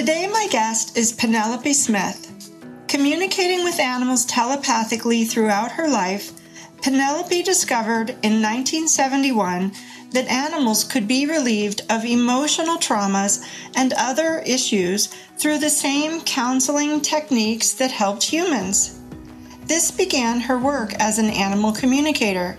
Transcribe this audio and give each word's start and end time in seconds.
Today, 0.00 0.26
my 0.32 0.48
guest 0.50 0.96
is 0.96 1.12
Penelope 1.12 1.74
Smith. 1.74 2.50
Communicating 2.88 3.64
with 3.64 3.78
animals 3.78 4.24
telepathically 4.24 5.24
throughout 5.24 5.72
her 5.72 5.90
life, 5.90 6.32
Penelope 6.80 7.42
discovered 7.42 8.08
in 8.22 8.40
1971 8.40 9.72
that 10.12 10.26
animals 10.28 10.84
could 10.84 11.06
be 11.06 11.26
relieved 11.26 11.82
of 11.90 12.06
emotional 12.06 12.78
traumas 12.78 13.46
and 13.76 13.92
other 13.92 14.38
issues 14.46 15.08
through 15.36 15.58
the 15.58 15.68
same 15.68 16.22
counseling 16.22 17.02
techniques 17.02 17.74
that 17.74 17.92
helped 17.92 18.22
humans. 18.22 19.00
This 19.66 19.90
began 19.90 20.40
her 20.40 20.58
work 20.58 20.94
as 20.94 21.18
an 21.18 21.28
animal 21.28 21.72
communicator. 21.72 22.56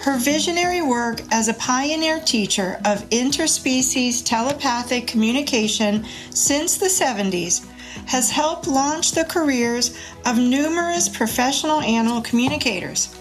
Her 0.00 0.16
visionary 0.16 0.80
work 0.80 1.22
as 1.32 1.48
a 1.48 1.54
pioneer 1.54 2.20
teacher 2.20 2.80
of 2.84 3.08
interspecies 3.10 4.24
telepathic 4.24 5.06
communication 5.06 6.06
since 6.30 6.76
the 6.76 6.86
70s 6.86 7.66
has 8.06 8.30
helped 8.30 8.66
launch 8.66 9.12
the 9.12 9.24
careers 9.24 9.98
of 10.24 10.38
numerous 10.38 11.08
professional 11.08 11.80
animal 11.80 12.22
communicators. 12.22 13.14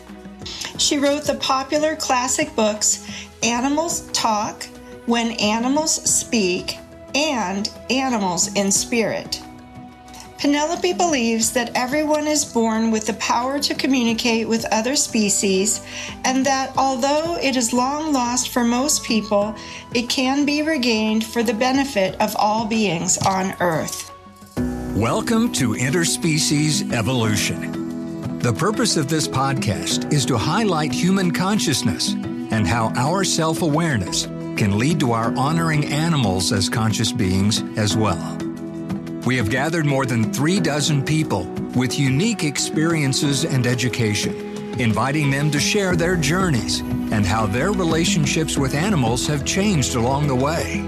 She 0.77 0.97
wrote 0.97 1.23
the 1.23 1.35
popular 1.35 1.95
classic 1.95 2.55
books 2.55 3.05
Animals 3.43 4.09
Talk, 4.11 4.63
When 5.07 5.31
Animals 5.39 5.93
Speak, 6.09 6.77
and 7.15 7.69
Animals 7.89 8.53
in 8.53 8.71
Spirit. 8.71 9.41
Penelope 10.37 10.93
believes 10.93 11.51
that 11.53 11.71
everyone 11.73 12.27
is 12.27 12.45
born 12.45 12.91
with 12.91 13.07
the 13.07 13.13
power 13.13 13.57
to 13.57 13.73
communicate 13.73 14.47
with 14.47 14.71
other 14.71 14.95
species, 14.95 15.81
and 16.25 16.45
that 16.45 16.71
although 16.77 17.39
it 17.41 17.55
is 17.55 17.73
long 17.73 18.13
lost 18.13 18.49
for 18.49 18.63
most 18.63 19.03
people, 19.03 19.55
it 19.95 20.07
can 20.09 20.45
be 20.45 20.61
regained 20.61 21.25
for 21.25 21.41
the 21.41 21.55
benefit 21.55 22.13
of 22.21 22.35
all 22.35 22.67
beings 22.67 23.17
on 23.25 23.55
Earth. 23.59 24.11
Welcome 24.95 25.51
to 25.53 25.71
Interspecies 25.73 26.93
Evolution. 26.93 28.37
The 28.37 28.53
purpose 28.53 28.95
of 28.95 29.09
this 29.09 29.27
podcast 29.27 30.13
is 30.13 30.23
to 30.27 30.37
highlight 30.37 30.91
human 30.91 31.31
consciousness 31.31 32.13
and 32.13 32.67
how 32.67 32.93
our 32.95 33.23
self 33.23 33.63
awareness 33.63 34.25
can 34.55 34.77
lead 34.77 34.99
to 34.99 35.13
our 35.13 35.35
honoring 35.35 35.85
animals 35.85 36.51
as 36.51 36.69
conscious 36.69 37.11
beings 37.11 37.63
as 37.75 37.97
well. 37.97 38.46
We 39.27 39.35
have 39.35 39.49
gathered 39.49 39.85
more 39.85 40.05
than 40.05 40.31
three 40.31 40.61
dozen 40.61 41.03
people 41.03 41.43
with 41.75 41.99
unique 41.99 42.45
experiences 42.45 43.43
and 43.43 43.67
education, 43.67 44.33
inviting 44.79 45.29
them 45.29 45.51
to 45.51 45.59
share 45.59 45.97
their 45.97 46.15
journeys 46.15 46.79
and 46.79 47.25
how 47.25 47.45
their 47.45 47.73
relationships 47.73 48.57
with 48.57 48.73
animals 48.73 49.27
have 49.27 49.43
changed 49.43 49.95
along 49.95 50.27
the 50.27 50.35
way. 50.35 50.81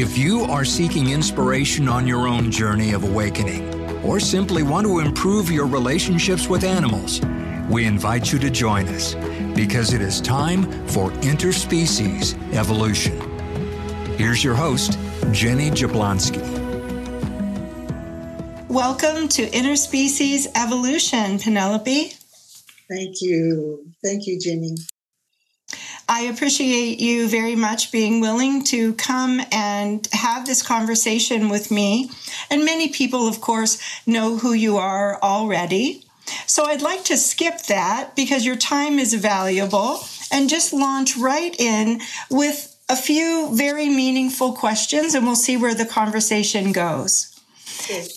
If 0.00 0.16
you 0.16 0.42
are 0.42 0.64
seeking 0.64 1.10
inspiration 1.10 1.88
on 1.88 2.06
your 2.06 2.28
own 2.28 2.52
journey 2.52 2.92
of 2.92 3.02
awakening, 3.02 4.04
or 4.04 4.20
simply 4.20 4.62
want 4.62 4.86
to 4.86 5.00
improve 5.00 5.50
your 5.50 5.66
relationships 5.66 6.46
with 6.46 6.62
animals, 6.62 7.20
we 7.68 7.86
invite 7.86 8.32
you 8.32 8.38
to 8.38 8.50
join 8.50 8.86
us 8.86 9.16
because 9.56 9.92
it 9.92 10.00
is 10.00 10.20
time 10.20 10.62
for 10.86 11.10
interspecies 11.22 12.40
evolution. 12.54 13.18
Here's 14.16 14.44
your 14.44 14.54
host, 14.54 14.96
Jenny 15.32 15.72
Jablonski. 15.72 16.65
Welcome 18.68 19.28
to 19.28 19.46
Interspecies 19.46 20.48
Evolution, 20.56 21.38
Penelope. 21.38 22.12
Thank 22.90 23.22
you. 23.22 23.92
Thank 24.04 24.26
you, 24.26 24.40
Jenny. 24.40 24.74
I 26.08 26.22
appreciate 26.22 26.98
you 26.98 27.28
very 27.28 27.54
much 27.54 27.92
being 27.92 28.20
willing 28.20 28.64
to 28.64 28.94
come 28.94 29.40
and 29.52 30.06
have 30.12 30.46
this 30.46 30.62
conversation 30.62 31.48
with 31.48 31.70
me. 31.70 32.10
And 32.50 32.64
many 32.64 32.88
people, 32.88 33.28
of 33.28 33.40
course, 33.40 33.80
know 34.04 34.36
who 34.36 34.52
you 34.52 34.78
are 34.78 35.22
already. 35.22 36.04
So 36.46 36.64
I'd 36.64 36.82
like 36.82 37.04
to 37.04 37.16
skip 37.16 37.62
that 37.68 38.16
because 38.16 38.44
your 38.44 38.56
time 38.56 38.98
is 38.98 39.14
valuable 39.14 40.00
and 40.32 40.50
just 40.50 40.72
launch 40.72 41.16
right 41.16 41.54
in 41.60 42.00
with 42.30 42.76
a 42.88 42.96
few 42.96 43.54
very 43.54 43.88
meaningful 43.88 44.54
questions, 44.54 45.14
and 45.14 45.24
we'll 45.24 45.36
see 45.36 45.56
where 45.56 45.74
the 45.74 45.86
conversation 45.86 46.72
goes. 46.72 47.35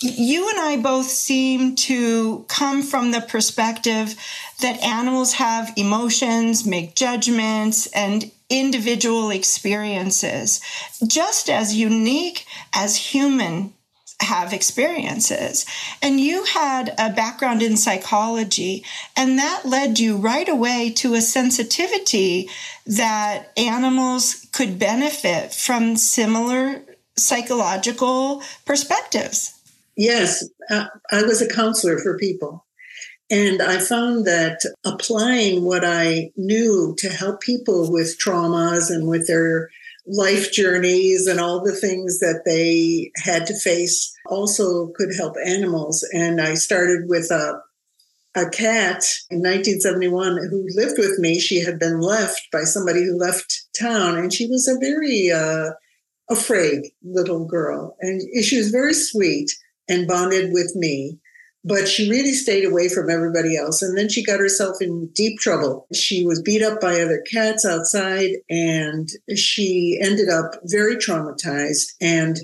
You 0.01 0.49
and 0.49 0.59
I 0.59 0.77
both 0.77 1.07
seem 1.07 1.75
to 1.75 2.45
come 2.47 2.81
from 2.83 3.11
the 3.11 3.21
perspective 3.21 4.15
that 4.61 4.83
animals 4.83 5.33
have 5.33 5.73
emotions, 5.75 6.65
make 6.65 6.95
judgments, 6.95 7.87
and 7.87 8.31
individual 8.49 9.29
experiences, 9.29 10.59
just 11.05 11.49
as 11.49 11.75
unique 11.75 12.45
as 12.73 12.95
human 12.95 13.73
have 14.21 14.51
experiences. 14.51 15.65
And 16.01 16.19
you 16.19 16.43
had 16.43 16.93
a 16.97 17.09
background 17.11 17.61
in 17.61 17.77
psychology, 17.77 18.83
and 19.15 19.39
that 19.39 19.65
led 19.65 19.99
you 19.99 20.17
right 20.17 20.49
away 20.49 20.91
to 20.97 21.13
a 21.13 21.21
sensitivity 21.21 22.49
that 22.85 23.51
animals 23.55 24.45
could 24.51 24.77
benefit 24.77 25.53
from 25.53 25.95
similar 25.95 26.81
psychological 27.19 28.41
perspectives. 28.66 29.53
Yes, 29.96 30.47
I 30.69 31.24
was 31.24 31.41
a 31.41 31.50
counselor 31.50 32.00
for 32.00 32.18
people. 32.18 32.66
And 33.31 33.62
I 33.62 33.78
found 33.78 34.25
that 34.25 34.62
applying 34.84 35.63
what 35.63 35.85
I 35.85 36.31
knew 36.35 36.96
to 36.97 37.09
help 37.09 37.41
people 37.41 37.91
with 37.91 38.18
traumas 38.19 38.90
and 38.90 39.07
with 39.07 39.28
their 39.28 39.69
life 40.07 40.52
journeys 40.52 41.28
and 41.28 41.40
all 41.40 41.63
the 41.63 41.75
things 41.75 42.19
that 42.19 42.41
they 42.46 43.12
had 43.18 43.46
to 43.46 43.53
face 43.53 44.12
also 44.25 44.88
could 44.96 45.13
help 45.16 45.36
animals. 45.46 46.07
And 46.13 46.41
I 46.41 46.56
started 46.56 47.07
with 47.07 47.30
a 47.30 47.62
a 48.36 48.50
cat 48.50 49.03
in 49.31 49.40
1971 49.40 50.38
who 50.50 50.68
lived 50.75 51.00
with 51.00 51.18
me. 51.18 51.40
She 51.40 51.63
had 51.63 51.80
been 51.80 52.00
left 52.00 52.47
by 52.51 52.62
somebody 52.63 53.03
who 53.03 53.18
left 53.18 53.66
town, 53.78 54.18
and 54.18 54.31
she 54.31 54.47
was 54.47 54.68
a 54.68 54.80
very 54.80 55.31
uh, 55.31 55.72
afraid 56.29 56.91
little 57.03 57.45
girl. 57.45 57.95
And 58.01 58.22
she 58.44 58.57
was 58.57 58.69
very 58.69 58.94
sweet 58.94 59.51
and 59.88 60.07
bonded 60.07 60.53
with 60.53 60.75
me. 60.75 61.19
But 61.66 61.90
she 61.90 62.09
really 62.09 62.34
stayed 62.34 62.63
away 62.63 62.88
from 62.88 63.09
everybody 63.09 63.57
else. 63.57 63.81
And 63.81 63.97
then 63.97 64.07
she 64.07 64.23
got 64.23 64.39
herself 64.39 64.81
in 64.81 65.07
deep 65.13 65.39
trouble. 65.39 65.88
She 65.94 66.25
was 66.25 66.41
beat 66.41 66.62
up 66.62 66.79
by 66.79 67.01
other 67.01 67.22
cats 67.29 67.66
outside 67.66 68.29
and 68.50 69.09
she 69.35 70.00
ended 70.01 70.29
up 70.29 70.56
very 70.63 70.95
traumatized 70.95 71.95
and 72.00 72.39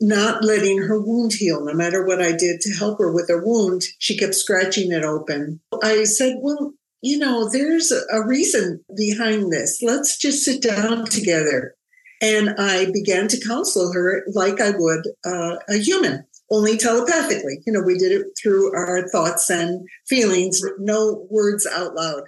not 0.00 0.42
letting 0.42 0.78
her 0.78 0.98
wound 0.98 1.34
heal. 1.34 1.62
No 1.62 1.74
matter 1.74 2.04
what 2.04 2.22
I 2.22 2.32
did 2.32 2.60
to 2.62 2.74
help 2.74 2.98
her 2.98 3.12
with 3.12 3.28
her 3.28 3.44
wound, 3.44 3.82
she 3.98 4.16
kept 4.16 4.34
scratching 4.34 4.90
it 4.90 5.04
open. 5.04 5.60
I 5.82 6.04
said, 6.04 6.36
Well, 6.40 6.72
you 7.02 7.18
know, 7.18 7.48
there's 7.50 7.92
a 7.92 8.24
reason 8.26 8.82
behind 8.96 9.52
this. 9.52 9.80
Let's 9.82 10.18
just 10.18 10.42
sit 10.44 10.62
down 10.62 11.04
together. 11.06 11.74
And 12.20 12.50
I 12.58 12.90
began 12.92 13.28
to 13.28 13.40
counsel 13.46 13.92
her 13.92 14.24
like 14.34 14.60
I 14.60 14.70
would 14.70 15.06
uh, 15.24 15.56
a 15.68 15.78
human 15.78 16.24
only 16.50 16.76
telepathically. 16.76 17.62
You 17.66 17.72
know, 17.72 17.82
we 17.82 17.96
did 17.96 18.12
it 18.12 18.26
through 18.40 18.74
our 18.74 19.08
thoughts 19.08 19.48
and 19.48 19.86
feelings, 20.08 20.60
no 20.78 21.26
words 21.30 21.66
out 21.66 21.94
loud. 21.94 22.24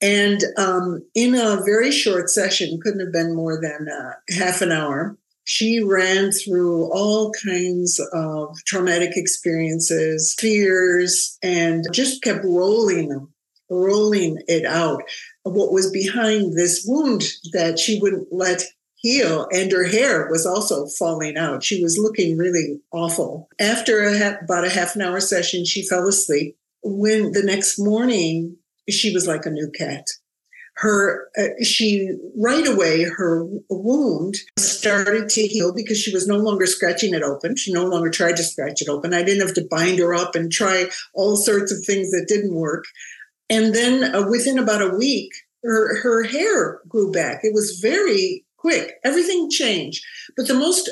And 0.00 0.40
um, 0.56 1.02
in 1.14 1.34
a 1.34 1.60
very 1.64 1.90
short 1.90 2.28
session, 2.28 2.78
couldn't 2.82 3.00
have 3.00 3.12
been 3.12 3.34
more 3.34 3.60
than 3.60 3.88
uh, 3.88 4.12
half 4.38 4.60
an 4.60 4.70
hour, 4.70 5.16
she 5.44 5.82
ran 5.82 6.32
through 6.32 6.90
all 6.92 7.32
kinds 7.44 8.00
of 8.12 8.56
traumatic 8.66 9.10
experiences, 9.14 10.34
fears, 10.38 11.38
and 11.42 11.84
just 11.92 12.22
kept 12.22 12.44
rolling 12.44 13.10
them, 13.10 13.32
rolling 13.70 14.38
it 14.48 14.64
out. 14.64 15.02
What 15.42 15.72
was 15.72 15.90
behind 15.90 16.54
this 16.54 16.84
wound 16.86 17.24
that 17.52 17.78
she 17.78 18.00
wouldn't 18.00 18.28
let 18.32 18.64
heal 19.04 19.46
and 19.52 19.70
her 19.70 19.84
hair 19.84 20.28
was 20.30 20.46
also 20.46 20.86
falling 20.86 21.36
out. 21.36 21.62
She 21.62 21.82
was 21.82 21.98
looking 21.98 22.38
really 22.38 22.80
awful. 22.90 23.50
After 23.60 24.02
a 24.02 24.18
ha- 24.18 24.38
about 24.42 24.64
a 24.64 24.70
half 24.70 24.96
an 24.96 25.02
hour 25.02 25.20
session, 25.20 25.66
she 25.66 25.86
fell 25.86 26.08
asleep. 26.08 26.56
When 26.82 27.32
the 27.32 27.42
next 27.42 27.78
morning, 27.78 28.56
she 28.88 29.12
was 29.12 29.26
like 29.26 29.44
a 29.44 29.50
new 29.50 29.70
cat. 29.76 30.06
Her, 30.76 31.28
uh, 31.38 31.62
she 31.62 32.16
right 32.34 32.66
away, 32.66 33.04
her 33.04 33.46
wound 33.68 34.36
started 34.58 35.28
to 35.28 35.42
heal 35.42 35.74
because 35.74 35.98
she 35.98 36.12
was 36.12 36.26
no 36.26 36.38
longer 36.38 36.64
scratching 36.64 37.12
it 37.12 37.22
open. 37.22 37.56
She 37.56 37.74
no 37.74 37.84
longer 37.84 38.08
tried 38.08 38.38
to 38.38 38.42
scratch 38.42 38.80
it 38.80 38.88
open. 38.88 39.12
I 39.12 39.22
didn't 39.22 39.46
have 39.46 39.54
to 39.56 39.68
bind 39.70 39.98
her 39.98 40.14
up 40.14 40.34
and 40.34 40.50
try 40.50 40.86
all 41.12 41.36
sorts 41.36 41.70
of 41.70 41.84
things 41.84 42.10
that 42.10 42.24
didn't 42.26 42.54
work. 42.54 42.84
And 43.50 43.74
then 43.74 44.14
uh, 44.14 44.26
within 44.28 44.58
about 44.58 44.80
a 44.80 44.96
week, 44.96 45.30
her, 45.62 46.00
her 46.00 46.22
hair 46.22 46.80
grew 46.88 47.12
back. 47.12 47.40
It 47.42 47.52
was 47.54 47.78
very 47.80 48.43
quick. 48.64 48.94
Everything 49.04 49.50
changed. 49.50 50.02
But 50.36 50.48
the 50.48 50.54
most 50.54 50.90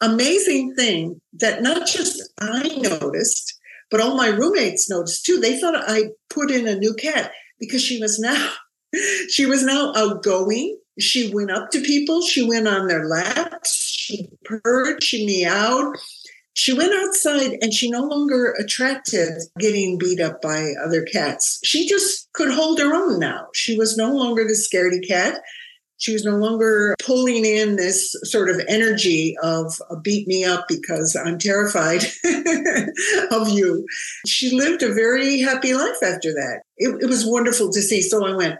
amazing 0.00 0.74
thing 0.74 1.20
that 1.34 1.62
not 1.62 1.86
just 1.86 2.22
I 2.40 2.68
noticed, 2.78 3.58
but 3.90 4.00
all 4.00 4.16
my 4.16 4.28
roommates 4.28 4.88
noticed 4.88 5.26
too. 5.26 5.38
They 5.38 5.60
thought 5.60 5.74
I 5.76 6.04
put 6.30 6.50
in 6.50 6.66
a 6.66 6.78
new 6.78 6.94
cat 6.94 7.32
because 7.58 7.82
she 7.84 8.00
was 8.00 8.18
now 8.18 8.52
she 9.28 9.44
was 9.44 9.62
now 9.62 9.92
outgoing. 9.94 10.78
She 10.98 11.32
went 11.34 11.50
up 11.50 11.70
to 11.72 11.82
people. 11.82 12.22
She 12.22 12.42
went 12.42 12.66
on 12.66 12.86
their 12.86 13.06
laps. 13.06 13.74
she 13.74 14.28
purred, 14.44 15.02
she 15.02 15.26
meowed. 15.26 15.96
She 16.54 16.72
went 16.72 16.92
outside 16.94 17.58
and 17.62 17.72
she 17.72 17.90
no 17.90 18.02
longer 18.02 18.54
attracted 18.58 19.30
getting 19.58 19.98
beat 19.98 20.20
up 20.20 20.42
by 20.42 20.72
other 20.84 21.02
cats. 21.02 21.60
She 21.62 21.86
just 21.86 22.30
could 22.32 22.52
hold 22.52 22.80
her 22.80 22.94
own 22.94 23.20
now. 23.20 23.46
She 23.54 23.76
was 23.78 23.96
no 23.96 24.12
longer 24.12 24.44
the 24.44 24.54
scaredy 24.54 25.06
cat. 25.06 25.40
She 26.00 26.14
was 26.14 26.24
no 26.24 26.36
longer 26.36 26.94
pulling 26.98 27.44
in 27.44 27.76
this 27.76 28.16
sort 28.24 28.48
of 28.48 28.60
energy 28.68 29.36
of 29.42 29.80
uh, 29.90 29.96
beat 29.96 30.26
me 30.26 30.44
up 30.44 30.64
because 30.66 31.14
I'm 31.14 31.38
terrified 31.38 32.04
of 33.30 33.50
you. 33.50 33.86
She 34.26 34.56
lived 34.56 34.82
a 34.82 34.94
very 34.94 35.40
happy 35.40 35.74
life 35.74 36.02
after 36.02 36.32
that. 36.32 36.62
It, 36.78 37.02
it 37.02 37.06
was 37.06 37.26
wonderful 37.26 37.70
to 37.70 37.82
see. 37.82 38.00
So 38.00 38.26
I 38.26 38.34
went, 38.34 38.58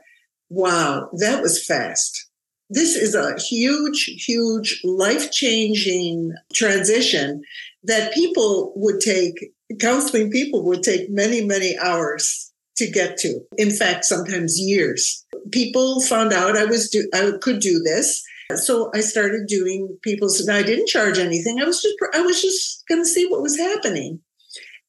wow, 0.51 1.09
that 1.19 1.41
was 1.41 1.65
fast. 1.65 2.29
This 2.69 2.95
is 2.95 3.15
a 3.15 3.41
huge, 3.41 4.05
huge, 4.27 4.79
life 4.85 5.33
changing 5.33 6.35
transition 6.53 7.43
that 7.85 8.13
people 8.13 8.75
would 8.77 9.01
take, 9.01 9.53
counseling 9.81 10.31
people 10.31 10.63
would 10.67 10.83
take 10.83 11.09
many, 11.09 11.43
many 11.43 11.79
hours 11.79 12.53
to 12.77 12.91
get 12.91 13.17
to. 13.19 13.41
In 13.57 13.71
fact, 13.71 14.05
sometimes 14.05 14.61
years 14.61 15.25
people 15.53 16.01
found 16.03 16.33
out 16.33 16.57
I 16.57 16.65
was 16.65 16.91
do 16.91 17.09
I 17.15 17.33
could 17.41 17.61
do 17.61 17.81
this. 17.85 18.23
So 18.57 18.91
I 18.95 19.01
started 19.01 19.47
doing 19.47 19.97
people's 20.03 20.41
and 20.41 20.57
I 20.57 20.63
didn't 20.63 20.89
charge 20.89 21.19
anything. 21.19 21.61
I 21.61 21.65
was 21.65 21.81
just 21.81 21.97
I 22.15 22.21
was 22.21 22.43
just 22.43 22.85
going 22.89 23.01
to 23.01 23.09
see 23.09 23.27
what 23.27 23.43
was 23.43 23.59
happening 23.59 24.21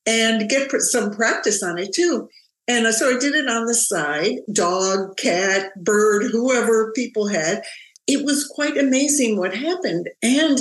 and 0.06 0.50
get 0.50 0.72
some 0.72 1.12
practice 1.12 1.62
on 1.62 1.78
it 1.78 1.94
too. 1.94 2.28
And 2.68 2.86
uh, 2.86 2.92
so 2.92 3.16
I 3.16 3.20
did 3.20 3.36
it 3.36 3.50
on 3.50 3.66
the 3.66 3.76
side, 3.76 4.38
dog, 4.52 5.18
cat, 5.18 5.72
bird, 5.84 6.32
whoever 6.32 6.92
people 6.96 7.28
had. 7.28 7.64
It 8.08 8.26
was 8.26 8.48
quite 8.48 8.78
amazing 8.78 9.38
what 9.38 9.56
happened. 9.56 10.08
And 10.24 10.60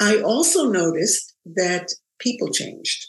I 0.00 0.20
also 0.20 0.70
noticed 0.70 1.34
that 1.46 1.88
people 2.18 2.50
changed 2.50 3.06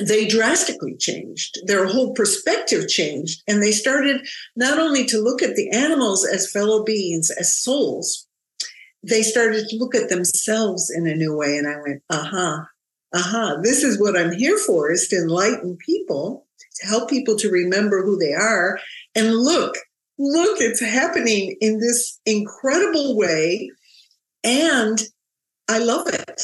they 0.00 0.26
drastically 0.26 0.96
changed. 0.96 1.58
Their 1.66 1.86
whole 1.86 2.14
perspective 2.14 2.88
changed. 2.88 3.42
And 3.46 3.62
they 3.62 3.72
started 3.72 4.26
not 4.56 4.78
only 4.78 5.04
to 5.06 5.22
look 5.22 5.42
at 5.42 5.56
the 5.56 5.70
animals 5.70 6.26
as 6.26 6.50
fellow 6.50 6.84
beings, 6.84 7.30
as 7.30 7.58
souls, 7.58 8.26
they 9.02 9.22
started 9.22 9.68
to 9.68 9.76
look 9.76 9.94
at 9.94 10.08
themselves 10.08 10.90
in 10.90 11.06
a 11.06 11.14
new 11.14 11.36
way. 11.36 11.56
And 11.56 11.68
I 11.68 11.76
went, 11.80 12.02
aha, 12.10 12.66
aha, 13.14 13.56
this 13.62 13.82
is 13.82 14.00
what 14.00 14.16
I'm 14.16 14.32
here 14.32 14.58
for, 14.58 14.90
is 14.90 15.08
to 15.08 15.16
enlighten 15.16 15.76
people, 15.76 16.46
to 16.80 16.86
help 16.86 17.10
people 17.10 17.36
to 17.36 17.50
remember 17.50 18.02
who 18.02 18.16
they 18.16 18.32
are. 18.32 18.78
And 19.14 19.34
look, 19.34 19.76
look, 20.18 20.60
it's 20.60 20.80
happening 20.80 21.56
in 21.60 21.80
this 21.80 22.18
incredible 22.24 23.16
way. 23.16 23.70
And 24.44 25.02
I 25.68 25.78
love 25.78 26.08
it 26.08 26.42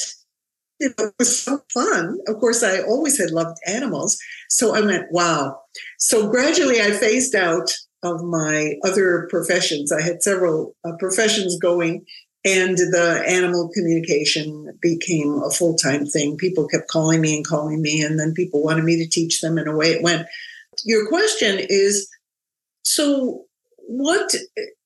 you 0.80 0.94
know, 0.98 1.06
it 1.06 1.14
was 1.18 1.38
so 1.42 1.60
fun. 1.72 2.18
Of 2.26 2.38
course, 2.38 2.62
I 2.62 2.80
always 2.82 3.18
had 3.18 3.30
loved 3.30 3.58
animals. 3.66 4.18
So 4.48 4.74
I 4.74 4.80
went, 4.80 5.06
wow. 5.10 5.60
So 5.98 6.28
gradually 6.28 6.80
I 6.80 6.92
phased 6.92 7.34
out 7.34 7.70
of 8.02 8.22
my 8.22 8.74
other 8.84 9.26
professions. 9.30 9.90
I 9.92 10.00
had 10.00 10.22
several 10.22 10.74
uh, 10.84 10.92
professions 10.98 11.58
going, 11.58 12.04
and 12.44 12.78
the 12.78 13.24
animal 13.26 13.70
communication 13.74 14.78
became 14.80 15.42
a 15.44 15.50
full 15.50 15.74
time 15.74 16.06
thing. 16.06 16.36
People 16.36 16.68
kept 16.68 16.88
calling 16.88 17.20
me 17.20 17.36
and 17.36 17.46
calling 17.46 17.82
me, 17.82 18.02
and 18.02 18.18
then 18.18 18.34
people 18.34 18.62
wanted 18.62 18.84
me 18.84 18.96
to 19.02 19.10
teach 19.10 19.40
them, 19.40 19.58
and 19.58 19.68
away 19.68 19.88
it 19.88 20.02
went. 20.02 20.26
Your 20.84 21.08
question 21.08 21.58
is 21.68 22.08
so, 22.84 23.44
what 23.88 24.34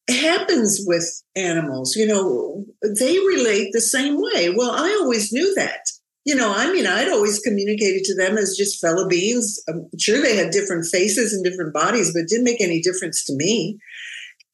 happens 0.09 0.83
with 0.87 1.05
animals. 1.37 1.97
You 1.97 2.07
know, 2.07 2.65
they 2.99 3.19
relate 3.19 3.71
the 3.73 3.81
same 3.81 4.21
way. 4.21 4.51
Well, 4.55 4.73
I 4.73 4.99
always 5.01 5.33
knew 5.33 5.55
that. 5.55 5.81
You 6.25 6.37
know, 6.37 6.53
I 6.55 6.73
mean, 6.73 6.87
I'd 6.87 7.09
always 7.09 7.41
communicated 7.41 8.05
to 8.05 8.15
them 8.15 8.39
as 8.39 8.57
just 8.57 8.81
fellow 8.81 9.09
beings. 9.09 9.59
I'm 9.69 9.89
sure 9.99 10.23
they 10.23 10.37
had 10.37 10.53
different 10.53 10.87
faces 10.87 11.33
and 11.33 11.45
different 11.45 11.75
bodies, 11.75 12.13
but 12.13 12.21
it 12.21 12.29
didn't 12.29 12.45
make 12.45 12.61
any 12.61 12.81
difference 12.81 13.25
to 13.25 13.35
me. 13.35 13.79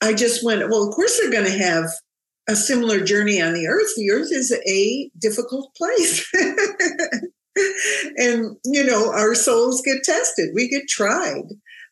I 0.00 0.14
just 0.14 0.42
went, 0.44 0.68
well, 0.70 0.88
of 0.88 0.94
course 0.94 1.18
they're 1.18 1.30
going 1.30 1.44
to 1.44 1.58
have 1.58 1.84
a 2.48 2.56
similar 2.56 3.00
journey 3.00 3.42
on 3.42 3.52
the 3.52 3.66
earth. 3.66 3.92
The 3.96 4.10
earth 4.10 4.28
is 4.30 4.50
a 4.66 5.10
difficult 5.20 5.74
place. 5.74 6.26
and, 8.16 8.56
you 8.64 8.84
know, 8.84 9.12
our 9.12 9.34
souls 9.34 9.82
get 9.82 10.02
tested, 10.04 10.50
we 10.54 10.68
get 10.68 10.88
tried 10.88 11.44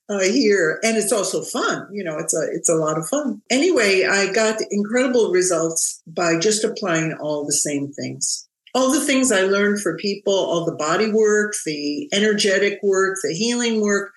uh, 0.09 0.21
here, 0.21 0.79
and 0.83 0.97
it's 0.97 1.13
also 1.13 1.43
fun. 1.43 1.89
You 1.93 2.05
know, 2.05 2.19
it's 2.19 2.35
a 2.35 2.47
it's 2.53 2.69
a 2.69 2.75
lot 2.75 2.99
of 2.99 3.09
fun. 3.09 3.43
Anyway, 3.51 4.05
I 4.09 4.33
got 4.33 4.61
incredible 4.71 5.31
results 5.31 6.03
by 6.07 6.39
just 6.39 6.65
applying 6.65 7.15
all 7.15 7.45
the 7.45 7.53
same 7.53 7.93
things. 7.93 8.49
All 8.75 8.93
the 8.93 9.01
things 9.01 9.33
I 9.33 9.43
learned 9.43 9.81
for 9.81 9.97
people, 9.97 10.35
all 10.35 10.65
the 10.65 10.77
body 10.77 11.11
work, 11.11 11.55
the 11.65 12.09
energetic 12.13 12.79
work, 12.83 13.17
the 13.23 13.35
healing 13.35 13.81
work, 13.81 14.13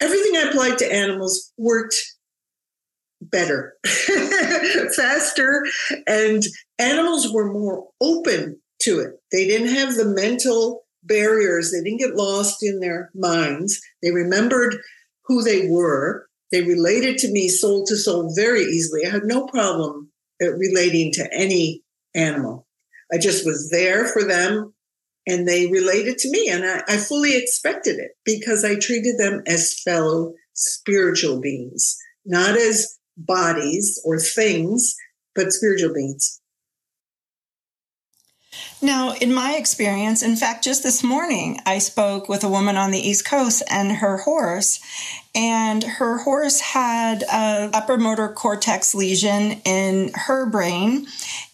everything 0.00 0.36
I 0.36 0.48
applied 0.48 0.78
to 0.78 0.92
animals 0.92 1.52
worked 1.56 1.94
better, 3.22 3.74
faster, 4.96 5.64
and 6.06 6.42
animals 6.78 7.32
were 7.32 7.52
more 7.52 7.86
open 8.00 8.60
to 8.82 8.98
it. 8.98 9.12
They 9.30 9.46
didn't 9.46 9.74
have 9.74 9.94
the 9.94 10.06
mental 10.06 10.84
barriers, 11.02 11.70
they 11.70 11.82
didn't 11.82 12.00
get 12.00 12.16
lost 12.16 12.62
in 12.62 12.80
their 12.80 13.10
minds. 13.14 13.80
They 14.02 14.10
remembered 14.10 14.76
who 15.30 15.44
they 15.44 15.68
were. 15.68 16.26
They 16.50 16.62
related 16.62 17.18
to 17.18 17.30
me 17.30 17.48
soul 17.48 17.86
to 17.86 17.96
soul 17.96 18.34
very 18.34 18.62
easily. 18.62 19.06
I 19.06 19.10
had 19.10 19.24
no 19.24 19.46
problem 19.46 20.10
uh, 20.42 20.50
relating 20.54 21.12
to 21.12 21.32
any 21.32 21.84
animal. 22.16 22.66
I 23.12 23.18
just 23.18 23.46
was 23.46 23.70
there 23.70 24.06
for 24.06 24.24
them 24.24 24.74
and 25.28 25.46
they 25.46 25.68
related 25.68 26.18
to 26.18 26.30
me. 26.30 26.48
And 26.48 26.64
I, 26.64 26.82
I 26.88 26.96
fully 26.96 27.36
expected 27.36 28.00
it 28.00 28.10
because 28.24 28.64
I 28.64 28.74
treated 28.74 29.18
them 29.18 29.42
as 29.46 29.80
fellow 29.84 30.34
spiritual 30.54 31.40
beings, 31.40 31.96
not 32.26 32.56
as 32.56 32.98
bodies 33.16 34.00
or 34.04 34.18
things, 34.18 34.96
but 35.36 35.52
spiritual 35.52 35.94
beings. 35.94 36.39
Now, 38.82 39.14
in 39.14 39.32
my 39.32 39.56
experience, 39.56 40.22
in 40.22 40.36
fact, 40.36 40.64
just 40.64 40.82
this 40.82 41.02
morning, 41.04 41.60
I 41.66 41.78
spoke 41.78 42.28
with 42.28 42.42
a 42.42 42.48
woman 42.48 42.76
on 42.76 42.90
the 42.90 42.98
East 42.98 43.26
Coast 43.26 43.62
and 43.70 43.92
her 43.92 44.18
horse, 44.18 44.80
and 45.34 45.84
her 45.84 46.18
horse 46.18 46.60
had 46.60 47.22
a 47.24 47.70
upper 47.74 47.98
motor 47.98 48.28
cortex 48.28 48.94
lesion 48.94 49.60
in 49.64 50.12
her 50.14 50.46
brain, 50.46 51.06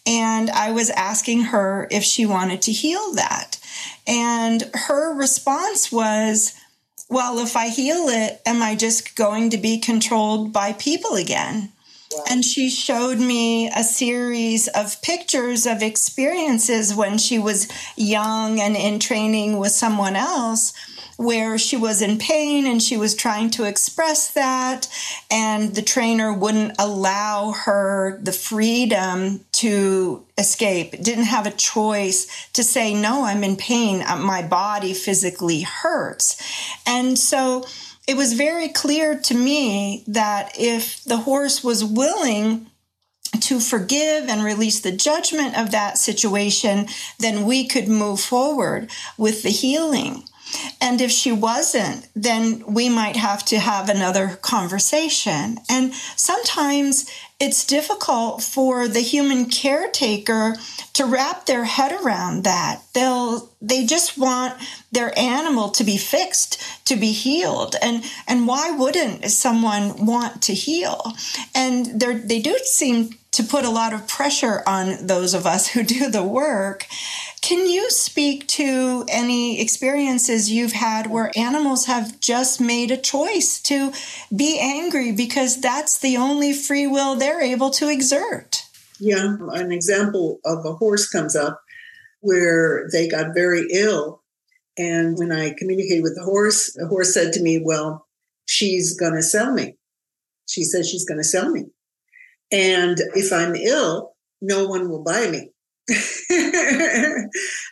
and 0.05 0.49
I 0.49 0.71
was 0.71 0.89
asking 0.89 1.43
her 1.43 1.87
if 1.91 2.03
she 2.03 2.25
wanted 2.25 2.61
to 2.63 2.71
heal 2.71 3.13
that. 3.13 3.59
And 4.07 4.63
her 4.73 5.13
response 5.13 5.91
was, 5.91 6.53
well, 7.09 7.39
if 7.39 7.55
I 7.55 7.67
heal 7.67 8.07
it, 8.07 8.41
am 8.45 8.61
I 8.61 8.75
just 8.75 9.15
going 9.15 9.49
to 9.49 9.57
be 9.57 9.79
controlled 9.79 10.53
by 10.53 10.73
people 10.73 11.15
again? 11.15 11.73
And 12.29 12.43
she 12.43 12.69
showed 12.69 13.19
me 13.19 13.69
a 13.69 13.83
series 13.83 14.67
of 14.69 15.01
pictures 15.01 15.65
of 15.65 15.81
experiences 15.81 16.95
when 16.95 17.17
she 17.17 17.39
was 17.39 17.67
young 17.95 18.59
and 18.59 18.75
in 18.75 18.99
training 18.99 19.57
with 19.57 19.71
someone 19.71 20.15
else 20.15 20.73
where 21.17 21.57
she 21.57 21.75
was 21.75 22.01
in 22.01 22.17
pain 22.17 22.67
and 22.67 22.81
she 22.81 22.95
was 22.95 23.15
trying 23.15 23.49
to 23.49 23.63
express 23.63 24.31
that. 24.31 24.87
And 25.29 25.75
the 25.75 25.81
trainer 25.81 26.31
wouldn't 26.31 26.75
allow 26.79 27.51
her 27.51 28.19
the 28.21 28.31
freedom 28.31 29.41
to 29.53 30.23
escape 30.37 30.91
didn't 31.01 31.23
have 31.23 31.47
a 31.47 31.51
choice 31.51 32.47
to 32.51 32.63
say 32.63 32.93
no 32.93 33.25
i'm 33.25 33.43
in 33.43 33.55
pain. 33.55 34.03
My 34.19 34.43
body 34.43 34.93
physically 34.93 35.61
hurts. 35.61 36.37
And 36.85 37.17
so 37.17 37.65
it 38.07 38.15
was 38.15 38.33
very 38.33 38.69
clear 38.69 39.19
to 39.19 39.35
me 39.35 40.03
that 40.07 40.53
if 40.57 41.03
the 41.03 41.17
horse 41.17 41.61
was 41.63 41.83
willing 41.83 42.67
to 43.41 43.59
forgive 43.59 44.29
and 44.29 44.43
release 44.43 44.79
the 44.79 44.93
judgment 44.93 45.57
of 45.57 45.71
that 45.71 45.97
situation, 45.97 46.87
then 47.19 47.45
we 47.45 47.67
could 47.67 47.89
move 47.89 48.21
forward 48.21 48.89
with 49.17 49.43
the 49.43 49.49
healing. 49.49 50.23
And 50.79 51.01
if 51.01 51.11
she 51.11 51.31
wasn't, 51.31 52.07
then 52.15 52.63
we 52.65 52.89
might 52.89 53.15
have 53.15 53.43
to 53.45 53.59
have 53.59 53.89
another 53.89 54.37
conversation. 54.41 55.59
And 55.69 55.93
sometimes 56.15 57.09
it's 57.39 57.65
difficult 57.65 58.41
for 58.41 58.87
the 58.87 59.01
human 59.01 59.45
caretaker 59.45 60.55
to 60.93 61.05
wrap 61.05 61.45
their 61.45 61.65
head 61.65 61.91
around 62.01 62.43
that. 62.43 62.81
They'll 62.93 63.49
they 63.61 63.85
just 63.85 64.17
want 64.17 64.59
their 64.91 65.17
animal 65.17 65.69
to 65.69 65.83
be 65.83 65.97
fixed, 65.97 66.61
to 66.85 66.95
be 66.95 67.11
healed. 67.11 67.75
And 67.81 68.03
and 68.27 68.47
why 68.47 68.71
wouldn't 68.71 69.29
someone 69.29 70.05
want 70.05 70.41
to 70.43 70.53
heal? 70.53 71.13
And 71.53 71.99
they 71.99 72.39
do 72.39 72.57
seem 72.63 73.11
to 73.37 73.43
put 73.43 73.65
a 73.65 73.69
lot 73.69 73.93
of 73.93 74.07
pressure 74.07 74.63
on 74.65 75.05
those 75.05 75.35
of 75.35 75.45
us 75.45 75.67
who 75.67 75.83
do 75.83 76.09
the 76.09 76.23
work. 76.23 76.87
Can 77.47 77.65
you 77.65 77.89
speak 77.89 78.45
to 78.59 79.05
any 79.07 79.61
experiences 79.61 80.51
you've 80.51 80.73
had 80.73 81.09
where 81.09 81.31
animals 81.37 81.85
have 81.85 82.19
just 82.19 82.59
made 82.59 82.91
a 82.91 82.97
choice 82.97 83.61
to 83.61 83.93
be 84.35 84.59
angry 84.59 85.13
because 85.13 85.61
that's 85.61 85.97
the 85.97 86.17
only 86.17 86.51
free 86.51 86.87
will 86.87 87.15
they're 87.15 87.41
able 87.41 87.69
to 87.69 87.87
exert? 87.87 88.63
Yeah, 88.99 89.37
an 89.53 89.71
example 89.71 90.39
of 90.43 90.65
a 90.65 90.73
horse 90.73 91.07
comes 91.07 91.37
up 91.37 91.61
where 92.19 92.89
they 92.91 93.07
got 93.07 93.33
very 93.33 93.65
ill. 93.71 94.23
And 94.77 95.17
when 95.17 95.31
I 95.31 95.55
communicated 95.57 96.03
with 96.03 96.17
the 96.17 96.25
horse, 96.25 96.73
the 96.73 96.87
horse 96.87 97.13
said 97.13 97.31
to 97.31 97.41
me, 97.41 97.61
Well, 97.63 98.07
she's 98.45 98.99
going 98.99 99.13
to 99.13 99.23
sell 99.23 99.53
me. 99.53 99.77
She 100.49 100.65
says 100.65 100.89
she's 100.89 101.05
going 101.05 101.19
to 101.19 101.23
sell 101.23 101.49
me. 101.49 101.67
And 102.51 102.97
if 103.15 103.31
I'm 103.31 103.55
ill, 103.55 104.17
no 104.41 104.67
one 104.67 104.89
will 104.89 105.01
buy 105.01 105.31
me 105.31 105.51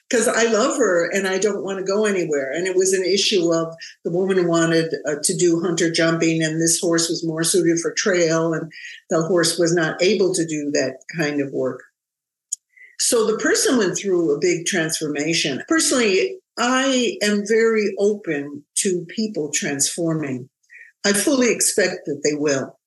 because 0.09 0.27
I 0.29 0.45
love 0.45 0.77
her 0.77 1.09
and 1.11 1.27
I 1.27 1.37
don't 1.37 1.65
want 1.65 1.79
to 1.79 1.83
go 1.83 2.05
anywhere. 2.05 2.49
And 2.53 2.65
it 2.65 2.75
was 2.75 2.93
an 2.93 3.03
issue 3.03 3.51
of 3.53 3.75
the 4.05 4.11
woman 4.11 4.47
wanted 4.47 4.93
uh, 5.05 5.15
to 5.21 5.35
do 5.35 5.61
hunter 5.61 5.91
jumping, 5.91 6.41
and 6.41 6.61
this 6.61 6.79
horse 6.79 7.09
was 7.09 7.25
more 7.25 7.43
suited 7.43 7.79
for 7.79 7.91
trail, 7.91 8.53
and 8.53 8.71
the 9.09 9.21
horse 9.23 9.59
was 9.59 9.73
not 9.73 10.01
able 10.01 10.33
to 10.33 10.45
do 10.45 10.71
that 10.71 10.99
kind 11.15 11.41
of 11.41 11.51
work. 11.51 11.83
So 12.99 13.27
the 13.27 13.37
person 13.37 13.77
went 13.77 13.97
through 13.97 14.33
a 14.33 14.39
big 14.39 14.65
transformation. 14.65 15.61
Personally, 15.67 16.37
I 16.57 17.17
am 17.21 17.43
very 17.45 17.93
open 17.99 18.63
to 18.75 19.05
people 19.09 19.51
transforming. 19.53 20.49
I 21.05 21.11
fully 21.11 21.51
expect 21.51 22.05
that 22.05 22.21
they 22.23 22.33
will. 22.33 22.79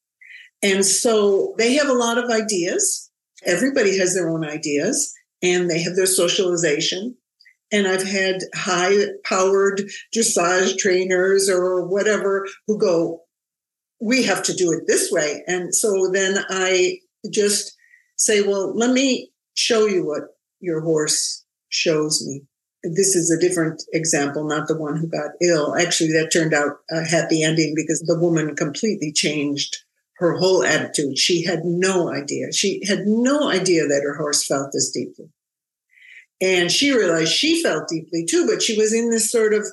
And 0.62 0.84
so 0.84 1.54
they 1.58 1.74
have 1.74 1.88
a 1.88 1.92
lot 1.92 2.16
of 2.16 2.30
ideas. 2.30 3.10
Everybody 3.44 3.98
has 3.98 4.14
their 4.14 4.30
own 4.30 4.44
ideas 4.44 5.14
and 5.42 5.70
they 5.70 5.80
have 5.82 5.96
their 5.96 6.06
socialization. 6.06 7.16
And 7.70 7.86
I've 7.86 8.06
had 8.06 8.40
high 8.54 8.94
powered 9.24 9.82
dressage 10.16 10.78
trainers 10.78 11.50
or 11.50 11.86
whatever 11.86 12.46
who 12.66 12.78
go, 12.78 13.22
we 14.00 14.22
have 14.22 14.42
to 14.44 14.54
do 14.54 14.72
it 14.72 14.84
this 14.86 15.10
way. 15.10 15.42
And 15.46 15.74
so 15.74 16.10
then 16.12 16.44
I 16.48 16.98
just 17.30 17.76
say, 18.16 18.40
well, 18.40 18.74
let 18.76 18.90
me 18.90 19.30
show 19.54 19.86
you 19.86 20.06
what 20.06 20.22
your 20.60 20.80
horse 20.80 21.44
shows 21.68 22.24
me. 22.26 22.42
This 22.84 23.16
is 23.16 23.30
a 23.30 23.40
different 23.40 23.82
example, 23.92 24.46
not 24.46 24.68
the 24.68 24.78
one 24.78 24.96
who 24.96 25.08
got 25.08 25.32
ill. 25.42 25.76
Actually, 25.76 26.12
that 26.12 26.32
turned 26.32 26.54
out 26.54 26.76
a 26.90 27.04
happy 27.04 27.42
ending 27.42 27.74
because 27.74 28.00
the 28.00 28.18
woman 28.18 28.54
completely 28.54 29.12
changed 29.12 29.76
her 30.18 30.36
whole 30.36 30.64
attitude. 30.64 31.16
She 31.16 31.44
had 31.44 31.64
no 31.64 32.12
idea. 32.12 32.52
She 32.52 32.84
had 32.86 33.06
no 33.06 33.50
idea 33.50 33.86
that 33.86 34.02
her 34.02 34.16
horse 34.16 34.44
felt 34.44 34.72
this 34.72 34.90
deeply. 34.90 35.30
And 36.40 36.70
she 36.70 36.92
realized 36.92 37.32
she 37.32 37.62
felt 37.62 37.88
deeply 37.88 38.24
too, 38.28 38.46
but 38.46 38.62
she 38.62 38.76
was 38.76 38.92
in 38.92 39.10
this 39.10 39.30
sort 39.30 39.54
of, 39.54 39.66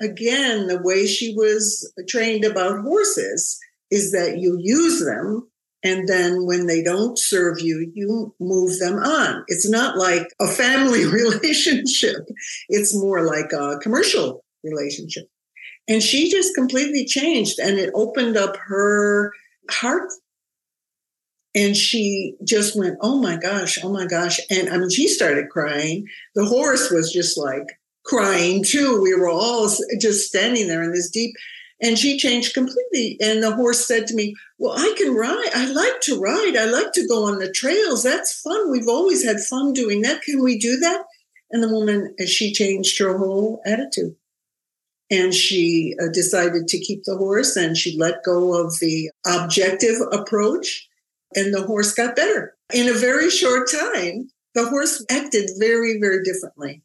again, 0.00 0.68
the 0.68 0.80
way 0.80 1.06
she 1.06 1.34
was 1.34 1.92
trained 2.08 2.44
about 2.44 2.82
horses 2.82 3.58
is 3.90 4.12
that 4.12 4.38
you 4.38 4.58
use 4.60 5.04
them. 5.04 5.48
And 5.82 6.06
then 6.08 6.46
when 6.46 6.66
they 6.66 6.82
don't 6.82 7.18
serve 7.18 7.60
you, 7.60 7.90
you 7.94 8.34
move 8.38 8.78
them 8.78 8.94
on. 8.96 9.44
It's 9.48 9.68
not 9.68 9.96
like 9.96 10.28
a 10.40 10.46
family 10.46 11.04
relationship. 11.06 12.28
It's 12.68 12.94
more 12.94 13.22
like 13.22 13.52
a 13.52 13.78
commercial 13.78 14.44
relationship. 14.62 15.28
And 15.88 16.02
she 16.02 16.30
just 16.30 16.54
completely 16.54 17.06
changed 17.06 17.58
and 17.58 17.78
it 17.78 17.90
opened 17.94 18.36
up 18.36 18.56
her 18.56 19.32
heart 19.72 20.10
and 21.54 21.76
she 21.76 22.36
just 22.44 22.78
went, 22.78 22.98
Oh 23.00 23.18
my 23.18 23.36
gosh, 23.36 23.78
oh 23.82 23.92
my 23.92 24.06
gosh. 24.06 24.38
And 24.50 24.68
I 24.68 24.78
mean, 24.78 24.90
she 24.90 25.08
started 25.08 25.50
crying. 25.50 26.06
The 26.34 26.44
horse 26.44 26.90
was 26.90 27.12
just 27.12 27.36
like 27.36 27.66
crying 28.04 28.62
too. 28.64 29.00
We 29.02 29.14
were 29.14 29.28
all 29.28 29.68
just 30.00 30.28
standing 30.28 30.68
there 30.68 30.82
in 30.82 30.92
this 30.92 31.10
deep, 31.10 31.34
and 31.82 31.98
she 31.98 32.18
changed 32.18 32.54
completely. 32.54 33.16
And 33.20 33.42
the 33.42 33.54
horse 33.54 33.86
said 33.86 34.06
to 34.08 34.14
me, 34.14 34.34
Well, 34.58 34.78
I 34.78 34.94
can 34.96 35.14
ride. 35.14 35.50
I 35.54 35.66
like 35.66 36.00
to 36.02 36.20
ride. 36.20 36.56
I 36.56 36.66
like 36.66 36.92
to 36.92 37.08
go 37.08 37.24
on 37.24 37.38
the 37.38 37.50
trails. 37.50 38.02
That's 38.02 38.40
fun. 38.40 38.70
We've 38.70 38.88
always 38.88 39.24
had 39.24 39.40
fun 39.40 39.72
doing 39.72 40.02
that. 40.02 40.22
Can 40.22 40.42
we 40.42 40.58
do 40.58 40.76
that? 40.78 41.02
And 41.50 41.62
the 41.64 41.68
woman, 41.68 42.14
as 42.20 42.30
she 42.30 42.52
changed 42.52 42.98
her 43.00 43.18
whole 43.18 43.60
attitude 43.66 44.14
and 45.10 45.34
she 45.34 45.94
uh, 46.00 46.08
decided 46.12 46.68
to 46.68 46.78
keep 46.78 47.04
the 47.04 47.16
horse 47.16 47.56
and 47.56 47.76
she 47.76 47.98
let 47.98 48.22
go 48.24 48.54
of 48.54 48.78
the 48.80 49.10
objective 49.26 49.96
approach 50.12 50.88
and 51.34 51.52
the 51.52 51.62
horse 51.62 51.92
got 51.92 52.16
better. 52.16 52.54
In 52.72 52.88
a 52.88 52.98
very 52.98 53.30
short 53.30 53.68
time 53.70 54.28
the 54.54 54.68
horse 54.68 55.04
acted 55.10 55.50
very 55.58 55.98
very 56.00 56.22
differently. 56.22 56.82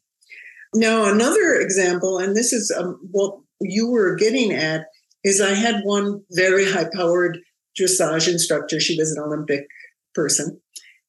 Now 0.74 1.10
another 1.10 1.54
example 1.54 2.18
and 2.18 2.36
this 2.36 2.52
is 2.52 2.72
um, 2.76 2.98
what 3.10 3.38
you 3.60 3.90
were 3.90 4.16
getting 4.16 4.52
at 4.52 4.86
is 5.24 5.40
i 5.40 5.54
had 5.54 5.80
one 5.82 6.22
very 6.32 6.70
high 6.70 6.88
powered 6.92 7.38
dressage 7.78 8.28
instructor. 8.28 8.80
She 8.80 8.98
was 8.98 9.12
an 9.12 9.22
olympic 9.22 9.66
person. 10.14 10.60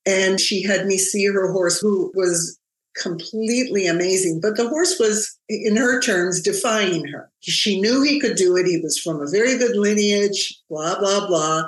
And 0.06 0.40
she 0.40 0.64
had 0.64 0.86
me 0.86 0.98
see 0.98 1.26
her 1.26 1.52
horse 1.52 1.80
who 1.80 2.12
was 2.16 2.58
completely 3.02 3.88
amazing. 3.88 4.40
But 4.42 4.58
the 4.58 4.68
horse 4.68 4.98
was, 5.00 5.38
in 5.50 5.76
her 5.76 6.02
terms, 6.02 6.42
defying 6.42 7.06
her. 7.08 7.32
She 7.42 7.80
knew 7.80 8.02
he 8.02 8.20
could 8.20 8.36
do 8.36 8.56
it. 8.58 8.66
He 8.66 8.80
was 8.82 9.00
from 9.00 9.22
a 9.22 9.30
very 9.30 9.58
good 9.58 9.76
lineage, 9.76 10.60
blah, 10.70 11.00
blah, 11.00 11.28
blah. 11.28 11.64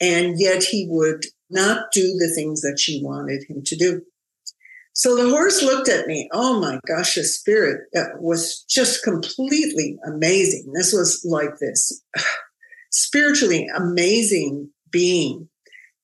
And 0.00 0.38
yet 0.38 0.62
he 0.62 0.86
would 0.88 1.24
not 1.50 1.92
do 1.92 2.16
the 2.18 2.32
things 2.34 2.62
that 2.62 2.78
she 2.78 3.02
wanted 3.02 3.44
him 3.48 3.62
to 3.64 3.76
do. 3.76 4.02
So 4.92 5.16
the 5.16 5.30
horse 5.30 5.62
looked 5.62 5.88
at 5.88 6.06
me. 6.06 6.28
Oh 6.32 6.60
my 6.60 6.78
gosh, 6.86 7.16
a 7.16 7.24
spirit 7.24 7.82
was 8.18 8.64
just 8.68 9.02
completely 9.02 9.98
amazing. 10.06 10.72
This 10.74 10.92
was 10.92 11.24
like 11.24 11.58
this 11.58 12.02
spiritually 12.90 13.68
amazing 13.74 14.70
being. 14.90 15.48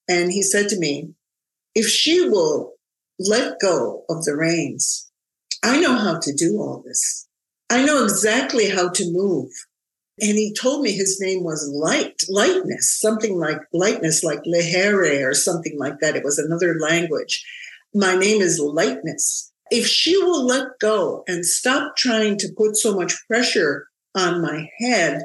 And 0.09 0.31
he 0.31 0.43
said 0.43 0.69
to 0.69 0.79
me, 0.79 1.11
if 1.75 1.87
she 1.87 2.29
will 2.29 2.76
let 3.19 3.59
go 3.61 4.05
of 4.09 4.25
the 4.25 4.37
reins. 4.37 5.11
I 5.63 5.81
know 5.81 5.97
how 5.97 6.19
to 6.19 6.33
do 6.33 6.59
all 6.59 6.83
this. 6.85 7.27
I 7.71 7.85
know 7.85 8.05
exactly 8.05 8.69
how 8.69 8.91
to 8.91 9.13
move. 9.13 9.51
And 10.21 10.39
he 10.39 10.55
told 10.55 10.83
me 10.83 10.93
his 10.93 11.21
name 11.21 11.45
was 11.45 11.69
Light, 11.69 12.23
Lightness, 12.29 12.99
something 12.99 13.39
like 13.39 13.61
Lightness, 13.73 14.25
like 14.25 14.41
Lehere 14.47 15.29
or 15.29 15.35
something 15.35 15.77
like 15.79 16.01
that. 16.01 16.17
It 16.17 16.25
was 16.25 16.39
another 16.39 16.77
language. 16.81 17.45
My 17.95 18.15
name 18.15 18.41
is 18.41 18.59
Lightness. 18.59 19.53
If 19.71 19.87
she 19.87 20.17
will 20.17 20.47
let 20.47 20.79
go 20.81 21.25
and 21.27 21.45
stop 21.45 21.97
trying 21.97 22.39
to 22.39 22.53
put 22.57 22.77
so 22.77 22.95
much 22.95 23.27
pressure 23.27 23.89
on 24.15 24.41
my 24.41 24.69
head, 24.79 25.23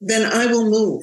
then 0.00 0.30
I 0.30 0.46
will 0.46 0.68
move 0.68 1.02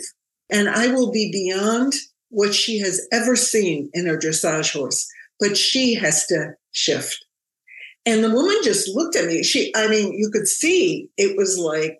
and 0.49 0.69
I 0.69 0.87
will 0.87 1.11
be 1.11 1.31
beyond 1.31 1.93
what 2.29 2.53
she 2.53 2.79
has 2.79 3.07
ever 3.11 3.35
seen 3.35 3.89
in 3.93 4.05
her 4.05 4.17
dressage 4.17 4.73
horse 4.73 5.09
but 5.39 5.57
she 5.57 5.93
has 5.95 6.25
to 6.27 6.53
shift. 6.71 7.25
And 8.05 8.23
the 8.23 8.31
woman 8.31 8.57
just 8.63 8.89
looked 8.89 9.15
at 9.15 9.25
me. 9.25 9.43
She, 9.43 9.71
I 9.75 9.87
mean, 9.87 10.13
you 10.13 10.29
could 10.31 10.47
see 10.47 11.09
it 11.17 11.37
was 11.37 11.57
like, 11.57 11.99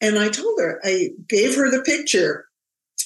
and 0.00 0.18
I 0.18 0.28
told 0.28 0.58
her, 0.60 0.80
I 0.84 1.10
gave 1.28 1.56
her 1.56 1.70
the 1.70 1.82
picture 1.82 2.46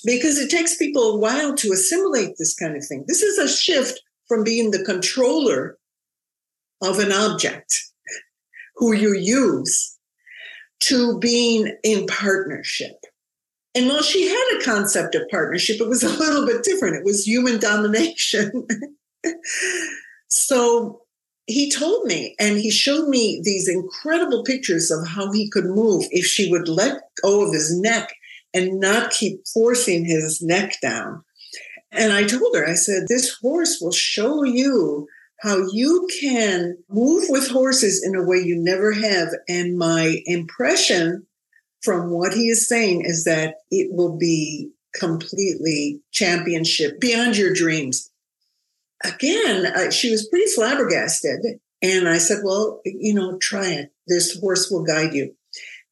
because 0.05 0.39
it 0.39 0.51
takes 0.51 0.77
people 0.77 1.03
a 1.03 1.19
while 1.19 1.55
to 1.55 1.73
assimilate 1.73 2.37
this 2.39 2.55
kind 2.55 2.77
of 2.77 2.85
thing. 2.85 3.05
This 3.07 3.23
is 3.23 3.39
a 3.39 3.49
shift 3.49 4.01
from 4.29 4.45
being 4.45 4.71
the 4.71 4.85
controller 4.85 5.79
of 6.83 6.99
an 6.99 7.13
object 7.13 7.73
who 8.77 8.93
you 8.93 9.15
use 9.15 9.97
to 10.81 11.19
being 11.19 11.75
in 11.85 12.07
partnership. 12.07 12.97
And 13.75 13.89
while 13.89 14.03
she 14.03 14.29
had 14.29 14.59
a 14.59 14.65
concept 14.65 15.15
of 15.15 15.23
partnership, 15.31 15.81
it 15.81 15.89
was 15.89 16.03
a 16.03 16.19
little 16.19 16.45
bit 16.45 16.63
different. 16.63 16.97
It 16.97 17.05
was 17.05 17.27
human 17.27 17.59
domination. 17.59 18.67
so 20.29 21.03
he 21.47 21.71
told 21.71 22.07
me 22.07 22.35
and 22.39 22.59
he 22.59 22.71
showed 22.71 23.09
me 23.09 23.41
these 23.43 23.69
incredible 23.69 24.45
pictures 24.45 24.91
of 24.91 25.07
how 25.07 25.33
he 25.33 25.51
could 25.51 25.67
move 25.67 26.05
if 26.11 26.25
she 26.25 26.51
would 26.51 26.69
let 26.69 27.03
go 27.23 27.47
of 27.47 27.53
his 27.53 27.79
neck 27.79 28.15
and 28.55 28.81
not 28.81 29.11
keep 29.11 29.47
forcing 29.53 30.05
his 30.05 30.41
neck 30.43 30.81
down. 30.81 31.25
And 31.91 32.13
I 32.13 32.25
told 32.25 32.55
her, 32.57 32.67
I 32.67 32.75
said, 32.75 33.05
this 33.09 33.37
horse 33.41 33.79
will 33.81 33.93
show 33.93 34.45
you 34.45 35.07
how 35.41 35.59
you 35.73 36.09
can 36.21 36.79
move 36.89 37.25
with 37.29 37.51
horses 37.51 38.03
in 38.05 38.15
a 38.15 38.25
way 38.25 38.39
you 38.39 38.57
never 38.57 38.93
have. 38.93 39.29
And 39.49 39.77
my 39.77 40.23
impression 40.27 41.27
from 41.83 42.11
what 42.11 42.33
he 42.33 42.49
is 42.49 42.69
saying 42.69 43.03
is 43.05 43.25
that 43.25 43.57
it 43.71 43.93
will 43.93 44.17
be 44.17 44.71
completely 44.95 46.01
championship 46.13 47.01
beyond 47.01 47.37
your 47.37 47.53
dreams 47.53 48.12
again, 49.05 49.67
uh, 49.67 49.91
she 49.91 50.11
was 50.11 50.29
pretty 50.29 50.51
flabbergasted. 50.53 51.61
And 51.83 52.09
I 52.09 52.19
said, 52.19 52.39
well, 52.45 52.81
you 52.85 53.15
know, 53.15 53.39
try 53.39 53.69
it. 53.69 53.93
This 54.07 54.39
horse 54.39 54.71
will 54.71 54.85
guide 54.85 55.15
you. 55.15 55.35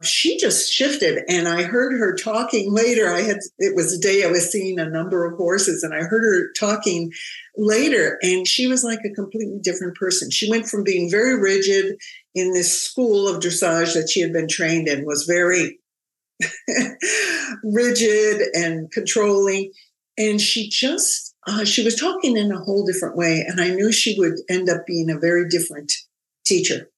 She 0.02 0.38
just 0.38 0.73
shifted 0.73 1.25
and 1.29 1.47
I 1.47 1.64
heard 1.64 1.93
her 1.93 2.14
talking 2.14 2.73
later. 2.73 3.11
I 3.11 3.21
had, 3.21 3.37
it 3.59 3.76
was 3.76 3.93
a 3.93 4.00
day 4.00 4.25
I 4.25 4.29
was 4.29 4.50
seeing 4.50 4.79
a 4.79 4.88
number 4.88 5.26
of 5.26 5.37
horses 5.37 5.83
and 5.83 5.93
I 5.93 6.05
heard 6.05 6.23
her 6.23 6.52
talking 6.59 7.12
later 7.55 8.19
and 8.23 8.49
she 8.49 8.67
was 8.67 8.83
like 8.83 9.00
a 9.05 9.14
completely 9.14 9.59
different 9.62 9.97
person. 9.97 10.31
She 10.31 10.49
went 10.49 10.67
from 10.67 10.85
being 10.85 11.11
very 11.11 11.38
rigid 11.38 11.97
in 12.35 12.55
this 12.55 12.81
school 12.81 13.29
of 13.29 13.43
dressage 13.43 13.93
that 13.93 14.09
she 14.09 14.21
had 14.21 14.33
been 14.33 14.49
trained 14.49 14.88
in 14.88 15.05
was 15.05 15.25
very 15.25 15.79
rigid 17.62 18.43
and 18.55 18.90
controlling. 18.93 19.71
And 20.17 20.40
she 20.40 20.71
just 20.71 21.30
uh, 21.47 21.65
she 21.65 21.83
was 21.83 21.97
talking 21.97 22.37
in 22.37 22.53
a 22.53 22.61
whole 22.61 22.85
different 22.85 23.17
way. 23.17 23.45
And 23.47 23.61
I 23.61 23.69
knew 23.69 23.93
she 23.93 24.19
would 24.19 24.39
end 24.49 24.69
up 24.69 24.87
being 24.87 25.11
a 25.11 25.19
very 25.19 25.49
different 25.49 25.93
teacher 26.45 26.91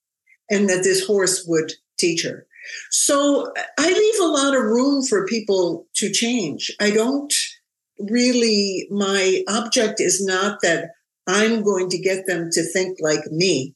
and 0.51 0.69
that 0.69 0.83
this 0.83 1.07
horse 1.07 1.45
would 1.47 1.73
teach 1.99 2.25
her. 2.25 2.47
So 2.91 3.53
I 3.79 3.89
leave 3.89 4.21
a 4.21 4.33
lot 4.33 4.57
of 4.57 4.63
room 4.63 5.05
for 5.05 5.27
people 5.27 5.87
to 5.97 6.11
change. 6.11 6.71
I 6.81 6.91
don't 6.91 7.33
really, 7.99 8.87
my 8.91 9.43
object 9.49 10.01
is 10.01 10.25
not 10.25 10.59
that 10.63 10.91
I'm 11.27 11.63
going 11.63 11.89
to 11.91 11.99
get 11.99 12.27
them 12.27 12.51
to 12.53 12.63
think 12.63 12.99
like 13.01 13.27
me. 13.31 13.75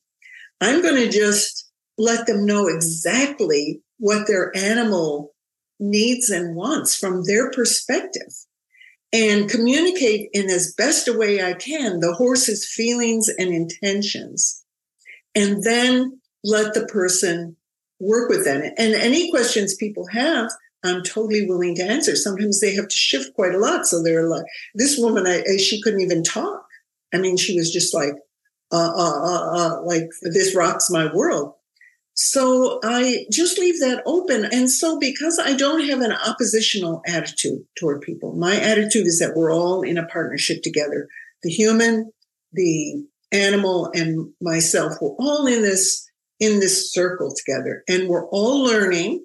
I'm 0.60 0.82
going 0.82 0.96
to 0.96 1.08
just 1.08 1.70
let 1.98 2.26
them 2.26 2.44
know 2.44 2.66
exactly 2.66 3.82
what 3.98 4.26
their 4.26 4.56
animal 4.56 5.34
needs 5.78 6.30
and 6.30 6.56
wants 6.56 6.96
from 6.96 7.24
their 7.24 7.50
perspective 7.50 8.45
and 9.12 9.48
communicate 9.48 10.28
in 10.32 10.50
as 10.50 10.74
best 10.76 11.08
a 11.08 11.16
way 11.16 11.42
I 11.42 11.54
can 11.54 12.00
the 12.00 12.14
horse's 12.14 12.66
feelings 12.66 13.28
and 13.28 13.50
intentions. 13.50 14.64
And 15.34 15.62
then 15.62 16.20
let 16.44 16.74
the 16.74 16.86
person 16.86 17.56
work 18.00 18.28
with 18.28 18.44
that. 18.44 18.74
And 18.78 18.94
any 18.94 19.30
questions 19.30 19.74
people 19.74 20.06
have, 20.08 20.50
I'm 20.84 21.02
totally 21.02 21.46
willing 21.46 21.74
to 21.76 21.82
answer. 21.82 22.14
Sometimes 22.14 22.60
they 22.60 22.74
have 22.74 22.88
to 22.88 22.96
shift 22.96 23.34
quite 23.34 23.54
a 23.54 23.58
lot. 23.58 23.86
So 23.86 24.02
they're 24.02 24.28
like, 24.28 24.44
this 24.74 24.98
woman, 24.98 25.26
I, 25.26 25.56
she 25.56 25.80
couldn't 25.82 26.00
even 26.00 26.22
talk. 26.22 26.64
I 27.12 27.18
mean, 27.18 27.36
she 27.36 27.56
was 27.56 27.72
just 27.72 27.94
like, 27.94 28.14
uh, 28.72 28.92
uh, 28.96 29.20
uh, 29.22 29.50
uh, 29.56 29.82
like 29.82 30.08
this 30.22 30.54
rocks 30.54 30.90
my 30.90 31.12
world. 31.12 31.54
So 32.16 32.80
I 32.82 33.26
just 33.30 33.58
leave 33.58 33.78
that 33.80 34.02
open. 34.06 34.46
And 34.46 34.70
so 34.70 34.98
because 34.98 35.38
I 35.38 35.54
don't 35.54 35.86
have 35.86 36.00
an 36.00 36.12
oppositional 36.12 37.02
attitude 37.06 37.60
toward 37.78 38.00
people, 38.00 38.34
my 38.34 38.58
attitude 38.58 39.06
is 39.06 39.18
that 39.18 39.34
we're 39.36 39.52
all 39.52 39.82
in 39.82 39.98
a 39.98 40.06
partnership 40.06 40.62
together. 40.62 41.08
The 41.42 41.50
human, 41.50 42.10
the 42.54 43.04
animal, 43.32 43.90
and 43.94 44.30
myself, 44.40 44.94
we're 45.00 45.10
all 45.18 45.46
in 45.46 45.62
this 45.62 46.08
in 46.38 46.60
this 46.60 46.92
circle 46.92 47.34
together 47.34 47.82
and 47.88 48.08
we're 48.08 48.28
all 48.28 48.62
learning 48.62 49.24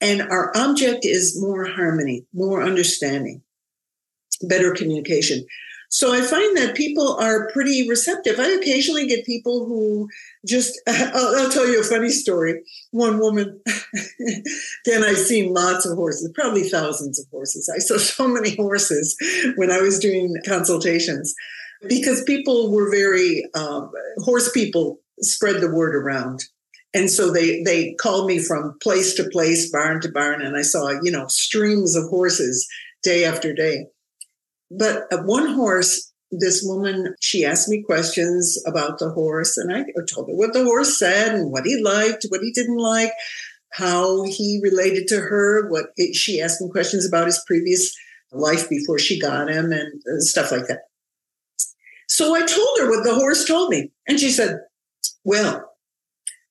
and 0.00 0.22
our 0.22 0.52
object 0.56 1.04
is 1.04 1.38
more 1.40 1.66
harmony, 1.66 2.26
more 2.32 2.62
understanding, 2.62 3.42
better 4.42 4.72
communication. 4.72 5.44
So 5.88 6.12
I 6.12 6.20
find 6.20 6.56
that 6.56 6.76
people 6.76 7.16
are 7.16 7.50
pretty 7.52 7.88
receptive. 7.88 8.38
I 8.38 8.48
occasionally 8.48 9.06
get 9.06 9.24
people 9.24 9.66
who 9.66 10.08
just, 10.46 10.80
I'll, 10.88 11.36
I'll 11.36 11.50
tell 11.50 11.66
you 11.66 11.80
a 11.80 11.84
funny 11.84 12.10
story. 12.10 12.62
One 12.90 13.18
woman, 13.18 13.60
again, 14.86 15.04
I've 15.04 15.18
seen 15.18 15.52
lots 15.52 15.86
of 15.86 15.96
horses, 15.96 16.30
probably 16.34 16.68
thousands 16.68 17.18
of 17.18 17.26
horses. 17.30 17.70
I 17.74 17.78
saw 17.78 17.96
so 17.98 18.28
many 18.28 18.56
horses 18.56 19.16
when 19.56 19.70
I 19.70 19.80
was 19.80 19.98
doing 19.98 20.34
consultations 20.46 21.34
because 21.88 22.24
people 22.24 22.72
were 22.72 22.90
very, 22.90 23.44
um, 23.54 23.90
horse 24.18 24.50
people 24.50 24.98
spread 25.20 25.60
the 25.60 25.70
word 25.70 25.94
around. 25.94 26.44
And 26.94 27.10
so 27.10 27.30
they 27.30 27.62
they 27.62 27.92
called 27.94 28.26
me 28.26 28.38
from 28.38 28.78
place 28.82 29.12
to 29.16 29.28
place, 29.28 29.70
barn 29.70 30.00
to 30.00 30.10
barn, 30.10 30.40
and 30.40 30.56
I 30.56 30.62
saw 30.62 30.98
you 31.02 31.10
know 31.10 31.26
streams 31.26 31.94
of 31.94 32.08
horses 32.08 32.66
day 33.02 33.26
after 33.26 33.52
day. 33.52 33.86
But 34.70 35.06
one 35.24 35.54
horse, 35.54 36.12
this 36.30 36.62
woman, 36.64 37.14
she 37.20 37.44
asked 37.44 37.68
me 37.68 37.82
questions 37.82 38.60
about 38.66 38.98
the 38.98 39.10
horse, 39.10 39.56
and 39.56 39.74
I 39.74 39.84
told 40.08 40.28
her 40.28 40.34
what 40.34 40.52
the 40.52 40.64
horse 40.64 40.98
said 40.98 41.34
and 41.34 41.52
what 41.52 41.64
he 41.64 41.80
liked, 41.82 42.26
what 42.28 42.42
he 42.42 42.52
didn't 42.52 42.78
like, 42.78 43.12
how 43.72 44.24
he 44.24 44.60
related 44.62 45.06
to 45.08 45.20
her. 45.20 45.68
What 45.68 45.86
it, 45.96 46.16
she 46.16 46.40
asked 46.40 46.60
me 46.60 46.68
questions 46.70 47.06
about 47.06 47.26
his 47.26 47.42
previous 47.46 47.94
life 48.32 48.68
before 48.68 48.98
she 48.98 49.20
got 49.20 49.48
him, 49.48 49.72
and, 49.72 50.02
and 50.04 50.22
stuff 50.22 50.50
like 50.50 50.66
that. 50.66 50.80
So 52.08 52.34
I 52.34 52.40
told 52.40 52.78
her 52.80 52.90
what 52.90 53.04
the 53.04 53.14
horse 53.14 53.44
told 53.44 53.70
me, 53.70 53.92
and 54.08 54.18
she 54.18 54.30
said, 54.30 54.60
"Well." 55.24 55.66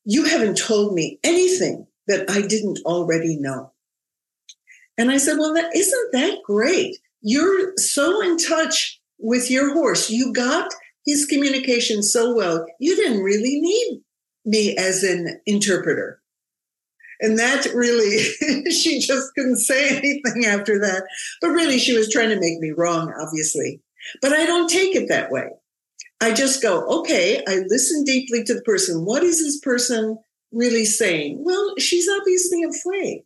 you 0.05 0.23
haven't 0.25 0.57
told 0.57 0.93
me 0.93 1.19
anything 1.23 1.87
that 2.07 2.29
I 2.29 2.41
didn't 2.43 2.79
already 2.85 3.37
know. 3.37 3.71
And 4.97 5.11
I 5.11 5.17
said, 5.17 5.37
well, 5.37 5.53
that 5.55 5.75
isn't 5.75 6.11
that 6.13 6.37
great? 6.45 6.97
You're 7.27 7.73
so 7.77 8.21
in 8.21 8.37
touch 8.37 9.01
with 9.17 9.49
your 9.49 9.73
horse. 9.73 10.11
You 10.11 10.31
got 10.31 10.71
his 11.07 11.25
communication 11.25 12.03
so 12.03 12.35
well. 12.35 12.63
You 12.79 12.95
didn't 12.95 13.23
really 13.23 13.59
need 13.59 14.01
me 14.45 14.77
as 14.77 15.03
an 15.03 15.41
interpreter. 15.47 16.21
And 17.21 17.39
that 17.39 17.65
really, 17.73 18.19
she 18.71 18.99
just 18.99 19.33
couldn't 19.33 19.57
say 19.57 19.97
anything 19.97 20.45
after 20.45 20.77
that. 20.79 21.07
But 21.41 21.49
really, 21.49 21.79
she 21.79 21.97
was 21.97 22.11
trying 22.11 22.29
to 22.29 22.39
make 22.39 22.59
me 22.59 22.71
wrong, 22.77 23.11
obviously. 23.19 23.81
But 24.21 24.33
I 24.33 24.45
don't 24.45 24.69
take 24.69 24.95
it 24.95 25.09
that 25.09 25.31
way. 25.31 25.47
I 26.21 26.31
just 26.31 26.61
go, 26.61 26.85
okay, 26.99 27.43
I 27.47 27.63
listen 27.69 28.03
deeply 28.03 28.43
to 28.43 28.53
the 28.53 28.61
person. 28.61 29.03
What 29.03 29.23
is 29.23 29.39
this 29.39 29.59
person 29.61 30.19
really 30.51 30.85
saying? 30.85 31.43
Well, 31.43 31.73
she's 31.79 32.07
obviously 32.07 32.61
afraid. 32.61 33.23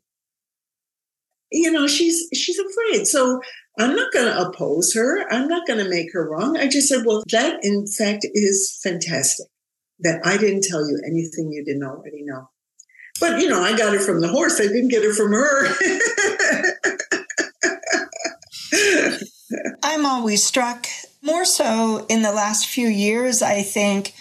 You 1.52 1.72
know, 1.72 1.88
she's 1.88 2.28
she's 2.34 2.60
afraid. 2.60 3.08
So 3.08 3.42
I'm 3.80 3.96
not 3.96 4.12
going 4.12 4.26
to 4.26 4.48
oppose 4.48 4.94
her. 4.94 5.26
I'm 5.32 5.48
not 5.48 5.66
going 5.66 5.84
to 5.84 5.90
make 5.90 6.14
her 6.14 6.30
wrong. 6.30 6.58
I 6.58 6.68
just 6.68 6.90
said, 6.90 7.06
well, 7.06 7.24
that 7.32 7.60
in 7.64 7.88
fact 7.88 8.26
is 8.34 8.78
fantastic 8.84 9.48
that 10.02 10.22
I 10.26 10.38
didn't 10.38 10.64
tell 10.64 10.88
you 10.88 11.02
anything 11.06 11.52
you 11.52 11.64
didn't 11.66 11.84
already 11.84 12.24
know. 12.24 12.50
But 13.20 13.42
you 13.42 13.50
know, 13.50 13.62
I 13.62 13.76
got 13.76 13.94
it 13.94 14.02
from 14.02 14.22
the 14.22 14.28
horse. 14.28 14.60
I 14.60 14.68
didn't 14.68 14.90
get 14.90 15.04
it 15.04 15.16
from 15.16 15.32
her. 15.32 15.68
I'm 19.84 20.06
always 20.06 20.44
struck 20.44 20.88
more 21.22 21.46
so 21.46 22.06
in 22.10 22.22
the 22.22 22.32
last 22.32 22.68
few 22.68 22.88
years, 22.88 23.42
I 23.42 23.62
think 23.62 24.14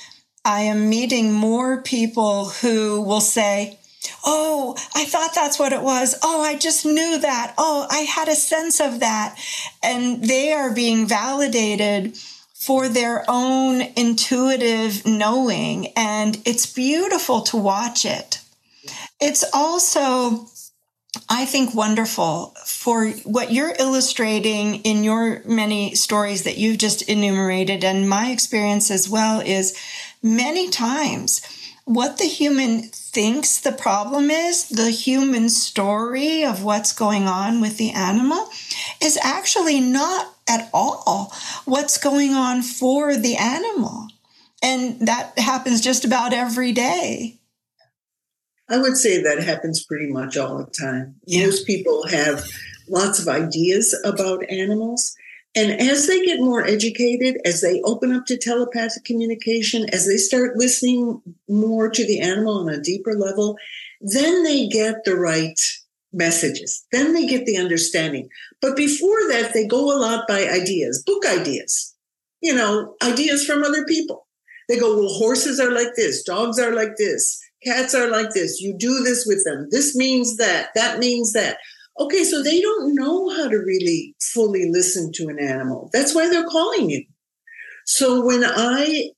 I 0.44 0.62
am 0.62 0.88
meeting 0.88 1.32
more 1.32 1.82
people 1.82 2.46
who 2.46 3.02
will 3.02 3.20
say, 3.20 3.77
Oh, 4.30 4.76
I 4.94 5.06
thought 5.06 5.34
that's 5.34 5.58
what 5.58 5.72
it 5.72 5.80
was. 5.80 6.14
Oh, 6.22 6.42
I 6.42 6.58
just 6.58 6.84
knew 6.84 7.18
that. 7.18 7.54
Oh, 7.56 7.86
I 7.90 8.00
had 8.00 8.28
a 8.28 8.34
sense 8.34 8.78
of 8.78 9.00
that. 9.00 9.38
And 9.82 10.22
they 10.22 10.52
are 10.52 10.74
being 10.74 11.06
validated 11.06 12.14
for 12.52 12.88
their 12.88 13.24
own 13.26 13.80
intuitive 13.96 15.06
knowing. 15.06 15.86
And 15.96 16.38
it's 16.44 16.66
beautiful 16.66 17.40
to 17.42 17.56
watch 17.56 18.04
it. 18.04 18.42
It's 19.18 19.44
also 19.54 20.46
I 21.30 21.46
think 21.46 21.74
wonderful 21.74 22.54
for 22.66 23.08
what 23.24 23.50
you're 23.50 23.74
illustrating 23.78 24.82
in 24.82 25.04
your 25.04 25.42
many 25.46 25.94
stories 25.94 26.44
that 26.44 26.58
you've 26.58 26.76
just 26.76 27.00
enumerated. 27.08 27.82
And 27.82 28.08
my 28.08 28.30
experience 28.30 28.90
as 28.90 29.08
well 29.08 29.40
is 29.40 29.74
many 30.22 30.68
times 30.68 31.40
what 31.86 32.18
the 32.18 32.26
human 32.26 32.92
thinks 33.18 33.59
the 33.59 33.72
problem 33.72 34.31
is, 34.31 34.68
the 34.68 34.92
human 34.92 35.48
story 35.48 36.44
of 36.44 36.62
what's 36.62 36.92
going 36.92 37.26
on 37.26 37.61
with 37.61 37.76
the 37.76 37.90
animal, 37.90 38.48
is 39.02 39.18
actually 39.20 39.81
not 39.81 40.37
at 40.48 40.70
all 40.72 41.33
what's 41.64 41.98
going 41.98 42.31
on 42.31 42.62
for 42.62 43.16
the 43.16 43.35
animal. 43.35 44.07
And 44.62 45.04
that 45.09 45.37
happens 45.37 45.81
just 45.81 46.04
about 46.04 46.33
every 46.33 46.70
day. 46.70 47.40
I 48.68 48.78
would 48.78 48.96
say 48.96 49.20
that 49.20 49.42
happens 49.42 49.85
pretty 49.85 50.07
much 50.07 50.37
all 50.37 50.57
the 50.57 50.70
time. 50.70 51.16
Yeah. 51.26 51.46
Most 51.46 51.66
people 51.66 52.07
have 52.07 52.44
lots 52.88 53.18
of 53.18 53.26
ideas 53.26 54.00
about 54.04 54.48
animals. 54.48 55.16
And 55.59 55.81
as 55.81 56.07
they 56.07 56.25
get 56.25 56.38
more 56.38 56.64
educated, 56.64 57.40
as 57.44 57.62
they 57.62 57.81
open 57.83 58.12
up 58.12 58.27
to 58.27 58.37
telepathic 58.37 59.05
communication, 59.05 59.87
as 59.92 60.07
they 60.07 60.16
start 60.16 60.57
listening 60.57 61.21
more 61.49 61.90
to 61.90 62.07
the 62.07 62.21
animal 62.21 62.59
on 62.59 62.68
a 62.68 62.81
deeper 62.81 63.14
level, 63.14 63.57
then 64.01 64.44
they 64.44 64.68
get 64.68 65.03
the 65.05 65.16
right 65.16 65.59
messages. 66.12 66.87
Then 66.92 67.12
they 67.12 67.27
get 67.27 67.44
the 67.44 67.57
understanding. 67.57 68.29
But 68.62 68.77
before 68.77 69.18
that, 69.31 69.51
they 69.53 69.66
go 69.66 69.92
a 69.92 69.99
lot 69.99 70.29
by 70.29 70.47
ideas, 70.47 71.03
book 71.05 71.27
ideas, 71.27 71.92
you 72.40 72.55
know, 72.55 72.94
ideas 73.03 73.44
from 73.44 73.64
other 73.64 73.85
people. 73.85 74.29
They 74.68 74.79
go, 74.79 74.97
well, 74.97 75.14
horses 75.14 75.59
are 75.59 75.73
like 75.73 75.97
this, 75.97 76.23
dogs 76.23 76.61
are 76.61 76.73
like 76.73 76.92
this, 76.99 77.42
Cats 77.64 77.94
are 77.94 78.09
like 78.09 78.31
this. 78.31 78.61
You 78.61 78.77
do 78.77 79.03
this 79.03 79.27
with 79.27 79.44
them. 79.44 79.68
This 79.71 79.97
means 79.97 80.37
that. 80.37 80.68
That 80.75 80.99
means 80.99 81.33
that. 81.33 81.59
Okay, 81.98 82.24
so 82.24 82.42
they 82.42 82.61
don't 82.61 82.94
know 82.94 83.28
how 83.30 83.48
to 83.48 83.56
really 83.56 84.14
fully 84.32 84.70
listen 84.70 85.11
to 85.14 85.28
an 85.28 85.38
animal. 85.38 85.90
That's 85.92 86.14
why 86.14 86.28
they're 86.28 86.46
calling 86.46 86.90
you. 86.90 87.04
So 87.87 88.24
when 88.24 88.44
I, 88.44 89.11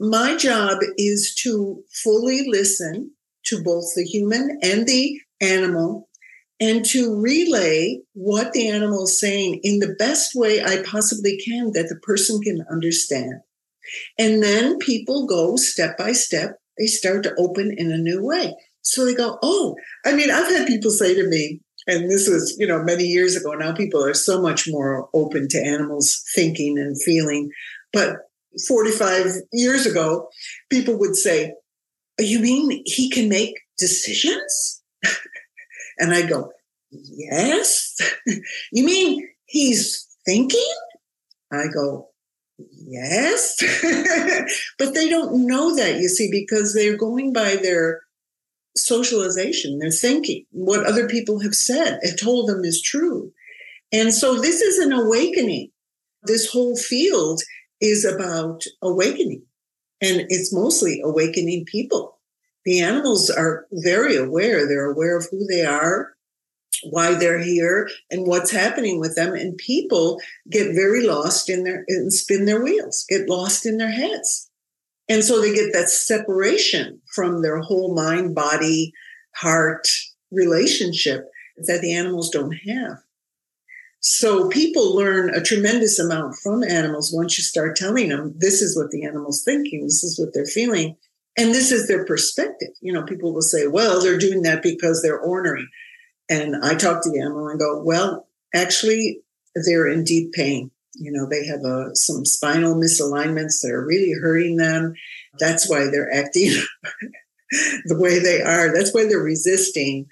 my 0.00 0.36
job 0.36 0.78
is 0.96 1.34
to 1.42 1.82
fully 2.02 2.48
listen 2.48 3.12
to 3.46 3.62
both 3.62 3.84
the 3.94 4.04
human 4.04 4.58
and 4.62 4.86
the 4.86 5.20
animal 5.40 6.08
and 6.58 6.84
to 6.86 7.20
relay 7.20 8.00
what 8.14 8.52
the 8.52 8.68
animal 8.68 9.04
is 9.04 9.20
saying 9.20 9.60
in 9.62 9.78
the 9.78 9.94
best 9.98 10.34
way 10.34 10.64
I 10.64 10.82
possibly 10.82 11.38
can 11.38 11.72
that 11.72 11.88
the 11.88 12.00
person 12.02 12.40
can 12.40 12.64
understand. 12.70 13.40
And 14.18 14.42
then 14.42 14.78
people 14.78 15.26
go 15.26 15.56
step 15.56 15.96
by 15.96 16.12
step 16.12 16.58
they 16.78 16.86
start 16.86 17.22
to 17.22 17.34
open 17.38 17.74
in 17.76 17.90
a 17.90 17.98
new 17.98 18.24
way. 18.24 18.54
So 18.82 19.04
they 19.04 19.14
go, 19.14 19.38
oh, 19.42 19.76
I 20.04 20.14
mean, 20.14 20.30
I've 20.30 20.48
had 20.48 20.66
people 20.66 20.90
say 20.90 21.14
to 21.14 21.26
me, 21.26 21.60
and 21.86 22.10
this 22.10 22.28
was, 22.28 22.56
you 22.58 22.66
know, 22.66 22.82
many 22.82 23.04
years 23.04 23.36
ago. 23.36 23.52
Now 23.52 23.72
people 23.72 24.04
are 24.04 24.14
so 24.14 24.40
much 24.42 24.68
more 24.68 25.08
open 25.14 25.48
to 25.48 25.58
animals 25.58 26.22
thinking 26.34 26.78
and 26.78 27.00
feeling. 27.00 27.50
But 27.92 28.16
45 28.66 29.26
years 29.52 29.86
ago, 29.86 30.28
people 30.70 30.98
would 30.98 31.16
say, 31.16 31.54
oh, 32.20 32.24
You 32.24 32.40
mean 32.40 32.82
he 32.86 33.10
can 33.10 33.28
make 33.28 33.54
decisions? 33.78 34.82
and 35.98 36.12
I 36.12 36.22
go, 36.22 36.50
Yes. 36.90 37.96
you 38.72 38.84
mean 38.84 39.28
he's 39.44 40.06
thinking? 40.24 40.74
I 41.52 41.66
go, 41.72 42.08
Yes. 42.58 43.56
but 44.78 44.94
they 44.94 45.08
don't 45.08 45.46
know 45.46 45.76
that, 45.76 46.00
you 46.00 46.08
see, 46.08 46.30
because 46.30 46.74
they're 46.74 46.96
going 46.96 47.32
by 47.32 47.56
their 47.56 48.00
socialization, 48.76 49.78
their 49.80 49.92
thinking, 49.92 50.44
what 50.50 50.86
other 50.86 51.08
people 51.08 51.40
have 51.40 51.54
said, 51.54 51.98
have 52.02 52.18
told 52.18 52.48
them 52.48 52.64
is 52.64 52.82
true. 52.82 53.32
And 53.92 54.12
so 54.12 54.40
this 54.40 54.60
is 54.60 54.78
an 54.78 54.92
awakening. 54.92 55.70
This 56.24 56.50
whole 56.50 56.76
field 56.76 57.42
is 57.80 58.04
about 58.04 58.64
awakening. 58.82 59.42
And 60.02 60.26
it's 60.28 60.52
mostly 60.52 61.00
awakening 61.02 61.64
people. 61.66 62.18
The 62.64 62.80
animals 62.80 63.30
are 63.30 63.66
very 63.72 64.16
aware. 64.16 64.66
They're 64.66 64.90
aware 64.90 65.16
of 65.16 65.26
who 65.30 65.46
they 65.46 65.64
are, 65.64 66.14
why 66.90 67.14
they're 67.14 67.42
here, 67.42 67.88
and 68.10 68.26
what's 68.26 68.50
happening 68.50 68.98
with 68.98 69.14
them. 69.14 69.34
And 69.34 69.56
people 69.56 70.20
get 70.50 70.74
very 70.74 71.06
lost 71.06 71.48
in 71.48 71.64
their 71.64 71.84
and 71.88 72.12
spin 72.12 72.44
their 72.44 72.62
wheels, 72.62 73.06
get 73.08 73.28
lost 73.28 73.66
in 73.66 73.78
their 73.78 73.90
heads. 73.90 74.50
And 75.08 75.22
so 75.22 75.40
they 75.40 75.54
get 75.54 75.72
that 75.72 75.88
separation 75.88 77.00
from 77.14 77.42
their 77.42 77.60
whole 77.60 77.94
mind, 77.94 78.34
body, 78.34 78.92
heart 79.36 79.86
relationship 80.30 81.26
that 81.66 81.80
the 81.80 81.94
animals 81.94 82.30
don't 82.30 82.52
have. 82.68 82.98
So 84.00 84.48
people 84.48 84.94
learn 84.94 85.34
a 85.34 85.42
tremendous 85.42 85.98
amount 85.98 86.36
from 86.42 86.62
animals 86.62 87.12
once 87.12 87.38
you 87.38 87.44
start 87.44 87.76
telling 87.76 88.08
them 88.08 88.34
this 88.38 88.62
is 88.62 88.76
what 88.76 88.90
the 88.90 89.04
animal's 89.04 89.42
thinking, 89.42 89.84
this 89.84 90.04
is 90.04 90.18
what 90.18 90.32
they're 90.32 90.46
feeling, 90.46 90.96
and 91.36 91.50
this 91.50 91.72
is 91.72 91.88
their 91.88 92.04
perspective. 92.04 92.70
You 92.80 92.92
know, 92.92 93.02
people 93.02 93.32
will 93.32 93.42
say, 93.42 93.66
well, 93.66 94.00
they're 94.00 94.18
doing 94.18 94.42
that 94.42 94.62
because 94.62 95.02
they're 95.02 95.18
ornery. 95.18 95.66
And 96.28 96.56
I 96.64 96.74
talk 96.74 97.02
to 97.02 97.10
the 97.10 97.20
animal 97.20 97.48
and 97.48 97.58
go, 97.58 97.82
well, 97.82 98.28
actually, 98.54 99.22
they're 99.66 99.88
in 99.88 100.04
deep 100.04 100.32
pain. 100.32 100.70
You 100.98 101.12
know, 101.12 101.26
they 101.28 101.46
have 101.46 101.60
a, 101.64 101.90
uh, 101.90 101.94
some 101.94 102.24
spinal 102.24 102.74
misalignments 102.74 103.60
that 103.62 103.72
are 103.72 103.86
really 103.86 104.12
hurting 104.20 104.56
them. 104.56 104.94
That's 105.38 105.68
why 105.68 105.88
they're 105.90 106.12
acting 106.12 106.50
the 107.84 107.98
way 107.98 108.18
they 108.18 108.42
are. 108.42 108.74
That's 108.74 108.94
why 108.94 109.06
they're 109.06 109.18
resisting 109.18 110.06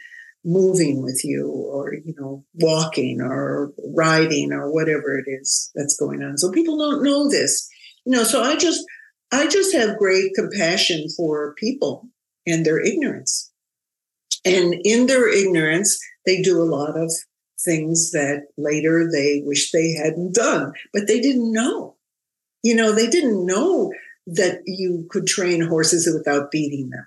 moving 0.44 1.02
with 1.02 1.22
you 1.24 1.48
or 1.48 1.94
you 1.94 2.14
know 2.18 2.44
walking 2.54 3.20
or 3.20 3.72
riding 3.94 4.52
or 4.52 4.70
whatever 4.70 5.18
it 5.18 5.24
is 5.26 5.70
that's 5.74 5.96
going 5.96 6.22
on 6.22 6.36
so 6.36 6.52
people 6.52 6.76
don't 6.76 7.02
know 7.02 7.30
this 7.30 7.66
you 8.04 8.12
know 8.14 8.22
so 8.22 8.42
i 8.42 8.54
just 8.54 8.84
i 9.32 9.46
just 9.46 9.74
have 9.74 9.96
great 9.96 10.32
compassion 10.34 11.06
for 11.16 11.54
people 11.54 12.06
and 12.46 12.66
their 12.66 12.78
ignorance 12.78 13.50
and 14.44 14.74
in 14.84 15.06
their 15.06 15.28
ignorance 15.28 15.98
they 16.26 16.42
do 16.42 16.60
a 16.60 16.64
lot 16.64 16.94
of 16.94 17.10
things 17.64 18.10
that 18.12 18.48
later 18.56 19.08
they 19.10 19.42
wish 19.44 19.70
they 19.70 19.92
hadn't 19.92 20.34
done 20.34 20.72
but 20.92 21.06
they 21.06 21.20
didn't 21.20 21.52
know 21.52 21.96
you 22.62 22.74
know 22.74 22.92
they 22.92 23.08
didn't 23.08 23.44
know 23.46 23.92
that 24.26 24.60
you 24.66 25.06
could 25.10 25.26
train 25.26 25.60
horses 25.60 26.08
without 26.12 26.50
beating 26.50 26.90
them 26.90 27.06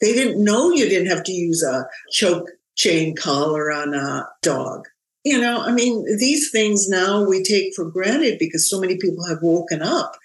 they 0.00 0.12
didn't 0.12 0.42
know 0.42 0.70
you 0.70 0.88
didn't 0.88 1.08
have 1.08 1.24
to 1.24 1.32
use 1.32 1.62
a 1.62 1.86
choke 2.10 2.48
chain 2.78 3.14
collar 3.16 3.70
on 3.72 3.92
a 3.92 4.28
dog. 4.40 4.86
You 5.24 5.40
know, 5.40 5.60
I 5.60 5.72
mean, 5.72 6.04
these 6.18 6.50
things 6.50 6.88
now 6.88 7.24
we 7.24 7.42
take 7.42 7.74
for 7.74 7.84
granted 7.84 8.38
because 8.38 8.70
so 8.70 8.80
many 8.80 8.96
people 8.96 9.26
have 9.26 9.42
woken 9.42 9.82
up 9.82 10.16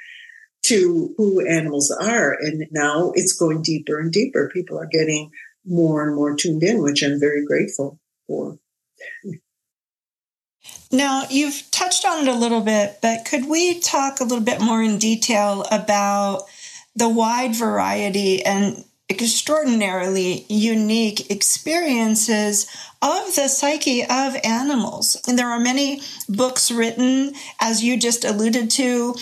to 0.67 1.13
who 1.17 1.45
animals 1.45 1.91
are. 1.91 2.37
And 2.39 2.67
now 2.71 3.11
it's 3.15 3.33
going 3.33 3.63
deeper 3.63 3.99
and 3.99 4.11
deeper. 4.11 4.49
People 4.53 4.79
are 4.79 4.85
getting 4.89 5.31
more 5.65 6.05
and 6.05 6.15
more 6.15 6.35
tuned 6.35 6.63
in, 6.63 6.81
which 6.81 7.03
I'm 7.03 7.19
very 7.19 7.43
grateful 7.43 7.99
for. 8.27 8.59
Now, 10.91 11.23
you've 11.29 11.69
touched 11.71 12.05
on 12.05 12.27
it 12.27 12.33
a 12.33 12.37
little 12.37 12.61
bit, 12.61 12.99
but 13.01 13.25
could 13.25 13.49
we 13.49 13.79
talk 13.79 14.19
a 14.19 14.23
little 14.23 14.43
bit 14.43 14.61
more 14.61 14.81
in 14.81 14.99
detail 14.99 15.65
about 15.71 16.43
the 16.95 17.09
wide 17.09 17.55
variety 17.55 18.43
and 18.45 18.85
extraordinarily 19.09 20.45
unique 20.49 21.29
experiences 21.29 22.67
of 23.01 23.35
the 23.35 23.47
psyche 23.47 24.03
of 24.03 24.35
animals. 24.43 25.21
And 25.27 25.37
there 25.37 25.49
are 25.49 25.59
many 25.59 26.01
books 26.29 26.71
written, 26.71 27.33
as 27.59 27.83
you 27.83 27.97
just 27.97 28.23
alluded 28.23 28.71
to. 28.71 29.15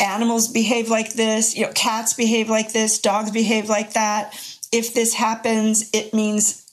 Animals 0.00 0.48
behave 0.48 0.88
like 0.88 1.14
this, 1.14 1.56
you 1.56 1.66
know, 1.66 1.72
cats 1.72 2.14
behave 2.14 2.50
like 2.50 2.72
this, 2.72 2.98
dogs 2.98 3.30
behave 3.30 3.68
like 3.68 3.92
that. 3.92 4.34
If 4.72 4.94
this 4.94 5.14
happens, 5.14 5.90
it 5.92 6.12
means, 6.12 6.66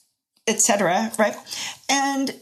etc. 0.46 1.12
Right? 1.18 1.36
And 1.88 2.34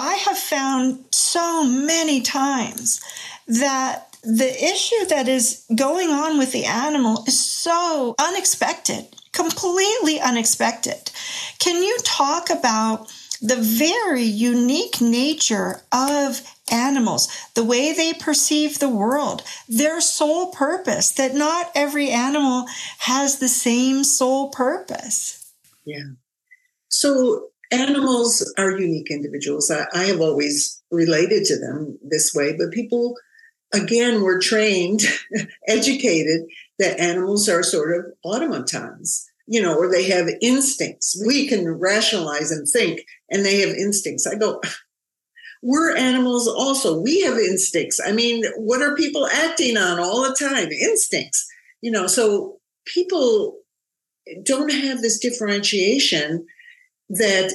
I 0.00 0.14
have 0.14 0.38
found 0.38 1.04
so 1.12 1.64
many 1.64 2.22
times 2.22 3.00
that 3.46 4.16
the 4.22 4.64
issue 4.64 5.04
that 5.06 5.28
is 5.28 5.64
going 5.74 6.10
on 6.10 6.38
with 6.38 6.52
the 6.52 6.64
animal 6.64 7.24
is 7.26 7.38
so 7.38 8.14
unexpected 8.18 9.06
completely 9.32 10.20
unexpected. 10.20 11.10
Can 11.58 11.82
you 11.82 11.96
talk 12.02 12.50
about 12.50 13.12
the 13.40 13.56
very 13.56 14.22
unique 14.24 15.00
nature 15.00 15.82
of 15.92 16.42
animals, 16.70 17.28
the 17.54 17.64
way 17.64 17.92
they 17.92 18.12
perceive 18.12 18.78
the 18.78 18.88
world, 18.88 19.42
their 19.68 20.00
sole 20.00 20.52
purpose, 20.52 21.12
that 21.12 21.34
not 21.34 21.70
every 21.74 22.10
animal 22.10 22.66
has 22.98 23.38
the 23.38 23.48
same 23.48 24.04
sole 24.04 24.50
purpose? 24.50 25.52
Yeah. 25.84 26.10
So 26.88 27.49
animals 27.70 28.52
are 28.58 28.78
unique 28.78 29.10
individuals. 29.10 29.70
I, 29.70 29.86
I 29.94 30.04
have 30.04 30.20
always 30.20 30.82
related 30.90 31.44
to 31.46 31.58
them 31.58 31.98
this 32.02 32.34
way, 32.34 32.54
but 32.56 32.72
people, 32.72 33.14
again, 33.72 34.22
were 34.22 34.38
trained, 34.40 35.02
educated 35.68 36.42
that 36.78 36.98
animals 36.98 37.48
are 37.48 37.62
sort 37.62 37.96
of 37.96 38.06
automatons, 38.24 39.28
you 39.46 39.62
know, 39.62 39.76
or 39.76 39.90
they 39.90 40.08
have 40.08 40.28
instincts. 40.40 41.22
We 41.26 41.46
can 41.46 41.68
rationalize 41.68 42.50
and 42.50 42.66
think, 42.66 43.00
and 43.30 43.44
they 43.44 43.60
have 43.60 43.76
instincts. 43.76 44.26
I 44.26 44.34
go, 44.34 44.60
we're 45.62 45.94
animals 45.94 46.48
also. 46.48 46.98
We 46.98 47.20
have 47.22 47.36
instincts. 47.36 48.00
I 48.04 48.12
mean, 48.12 48.44
what 48.56 48.80
are 48.80 48.96
people 48.96 49.26
acting 49.26 49.76
on 49.76 49.98
all 49.98 50.22
the 50.22 50.34
time? 50.34 50.68
Instincts, 50.68 51.46
you 51.82 51.90
know, 51.90 52.06
so 52.06 52.58
people 52.86 53.58
don't 54.44 54.72
have 54.72 55.02
this 55.02 55.18
differentiation 55.18 56.46
that 57.10 57.52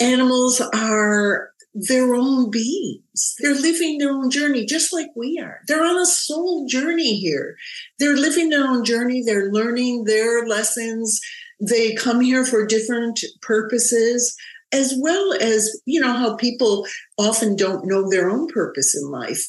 animals 0.00 0.60
are 0.60 1.50
their 1.74 2.14
own 2.14 2.50
beings. 2.50 3.34
They're 3.38 3.54
living 3.54 3.98
their 3.98 4.10
own 4.10 4.30
journey 4.30 4.64
just 4.64 4.92
like 4.92 5.08
we 5.14 5.38
are. 5.38 5.60
They're 5.68 5.84
on 5.84 5.98
a 5.98 6.06
soul 6.06 6.66
journey 6.66 7.16
here. 7.16 7.56
They're 7.98 8.16
living 8.16 8.48
their 8.48 8.66
own 8.66 8.84
journey. 8.84 9.22
They're 9.22 9.50
learning 9.50 10.04
their 10.04 10.46
lessons. 10.46 11.20
They 11.60 11.94
come 11.94 12.20
here 12.20 12.44
for 12.44 12.66
different 12.66 13.20
purposes, 13.42 14.34
as 14.72 14.94
well 14.98 15.34
as, 15.40 15.80
you 15.84 16.00
know, 16.00 16.12
how 16.12 16.36
people 16.36 16.86
often 17.18 17.56
don't 17.56 17.86
know 17.86 18.08
their 18.08 18.30
own 18.30 18.48
purpose 18.48 18.96
in 18.96 19.10
life. 19.10 19.46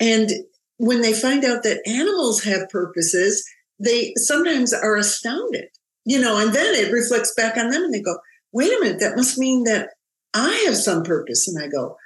And 0.00 0.30
when 0.78 1.02
they 1.02 1.12
find 1.12 1.44
out 1.44 1.62
that 1.64 1.86
animals 1.86 2.42
have 2.44 2.68
purposes, 2.68 3.44
they 3.78 4.12
sometimes 4.16 4.72
are 4.72 4.96
astounded, 4.96 5.68
you 6.04 6.20
know, 6.20 6.38
and 6.38 6.54
then 6.54 6.74
it 6.74 6.92
reflects 6.92 7.34
back 7.34 7.56
on 7.56 7.70
them 7.70 7.82
and 7.82 7.94
they 7.94 8.00
go, 8.00 8.18
wait 8.52 8.72
a 8.72 8.80
minute, 8.80 9.00
that 9.00 9.16
must 9.16 9.38
mean 9.38 9.64
that 9.64 9.90
I 10.34 10.64
have 10.66 10.76
some 10.76 11.02
purpose. 11.02 11.48
And 11.48 11.62
I 11.62 11.68
go, 11.68 11.96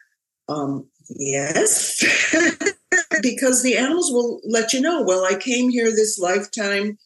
um, 0.49 0.87
yes, 1.09 2.05
because 3.23 3.63
the 3.63 3.77
animals 3.77 4.11
will 4.11 4.41
let 4.45 4.73
you 4.73 4.81
know, 4.81 5.03
well, 5.03 5.25
I 5.25 5.35
came 5.35 5.69
here 5.69 5.91
this 5.91 6.19
lifetime. 6.19 6.99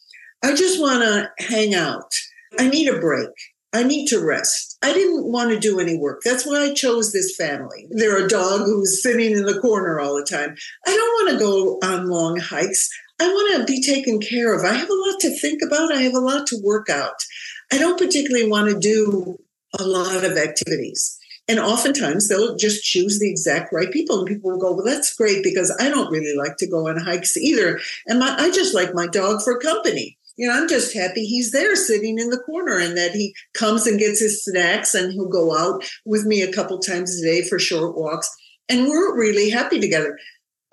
I 0.43 0.55
just 0.55 0.81
want 0.81 1.03
to 1.03 1.31
hang 1.45 1.75
out. 1.75 2.13
I 2.59 2.69
need 2.69 2.89
a 2.89 3.01
break. 3.01 3.31
I 3.73 3.83
need 3.85 4.07
to 4.09 4.21
rest. 4.23 4.77
I 4.83 4.93
didn't 4.93 5.33
want 5.33 5.51
to 5.51 5.59
do 5.59 5.81
any 5.81 5.97
work. 5.97 6.21
That's 6.25 6.45
why 6.45 6.63
I 6.63 6.75
chose 6.75 7.13
this 7.13 7.35
family. 7.37 7.87
They're 7.91 8.25
a 8.25 8.29
dog 8.29 8.67
who's 8.67 9.03
sitting 9.03 9.33
in 9.33 9.47
the 9.47 9.61
corner 9.61 9.99
all 9.99 10.15
the 10.15 10.25
time. 10.25 10.55
I 10.87 10.91
don't 10.91 11.27
want 11.27 11.31
to 11.31 11.45
go 11.45 11.79
on 11.83 12.11
long 12.11 12.37
hikes. 12.39 12.91
I 13.23 13.29
want 13.29 13.61
to 13.61 13.73
be 13.73 13.81
taken 13.81 14.21
care 14.21 14.53
of. 14.53 14.65
I 14.65 14.75
have 14.75 14.91
a 14.91 14.95
lot 14.95 15.21
to 15.21 15.39
think 15.39 15.63
about. 15.65 15.93
I 15.93 16.03
have 16.03 16.15
a 16.15 16.19
lot 16.19 16.47
to 16.49 16.61
work 16.63 16.89
out. 16.89 17.15
I 17.73 17.79
don't 17.79 17.99
particularly 17.99 18.49
want 18.49 18.69
to 18.69 18.79
do 18.79 19.39
a 19.79 19.85
lot 19.85 20.25
of 20.25 20.37
activities. 20.37 21.19
And 21.49 21.61
oftentimes 21.61 22.29
they'll 22.29 22.57
just 22.57 22.85
choose 22.85 23.19
the 23.19 23.31
exact 23.31 23.73
right 23.73 23.93
people. 23.93 24.19
And 24.19 24.27
people 24.27 24.51
will 24.51 24.59
go, 24.59 24.73
well, 24.73 24.85
that's 24.85 25.15
great 25.15 25.45
because 25.45 25.75
I 25.81 25.89
don't 25.89 26.11
really 26.11 26.37
like 26.37 26.57
to 26.59 26.69
go 26.69 26.89
on 26.89 26.99
hikes 26.99 27.37
either. 27.37 27.79
And 28.07 28.19
my, 28.19 28.35
I 28.39 28.51
just 28.51 28.75
like 28.75 28.95
my 28.95 29.07
dog 29.07 29.43
for 29.43 29.59
company. 29.59 30.19
You 30.37 30.49
know, 30.49 30.55
I'm 30.55 30.69
just 30.69 30.95
happy 30.95 31.25
he's 31.25 31.53
there 31.53 31.77
sitting 31.77 32.19
in 32.19 32.31
the 32.31 32.39
corner 32.39 32.79
and 32.79 32.97
that 32.97 33.13
he 33.13 33.35
comes 33.55 33.87
and 33.87 33.99
gets 33.99 34.19
his 34.19 34.43
snacks 34.45 34.95
and 34.95 35.13
he'll 35.13 35.29
go 35.29 35.57
out 35.57 35.85
with 36.07 36.25
me 36.25 36.43
a 36.43 36.53
couple 36.53 36.79
times 36.79 37.21
a 37.21 37.25
day 37.25 37.43
for 37.43 37.59
short 37.59 37.97
walks. 37.97 38.31
And 38.69 38.87
we're 38.87 39.17
really 39.17 39.51
happy 39.51 39.79
together. 39.79 40.19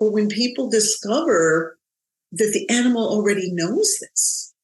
But 0.00 0.12
when 0.12 0.28
people 0.28 0.70
discover 0.70 1.78
that 2.32 2.52
the 2.52 2.68
animal 2.68 3.08
already 3.08 3.52
knows 3.52 3.96
this, 4.00 4.54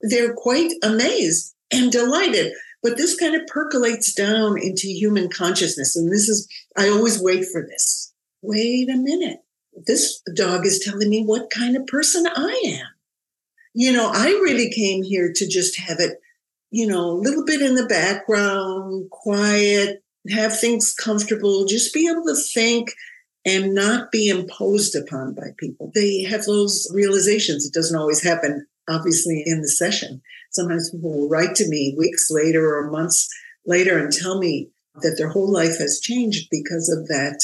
they're 0.00 0.34
quite 0.34 0.72
amazed 0.82 1.54
and 1.72 1.90
delighted. 1.90 2.52
But 2.82 2.98
this 2.98 3.16
kind 3.16 3.34
of 3.34 3.46
percolates 3.46 4.12
down 4.12 4.58
into 4.60 4.88
human 4.88 5.30
consciousness. 5.30 5.96
And 5.96 6.12
this 6.12 6.28
is, 6.28 6.46
I 6.76 6.88
always 6.88 7.18
wait 7.20 7.46
for 7.50 7.62
this. 7.62 8.12
Wait 8.42 8.90
a 8.90 8.96
minute. 8.96 9.38
This 9.86 10.20
dog 10.34 10.66
is 10.66 10.80
telling 10.84 11.08
me 11.08 11.24
what 11.24 11.50
kind 11.50 11.76
of 11.76 11.86
person 11.86 12.26
I 12.26 12.62
am. 12.66 12.86
You 13.72 13.92
know, 13.92 14.10
I 14.12 14.26
really 14.26 14.70
came 14.70 15.02
here 15.02 15.32
to 15.34 15.48
just 15.48 15.80
have 15.80 15.98
it, 15.98 16.20
you 16.70 16.86
know, 16.86 17.10
a 17.10 17.20
little 17.20 17.44
bit 17.44 17.62
in 17.62 17.74
the 17.74 17.86
background, 17.86 19.10
quiet, 19.10 20.04
have 20.30 20.58
things 20.58 20.94
comfortable, 20.94 21.64
just 21.64 21.92
be 21.92 22.08
able 22.08 22.24
to 22.24 22.36
think 22.36 22.94
and 23.44 23.74
not 23.74 24.10
be 24.10 24.28
imposed 24.28 24.96
upon 24.96 25.34
by 25.34 25.48
people. 25.58 25.90
They 25.94 26.22
have 26.22 26.44
those 26.44 26.90
realizations. 26.94 27.66
It 27.66 27.74
doesn't 27.74 27.98
always 27.98 28.22
happen, 28.22 28.66
obviously, 28.88 29.42
in 29.44 29.60
the 29.60 29.68
session. 29.68 30.22
Sometimes 30.50 30.90
people 30.90 31.12
will 31.12 31.28
write 31.28 31.54
to 31.56 31.68
me 31.68 31.94
weeks 31.98 32.28
later 32.30 32.76
or 32.76 32.90
months 32.90 33.28
later 33.66 33.98
and 33.98 34.12
tell 34.12 34.38
me 34.38 34.70
that 35.02 35.16
their 35.18 35.28
whole 35.28 35.52
life 35.52 35.78
has 35.78 36.00
changed 36.00 36.48
because 36.50 36.88
of 36.88 37.08
that 37.08 37.40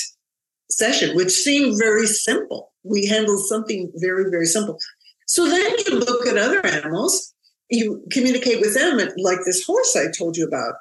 session, 0.71 1.17
which 1.17 1.31
seemed 1.31 1.79
very 1.79 2.07
simple. 2.07 2.73
We 2.85 3.07
handled 3.07 3.47
something 3.47 3.91
very, 3.97 4.31
very 4.31 4.47
simple. 4.47 4.79
So 5.27 5.49
then 5.49 5.75
you 5.87 5.99
look 5.99 6.27
at 6.27 6.39
other 6.39 6.65
animals, 6.65 7.35
you 7.69 8.03
communicate 8.11 8.61
with 8.61 8.75
them, 8.75 8.99
like 9.19 9.39
this 9.45 9.65
horse 9.65 9.97
I 9.97 10.11
told 10.11 10.37
you 10.37 10.47
about. 10.47 10.75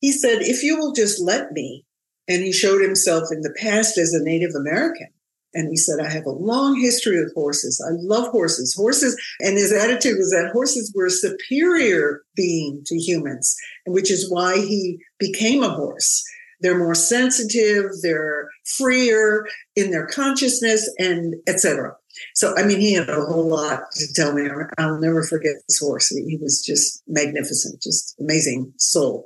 He 0.00 0.12
said, 0.12 0.42
If 0.42 0.62
you 0.62 0.76
will 0.76 0.92
just 0.92 1.20
let 1.20 1.52
me, 1.52 1.84
and 2.28 2.42
he 2.42 2.52
showed 2.52 2.82
himself 2.82 3.28
in 3.30 3.42
the 3.42 3.54
past 3.60 3.98
as 3.98 4.12
a 4.12 4.22
Native 4.22 4.54
American. 4.54 5.08
And 5.54 5.70
he 5.70 5.76
said, 5.76 6.00
I 6.00 6.10
have 6.10 6.26
a 6.26 6.30
long 6.30 6.78
history 6.78 7.18
with 7.18 7.32
horses. 7.32 7.82
I 7.84 7.92
love 7.92 8.28
horses. 8.28 8.74
Horses, 8.74 9.16
and 9.40 9.56
his 9.56 9.72
attitude 9.72 10.18
was 10.18 10.30
that 10.30 10.50
horses 10.52 10.92
were 10.94 11.06
a 11.06 11.10
superior 11.10 12.22
being 12.34 12.82
to 12.84 12.96
humans, 12.96 13.56
which 13.86 14.10
is 14.10 14.30
why 14.30 14.58
he 14.58 14.98
became 15.18 15.62
a 15.62 15.70
horse. 15.70 16.22
They're 16.60 16.78
more 16.78 16.94
sensitive, 16.94 17.86
they're 18.02 18.48
freer 18.76 19.46
in 19.76 19.90
their 19.90 20.06
consciousness, 20.06 20.90
and 20.98 21.34
etc. 21.46 21.94
So, 22.34 22.54
I 22.56 22.64
mean, 22.64 22.80
he 22.80 22.94
had 22.94 23.08
a 23.08 23.24
whole 23.24 23.48
lot 23.48 23.90
to 23.92 24.12
tell 24.14 24.32
me. 24.32 24.48
I'll 24.78 24.98
never 24.98 25.22
forget 25.22 25.54
this 25.68 25.78
horse. 25.78 26.08
He 26.08 26.38
was 26.40 26.62
just 26.62 27.02
magnificent, 27.06 27.82
just 27.82 28.14
amazing 28.18 28.72
soul. 28.78 29.24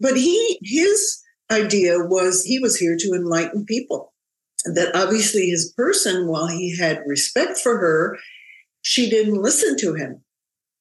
But 0.00 0.16
he, 0.16 0.58
his 0.62 1.22
idea 1.50 1.98
was 1.98 2.42
he 2.42 2.58
was 2.58 2.76
here 2.76 2.96
to 2.98 3.12
enlighten 3.14 3.64
people 3.64 4.12
that 4.64 4.94
obviously 4.94 5.46
his 5.46 5.72
person, 5.76 6.26
while 6.26 6.48
he 6.48 6.76
had 6.76 7.02
respect 7.06 7.58
for 7.58 7.78
her, 7.78 8.18
she 8.82 9.08
didn't 9.08 9.40
listen 9.40 9.76
to 9.78 9.94
him. 9.94 10.22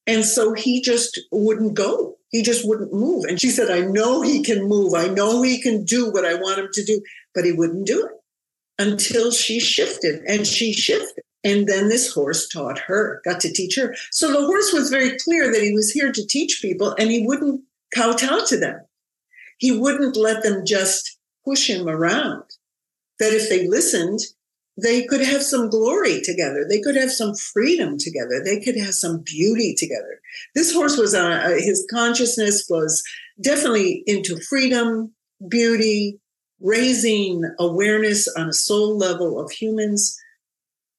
And 0.07 0.23
so 0.23 0.53
he 0.53 0.81
just 0.81 1.19
wouldn't 1.31 1.73
go. 1.73 2.15
He 2.29 2.43
just 2.43 2.67
wouldn't 2.67 2.93
move. 2.93 3.25
And 3.25 3.39
she 3.39 3.49
said, 3.49 3.71
I 3.71 3.81
know 3.81 4.21
he 4.21 4.43
can 4.43 4.67
move. 4.67 4.93
I 4.93 5.07
know 5.07 5.41
he 5.41 5.61
can 5.61 5.83
do 5.83 6.11
what 6.11 6.25
I 6.25 6.35
want 6.35 6.59
him 6.59 6.69
to 6.73 6.83
do, 6.83 7.01
but 7.33 7.45
he 7.45 7.51
wouldn't 7.51 7.87
do 7.87 8.05
it 8.05 8.11
until 8.77 9.31
she 9.31 9.59
shifted 9.59 10.21
and 10.27 10.45
she 10.45 10.73
shifted. 10.73 11.23
And 11.43 11.67
then 11.67 11.89
this 11.89 12.11
horse 12.11 12.49
taught 12.49 12.79
her, 12.79 13.21
got 13.23 13.39
to 13.41 13.53
teach 13.53 13.75
her. 13.75 13.95
So 14.11 14.31
the 14.31 14.45
horse 14.45 14.73
was 14.73 14.89
very 14.89 15.17
clear 15.17 15.51
that 15.51 15.61
he 15.61 15.73
was 15.73 15.91
here 15.91 16.11
to 16.11 16.27
teach 16.27 16.59
people 16.61 16.95
and 16.97 17.09
he 17.09 17.25
wouldn't 17.25 17.61
kowtow 17.95 18.45
to 18.45 18.57
them. 18.57 18.81
He 19.57 19.71
wouldn't 19.71 20.15
let 20.15 20.43
them 20.43 20.65
just 20.65 21.17
push 21.45 21.69
him 21.69 21.87
around 21.87 22.43
that 23.19 23.33
if 23.33 23.49
they 23.49 23.67
listened, 23.67 24.19
they 24.81 25.05
could 25.05 25.21
have 25.21 25.41
some 25.41 25.69
glory 25.69 26.21
together. 26.21 26.65
They 26.67 26.81
could 26.81 26.97
have 26.97 27.11
some 27.11 27.33
freedom 27.35 27.97
together. 27.97 28.41
They 28.43 28.59
could 28.59 28.77
have 28.77 28.93
some 28.93 29.21
beauty 29.23 29.73
together. 29.77 30.19
This 30.53 30.73
horse 30.73 30.97
was 30.97 31.15
on, 31.15 31.31
uh, 31.31 31.49
his 31.57 31.85
consciousness 31.89 32.65
was 32.69 33.01
definitely 33.41 34.03
into 34.05 34.37
freedom, 34.49 35.13
beauty, 35.47 36.19
raising 36.59 37.43
awareness 37.59 38.27
on 38.37 38.49
a 38.49 38.53
soul 38.53 38.97
level 38.97 39.39
of 39.39 39.51
humans. 39.51 40.17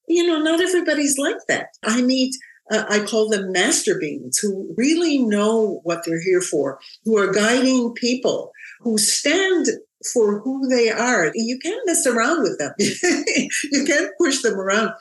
You 0.07 0.25
know, 0.25 0.39
not 0.39 0.61
everybody's 0.61 1.19
like 1.19 1.37
that. 1.47 1.67
I 1.83 2.01
meet, 2.01 2.33
uh, 2.71 2.85
I 2.89 2.99
call 2.99 3.29
them 3.29 3.51
master 3.51 3.97
beings 3.99 4.37
who 4.37 4.73
really 4.77 5.19
know 5.19 5.81
what 5.83 6.03
they're 6.05 6.21
here 6.21 6.41
for, 6.41 6.79
who 7.05 7.17
are 7.17 7.31
guiding 7.31 7.93
people, 7.93 8.51
who 8.81 8.97
stand 8.97 9.67
for 10.13 10.39
who 10.39 10.67
they 10.67 10.89
are. 10.89 11.31
You 11.33 11.59
can't 11.59 11.85
mess 11.85 12.05
around 12.05 12.43
with 12.43 12.57
them. 12.59 12.73
you 12.79 13.85
can't 13.85 14.11
push 14.19 14.41
them 14.41 14.55
around. 14.55 14.91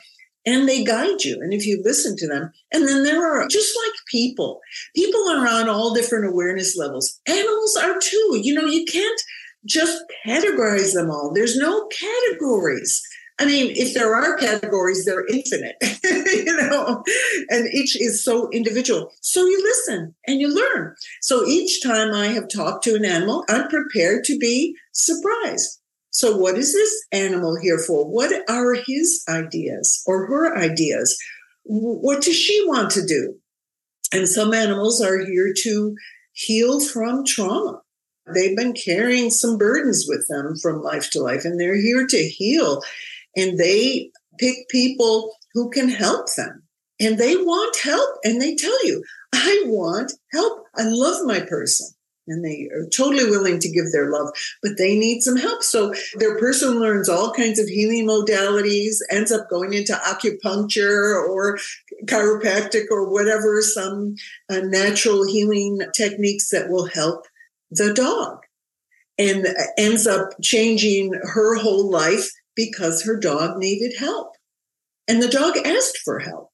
And 0.49 0.69
they 0.69 0.85
guide 0.85 1.25
you. 1.25 1.41
And 1.41 1.53
if 1.53 1.67
you 1.67 1.83
listen 1.85 2.17
to 2.19 2.29
them, 2.29 2.53
and 2.73 2.87
then 2.87 3.03
there 3.03 3.27
are 3.27 3.49
just 3.49 3.77
like 3.85 3.95
people, 4.09 4.61
people 4.95 5.29
are 5.29 5.47
on 5.47 5.69
all 5.69 5.93
different 5.93 6.25
awareness 6.25 6.77
levels. 6.77 7.21
Animals 7.27 7.77
are 7.77 7.99
too. 8.01 8.41
You 8.41 8.55
know, 8.55 8.67
you 8.67 8.85
can't 8.85 9.21
just 9.67 10.05
categorize 10.25 10.95
them 10.95 11.11
all. 11.11 11.33
There's 11.35 11.57
no 11.57 11.89
categories. 11.89 13.03
I 13.39 13.45
mean, 13.45 13.73
if 13.77 13.93
there 13.93 14.15
are 14.15 14.37
categories, 14.39 15.05
they're 15.05 15.27
infinite, 15.27 15.77
you 16.05 16.57
know, 16.57 17.05
and 17.51 17.69
each 17.73 18.01
is 18.01 18.25
so 18.25 18.49
individual. 18.51 19.13
So 19.21 19.45
you 19.45 19.63
listen 19.63 20.15
and 20.27 20.41
you 20.41 20.55
learn. 20.55 20.95
So 21.21 21.47
each 21.47 21.83
time 21.83 22.15
I 22.15 22.29
have 22.29 22.49
talked 22.49 22.85
to 22.85 22.95
an 22.95 23.05
animal, 23.05 23.45
I'm 23.49 23.69
prepared 23.69 24.25
to 24.25 24.39
be 24.39 24.75
surprised. 24.93 25.81
So, 26.11 26.35
what 26.35 26.57
is 26.57 26.73
this 26.73 27.05
animal 27.13 27.59
here 27.61 27.79
for? 27.79 28.07
What 28.07 28.33
are 28.49 28.73
his 28.87 29.23
ideas 29.29 30.03
or 30.07 30.27
her 30.27 30.57
ideas? 30.57 31.19
What 31.65 32.23
does 32.23 32.37
she 32.37 32.67
want 32.67 32.91
to 32.93 33.05
do? 33.05 33.35
And 34.15 34.27
some 34.27 34.55
animals 34.55 35.03
are 35.03 35.19
here 35.27 35.53
to 35.65 35.95
heal 36.33 36.81
from 36.81 37.27
trauma. 37.27 37.83
They've 38.33 38.57
been 38.57 38.73
carrying 38.73 39.31
some 39.31 39.59
burdens 39.59 40.07
with 40.09 40.27
them 40.29 40.55
from 40.63 40.81
life 40.81 41.11
to 41.11 41.21
life, 41.21 41.45
and 41.45 41.61
they're 41.61 41.77
here 41.77 42.07
to 42.07 42.29
heal 42.29 42.83
and 43.37 43.59
they 43.59 44.11
pick 44.39 44.69
people 44.69 45.35
who 45.55 45.71
can 45.71 45.89
help 45.89 46.27
them. 46.37 46.63
And 46.99 47.19
they 47.19 47.37
want 47.37 47.77
help. 47.77 48.17
And 48.25 48.41
they 48.41 48.55
tell 48.55 48.87
you, 48.87 49.05
I 49.35 49.65
want 49.67 50.13
help. 50.33 50.65
I 50.77 50.85
love 50.85 51.27
my 51.27 51.41
person. 51.41 51.89
And 52.29 52.45
they 52.45 52.69
are 52.75 52.89
totally 52.97 53.31
willing 53.31 53.61
to 53.61 53.71
give 53.71 53.93
their 53.93 54.11
love, 54.11 54.31
but 54.61 54.73
they 54.79 54.99
need 54.99 55.21
some 55.21 55.37
help. 55.37 55.63
So 55.63 55.95
their 56.17 56.37
person 56.39 56.81
learns 56.81 57.09
all 57.09 57.33
kinds 57.33 57.61
of 57.61 57.69
healing 57.69 58.09
modalities, 58.09 58.97
ends 59.13 59.31
up 59.31 59.49
going 59.49 59.75
into 59.75 59.93
acupuncture 59.93 61.15
or 61.29 61.59
chiropractic 62.07 62.87
or 62.91 63.09
whatever, 63.09 63.63
some 63.63 64.17
uh, 64.51 64.59
natural 64.59 65.25
healing 65.25 65.79
techniques 65.95 66.51
that 66.51 66.69
will 66.69 66.87
help 66.87 67.27
the 67.71 67.95
dog 67.95 68.41
and 69.19 69.47
ends 69.79 70.07
up 70.07 70.31
changing 70.43 71.13
her 71.23 71.55
whole 71.57 71.89
life 71.91 72.29
because 72.57 73.05
her 73.05 73.19
dog 73.19 73.59
needed 73.59 73.95
help. 73.99 74.33
And 75.07 75.23
the 75.23 75.29
dog 75.29 75.57
asked 75.59 75.99
for 76.05 76.19
help 76.19 76.51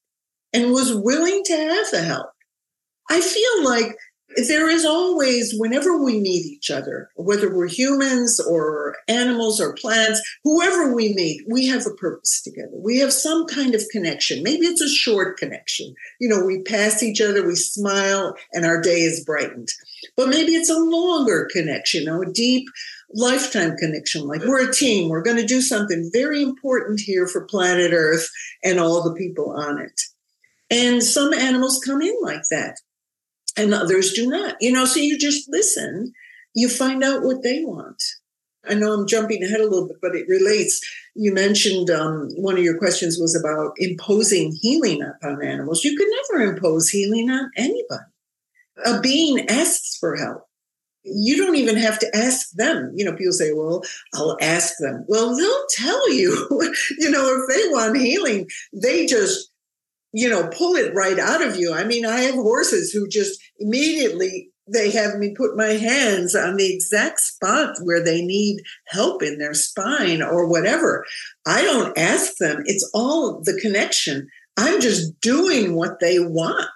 and 0.53 0.71
was 0.71 0.93
willing 0.93 1.41
to 1.45 1.55
have 1.55 1.89
the 1.89 2.03
help. 2.03 2.29
I 3.09 3.19
feel 3.19 3.65
like 3.65 3.95
there 4.47 4.69
is 4.69 4.85
always, 4.85 5.53
whenever 5.57 6.03
we 6.03 6.19
meet 6.19 6.45
each 6.45 6.71
other, 6.71 7.09
whether 7.15 7.53
we're 7.53 7.67
humans 7.67 8.39
or 8.39 8.95
animals 9.07 9.61
or 9.61 9.75
plants, 9.75 10.21
whoever 10.43 10.93
we 10.93 11.13
meet, 11.13 11.41
we 11.47 11.67
have 11.67 11.85
a 11.85 11.93
purpose 11.93 12.41
together. 12.41 12.71
We 12.75 12.97
have 12.99 13.13
some 13.13 13.45
kind 13.45 13.75
of 13.75 13.83
connection. 13.91 14.41
Maybe 14.41 14.65
it's 14.65 14.81
a 14.81 14.89
short 14.89 15.37
connection. 15.37 15.93
You 16.19 16.29
know, 16.29 16.43
we 16.43 16.63
pass 16.63 17.03
each 17.03 17.21
other, 17.21 17.45
we 17.45 17.55
smile, 17.55 18.35
and 18.53 18.65
our 18.65 18.81
day 18.81 19.01
is 19.01 19.23
brightened. 19.23 19.69
But 20.17 20.29
maybe 20.29 20.53
it's 20.53 20.69
a 20.69 20.79
longer 20.79 21.47
connection, 21.51 22.01
you 22.01 22.07
know, 22.07 22.21
a 22.21 22.31
deep 22.31 22.65
lifetime 23.13 23.75
connection. 23.77 24.27
Like 24.27 24.41
we're 24.41 24.69
a 24.69 24.73
team, 24.73 25.09
we're 25.09 25.21
going 25.21 25.37
to 25.37 25.45
do 25.45 25.61
something 25.61 26.09
very 26.13 26.41
important 26.41 26.99
here 26.99 27.27
for 27.27 27.45
planet 27.45 27.91
Earth 27.93 28.27
and 28.63 28.79
all 28.79 29.03
the 29.03 29.15
people 29.15 29.51
on 29.51 29.79
it. 29.79 30.01
And 30.69 31.03
some 31.03 31.33
animals 31.33 31.81
come 31.85 32.01
in 32.01 32.15
like 32.21 32.43
that 32.49 32.77
and 33.57 33.73
others 33.73 34.13
do 34.13 34.27
not. 34.27 34.55
You 34.59 34.71
know, 34.71 34.85
so 34.85 34.99
you 34.99 35.17
just 35.17 35.49
listen, 35.49 36.13
you 36.55 36.69
find 36.69 37.03
out 37.03 37.23
what 37.23 37.43
they 37.43 37.63
want. 37.63 38.01
I 38.65 38.75
know 38.75 38.93
I'm 38.93 39.07
jumping 39.07 39.43
ahead 39.43 39.59
a 39.59 39.67
little 39.67 39.87
bit, 39.87 39.97
but 40.01 40.15
it 40.15 40.27
relates. 40.27 40.81
You 41.15 41.33
mentioned 41.33 41.89
um, 41.89 42.29
one 42.37 42.57
of 42.57 42.63
your 42.63 42.77
questions 42.77 43.17
was 43.19 43.35
about 43.35 43.73
imposing 43.77 44.57
healing 44.61 45.01
upon 45.03 45.43
animals. 45.43 45.83
You 45.83 45.97
can 45.97 46.07
never 46.09 46.51
impose 46.51 46.89
healing 46.89 47.29
on 47.29 47.51
anybody. 47.57 48.03
A 48.85 49.01
being 49.01 49.47
asks 49.49 49.97
for 49.99 50.15
help. 50.15 50.47
You 51.03 51.37
don't 51.37 51.55
even 51.55 51.75
have 51.77 51.99
to 51.99 52.15
ask 52.15 52.51
them. 52.51 52.91
You 52.95 53.05
know, 53.05 53.15
people 53.15 53.33
say, 53.33 53.51
well, 53.53 53.83
I'll 54.13 54.37
ask 54.41 54.75
them. 54.79 55.05
Well, 55.07 55.35
they'll 55.35 55.65
tell 55.71 56.13
you, 56.13 56.47
you 56.99 57.09
know, 57.09 57.43
if 57.43 57.55
they 57.55 57.69
want 57.69 57.97
healing, 57.97 58.47
they 58.73 59.05
just 59.05 59.49
you 60.15 60.29
know, 60.29 60.47
pull 60.49 60.75
it 60.75 60.93
right 60.93 61.17
out 61.17 61.41
of 61.41 61.55
you. 61.55 61.73
I 61.73 61.83
mean, 61.83 62.05
I 62.05 62.19
have 62.21 62.35
horses 62.35 62.91
who 62.91 63.07
just 63.07 63.41
immediately 63.59 64.51
they 64.71 64.91
have 64.91 65.15
me 65.17 65.33
put 65.35 65.57
my 65.57 65.73
hands 65.73 66.35
on 66.35 66.55
the 66.55 66.73
exact 66.73 67.19
spot 67.19 67.75
where 67.81 68.01
they 68.01 68.21
need 68.21 68.61
help 68.87 69.21
in 69.21 69.37
their 69.37 69.53
spine 69.53 70.21
or 70.21 70.47
whatever. 70.47 71.05
I 71.45 71.63
don't 71.63 71.97
ask 71.97 72.37
them. 72.37 72.63
It's 72.65 72.89
all 72.93 73.41
the 73.41 73.59
connection. 73.61 74.29
I'm 74.55 74.79
just 74.79 75.19
doing 75.19 75.75
what 75.75 75.99
they 75.99 76.19
want. 76.19 76.69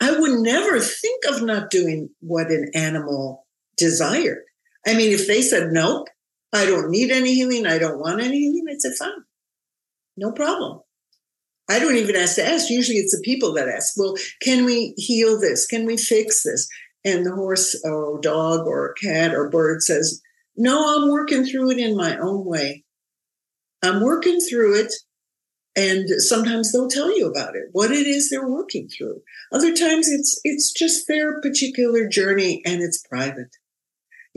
I 0.00 0.18
would 0.18 0.40
never 0.40 0.78
think 0.80 1.24
of 1.28 1.42
not 1.42 1.70
doing 1.70 2.08
what 2.20 2.50
an 2.50 2.70
animal 2.74 3.44
desired. 3.78 4.44
I 4.86 4.94
mean, 4.94 5.12
if 5.12 5.26
they 5.26 5.42
said, 5.42 5.70
nope, 5.72 6.08
I 6.52 6.66
don't 6.66 6.90
need 6.90 7.10
any 7.10 7.34
healing, 7.34 7.66
I 7.66 7.78
don't 7.78 7.98
want 7.98 8.20
any 8.20 8.38
healing, 8.38 8.64
I'd 8.70 8.80
say, 8.80 8.94
fine, 8.98 9.24
no 10.16 10.32
problem. 10.32 10.80
I 11.70 11.78
don't 11.78 11.96
even 11.96 12.16
ask 12.16 12.36
to 12.36 12.46
ask. 12.46 12.70
Usually 12.70 12.96
it's 12.96 13.14
the 13.14 13.22
people 13.22 13.52
that 13.54 13.68
ask, 13.68 13.94
well, 13.98 14.14
can 14.42 14.64
we 14.64 14.94
heal 14.96 15.38
this? 15.38 15.66
Can 15.66 15.84
we 15.84 15.98
fix 15.98 16.42
this? 16.42 16.66
And 17.04 17.26
the 17.26 17.34
horse 17.34 17.78
or 17.84 18.18
dog 18.20 18.66
or 18.66 18.94
cat 18.94 19.34
or 19.34 19.50
bird 19.50 19.82
says, 19.82 20.22
no, 20.56 20.96
I'm 20.96 21.10
working 21.10 21.44
through 21.44 21.72
it 21.72 21.78
in 21.78 21.96
my 21.96 22.16
own 22.16 22.44
way. 22.44 22.84
I'm 23.82 24.02
working 24.02 24.40
through 24.40 24.80
it. 24.80 24.92
And 25.76 26.08
sometimes 26.20 26.72
they'll 26.72 26.88
tell 26.88 27.16
you 27.16 27.28
about 27.30 27.54
it, 27.54 27.68
what 27.70 27.92
it 27.92 28.06
is 28.06 28.30
they're 28.30 28.48
working 28.48 28.88
through. 28.88 29.20
Other 29.52 29.72
times 29.72 30.08
it's 30.08 30.40
it's 30.42 30.72
just 30.72 31.06
their 31.06 31.40
particular 31.40 32.08
journey 32.08 32.62
and 32.66 32.82
it's 32.82 33.06
private. 33.06 33.54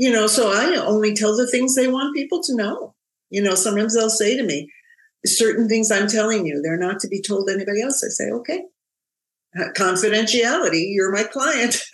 You 0.01 0.11
know, 0.11 0.25
so 0.25 0.51
I 0.51 0.77
only 0.77 1.13
tell 1.13 1.37
the 1.37 1.45
things 1.45 1.75
they 1.75 1.87
want 1.87 2.15
people 2.15 2.41
to 2.45 2.55
know. 2.55 2.95
You 3.29 3.39
know, 3.39 3.53
sometimes 3.53 3.95
they'll 3.95 4.09
say 4.09 4.35
to 4.35 4.41
me, 4.41 4.67
certain 5.27 5.69
things 5.69 5.91
I'm 5.91 6.07
telling 6.07 6.47
you, 6.47 6.59
they're 6.59 6.75
not 6.75 6.99
to 7.01 7.07
be 7.07 7.21
told 7.21 7.51
anybody 7.51 7.83
else. 7.83 8.03
I 8.03 8.09
say, 8.09 8.31
okay, 8.31 8.63
confidentiality, 9.77 10.85
you're 10.87 11.11
my 11.11 11.21
client. 11.21 11.83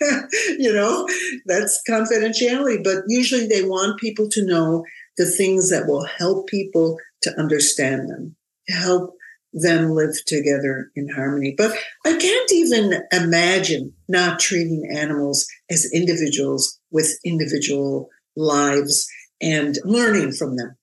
you 0.58 0.72
know, 0.72 1.06
that's 1.44 1.82
confidentiality. 1.86 2.82
But 2.82 3.04
usually 3.08 3.46
they 3.46 3.62
want 3.62 4.00
people 4.00 4.26
to 4.30 4.46
know 4.46 4.86
the 5.18 5.26
things 5.26 5.68
that 5.68 5.86
will 5.86 6.06
help 6.06 6.46
people 6.46 6.96
to 7.24 7.38
understand 7.38 8.08
them, 8.08 8.34
to 8.68 8.74
help 8.74 9.16
them 9.52 9.90
live 9.90 10.14
together 10.26 10.90
in 10.96 11.10
harmony. 11.10 11.54
But 11.58 11.72
I 12.06 12.16
can't 12.16 12.52
even 12.52 13.02
imagine 13.12 13.92
not 14.08 14.40
treating 14.40 14.88
animals 14.96 15.46
as 15.70 15.92
individuals 15.92 16.77
with 16.90 17.18
individual 17.24 18.08
lives 18.36 19.06
and 19.40 19.76
learning 19.84 20.32
from 20.32 20.56
them 20.56 20.76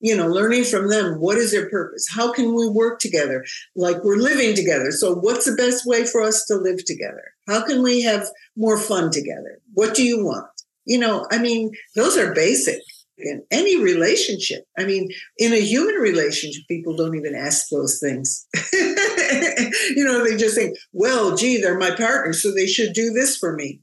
you 0.00 0.16
know, 0.16 0.26
learning 0.26 0.64
from 0.64 0.88
them. 0.88 1.20
What 1.20 1.36
is 1.36 1.52
their 1.52 1.68
purpose? 1.68 2.06
How 2.10 2.32
can 2.32 2.54
we 2.54 2.68
work 2.68 2.98
together? 3.00 3.44
Like 3.76 4.02
we're 4.02 4.16
living 4.16 4.54
together. 4.54 4.90
So 4.90 5.14
what's 5.14 5.44
the 5.44 5.54
best 5.54 5.86
way 5.86 6.04
for 6.04 6.22
us 6.22 6.46
to 6.46 6.56
live 6.56 6.84
together? 6.84 7.22
How 7.46 7.64
can 7.64 7.82
we 7.82 8.02
have 8.02 8.26
more 8.56 8.78
fun 8.78 9.10
together? 9.10 9.60
What 9.74 9.94
do 9.94 10.02
you 10.02 10.24
want? 10.24 10.48
You 10.86 10.98
know, 10.98 11.26
I 11.30 11.38
mean, 11.38 11.72
those 11.94 12.16
are 12.16 12.34
basic 12.34 12.80
in 13.18 13.44
any 13.50 13.82
relationship. 13.82 14.64
I 14.78 14.86
mean, 14.86 15.10
in 15.36 15.52
a 15.52 15.60
human 15.60 15.96
relationship, 15.96 16.62
people 16.68 16.96
don't 16.96 17.14
even 17.14 17.34
ask 17.34 17.66
those 17.68 18.00
things. 18.00 18.46
you 18.72 20.04
know, 20.04 20.24
they 20.24 20.38
just 20.38 20.56
think, 20.56 20.78
well, 20.92 21.36
gee, 21.36 21.60
they're 21.60 21.78
my 21.78 21.94
partner, 21.94 22.32
so 22.32 22.52
they 22.52 22.66
should 22.66 22.94
do 22.94 23.10
this 23.10 23.36
for 23.36 23.54
me. 23.54 23.80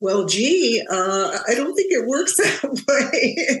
Well, 0.00 0.24
gee, 0.24 0.82
uh, 0.90 1.38
I 1.46 1.54
don't 1.54 1.74
think 1.74 1.92
it 1.92 2.06
works 2.06 2.36
that 2.38 2.84
way. 2.88 3.60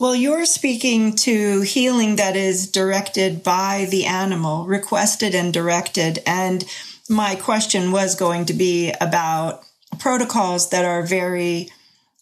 well, 0.00 0.14
you're 0.14 0.46
speaking 0.46 1.14
to 1.16 1.60
healing 1.60 2.16
that 2.16 2.34
is 2.34 2.70
directed 2.70 3.44
by 3.44 3.86
the 3.90 4.06
animal, 4.06 4.66
requested 4.66 5.34
and 5.34 5.52
directed. 5.52 6.20
And 6.26 6.64
my 7.08 7.34
question 7.36 7.92
was 7.92 8.14
going 8.14 8.46
to 8.46 8.54
be 8.54 8.92
about 9.00 9.62
protocols 9.98 10.70
that 10.70 10.84
are 10.84 11.02
very 11.02 11.68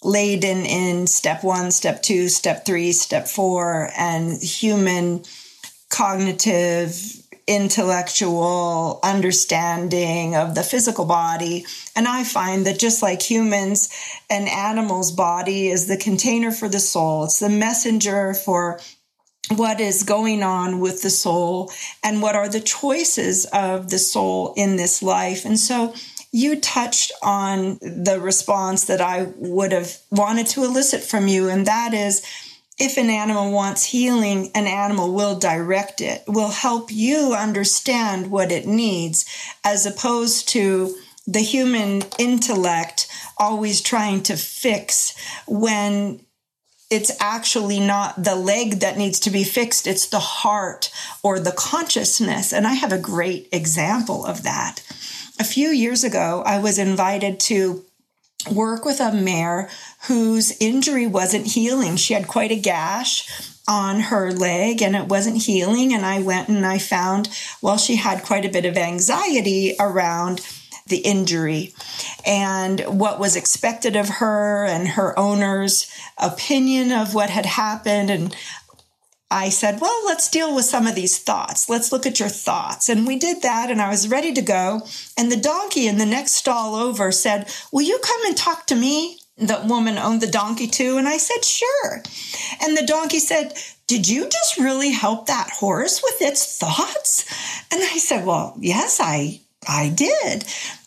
laden 0.03 0.65
in 0.65 1.07
step 1.07 1.43
one, 1.45 1.71
step 1.71 2.03
two, 2.03 2.29
step 2.29 2.65
three, 2.65 2.93
step 2.93 3.27
four, 3.29 3.91
and 3.97 4.41
human 4.43 5.23
cognitive 5.89 7.26
intellectual 7.47 8.99
understanding 9.03 10.35
of 10.35 10.55
the 10.55 10.63
physical 10.63 11.05
body. 11.05 11.65
And 11.95 12.09
I 12.09 12.25
find 12.25 12.67
that 12.67 12.79
just 12.79 13.03
like 13.03 13.23
humans, 13.23 13.89
an 14.29 14.49
animal's 14.49 15.13
body 15.13 15.69
is 15.69 15.87
the 15.87 15.97
container 15.97 16.51
for 16.51 16.69
the 16.69 16.81
soul, 16.81 17.25
it's 17.25 17.39
the 17.39 17.49
messenger 17.49 18.35
for 18.35 18.81
what 19.55 19.81
is 19.81 20.03
going 20.03 20.43
on 20.43 20.81
with 20.81 21.03
the 21.03 21.11
soul 21.11 21.71
and 22.03 22.21
what 22.21 22.35
are 22.35 22.49
the 22.49 22.61
choices 22.61 23.45
of 23.53 23.91
the 23.91 23.99
soul 23.99 24.53
in 24.57 24.77
this 24.77 25.03
life. 25.03 25.45
And 25.45 25.59
so 25.59 25.95
you 26.33 26.61
touched 26.61 27.13
on 27.23 27.79
the 27.81 28.19
response 28.21 28.87
that 28.87 29.01
I 29.01 29.29
would 29.37 29.71
have 29.71 29.99
wanted 30.11 30.47
to 30.49 30.65
elicit 30.65 31.03
from 31.03 31.29
you, 31.29 31.49
and 31.49 31.67
that 31.67 31.95
is 31.95 32.23
if 32.79 32.99
an 32.99 33.09
animal 33.09 33.53
wants 33.53 33.85
healing, 33.85 34.51
an 34.55 34.67
animal 34.67 35.15
will 35.15 35.39
direct 35.39 36.01
it, 36.01 36.23
will 36.27 36.51
help 36.51 36.93
you 36.93 37.35
understand 37.35 38.31
what 38.31 38.53
it 38.53 38.67
needs, 38.67 39.25
as 39.65 39.87
opposed 39.87 40.49
to 40.51 40.95
the 41.27 41.41
human 41.41 42.03
intellect 42.19 43.09
always 43.39 43.81
trying 43.81 44.23
to 44.23 44.37
fix 44.37 45.15
when 45.47 46.21
it's 46.89 47.11
actually 47.21 47.81
not 47.81 48.23
the 48.23 48.37
leg 48.37 48.75
that 48.75 48.97
needs 48.97 49.19
to 49.21 49.31
be 49.31 49.43
fixed, 49.43 49.87
it's 49.87 50.07
the 50.07 50.21
heart 50.21 50.93
or 51.23 51.41
the 51.41 51.53
consciousness. 51.53 52.53
And 52.53 52.67
I 52.67 52.75
have 52.75 52.93
a 52.93 52.99
great 52.99 53.49
example 53.51 54.25
of 54.25 54.45
that. 54.45 54.83
A 55.41 55.45
few 55.45 55.69
years 55.71 56.05
ago, 56.05 56.43
I 56.47 56.59
was 56.59 56.79
invited 56.79 57.41
to 57.41 57.85
work 58.53 58.85
with 58.85 59.01
a 59.01 59.13
mare 59.13 59.69
whose 60.09 60.57
injury 60.61 61.07
wasn't 61.07 61.47
healing. 61.47 61.97
She 61.97 62.15
had 62.15 62.29
quite 62.29 62.51
a 62.51 62.61
gash 62.61 63.53
on 63.69 64.01
her 64.01 64.33
leg 64.33 64.83
and 64.83 64.95
it 64.95 65.09
wasn't 65.09 65.43
healing. 65.43 65.93
And 65.93 66.05
I 66.05 66.21
went 66.21 66.49
and 66.49 66.65
I 66.65 66.79
found, 66.79 67.29
well, 67.61 67.79
she 67.79 67.97
had 67.97 68.25
quite 68.25 68.45
a 68.45 68.51
bit 68.51 68.65
of 68.65 68.77
anxiety 68.77 69.75
around 69.81 70.41
the 70.87 70.99
injury 70.99 71.75
and 72.25 72.81
what 72.83 73.19
was 73.19 73.35
expected 73.35 73.97
of 73.97 74.09
her 74.09 74.65
and 74.65 74.89
her 74.89 75.19
owner's 75.19 75.91
opinion 76.17 76.93
of 76.93 77.13
what 77.15 77.31
had 77.31 77.47
happened. 77.47 78.09
And 78.09 78.37
I 79.31 79.49
said, 79.49 79.81
Well, 79.81 80.03
let's 80.07 80.31
deal 80.31 80.55
with 80.55 80.65
some 80.65 80.87
of 80.87 80.95
these 80.95 81.19
thoughts. 81.19 81.69
Let's 81.69 81.91
look 81.91 82.07
at 82.07 82.21
your 82.21 82.29
thoughts. 82.29 82.89
And 82.89 83.07
we 83.07 83.19
did 83.19 83.43
that, 83.43 83.71
and 83.71 83.81
I 83.81 83.89
was 83.89 84.09
ready 84.09 84.33
to 84.33 84.43
go. 84.43 84.83
And 85.19 85.31
the 85.31 85.37
donkey 85.37 85.87
in 85.87 85.99
the 85.99 86.07
next 86.07 86.33
stall 86.33 86.75
over 86.77 87.11
said, 87.11 87.49
Will 87.73 87.83
you 87.83 87.99
come 87.99 88.21
and 88.27 88.37
talk 88.37 88.67
to 88.67 88.77
me? 88.77 89.19
The 89.37 89.63
woman 89.69 89.99
owned 89.99 90.23
the 90.23 90.31
donkey 90.31 90.67
too. 90.67 90.97
And 90.97 91.09
I 91.09 91.17
said, 91.17 91.45
Sure. 91.45 92.03
And 92.63 92.77
the 92.77 92.87
donkey 92.87 93.19
said, 93.19 93.55
Did 93.89 94.09
you 94.09 94.29
just 94.29 94.59
really 94.59 94.93
help 94.93 95.27
that 95.27 95.51
horse 95.51 96.03
with 96.03 96.23
its 96.23 96.59
thoughts? 96.59 97.25
And 97.73 97.83
I 97.83 97.99
said, 97.99 98.25
Well, 98.25 98.57
yes, 98.61 98.99
I 99.01 99.41
I 99.69 99.89
did. 99.89 100.45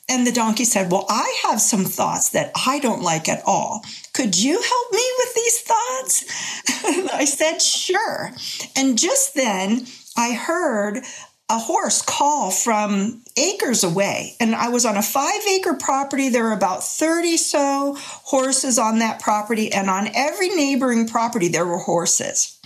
And 0.09 0.25
the 0.25 0.31
donkey 0.31 0.65
said, 0.65 0.91
Well, 0.91 1.05
I 1.07 1.39
have 1.43 1.61
some 1.61 1.85
thoughts 1.85 2.29
that 2.29 2.51
I 2.55 2.79
don't 2.79 3.01
like 3.01 3.29
at 3.29 3.43
all. 3.45 3.83
Could 4.13 4.37
you 4.37 4.53
help 4.53 4.91
me 4.91 5.11
with 5.19 5.35
these 5.35 5.61
thoughts? 5.61 6.85
And 6.85 7.09
I 7.13 7.25
said, 7.25 7.59
Sure. 7.61 8.31
And 8.75 8.97
just 8.97 9.35
then 9.35 9.85
I 10.17 10.33
heard 10.33 11.03
a 11.49 11.57
horse 11.57 12.01
call 12.03 12.51
from 12.51 13.23
acres 13.35 13.83
away. 13.83 14.35
And 14.39 14.55
I 14.55 14.69
was 14.69 14.85
on 14.85 14.97
a 14.97 15.01
five 15.01 15.41
acre 15.49 15.73
property. 15.73 16.29
There 16.29 16.43
were 16.43 16.51
about 16.53 16.83
30 16.83 17.37
so 17.37 17.95
horses 17.97 18.77
on 18.77 18.99
that 18.99 19.19
property. 19.19 19.71
And 19.71 19.89
on 19.89 20.09
every 20.13 20.49
neighboring 20.49 21.07
property, 21.07 21.47
there 21.47 21.65
were 21.65 21.79
horses. 21.79 22.58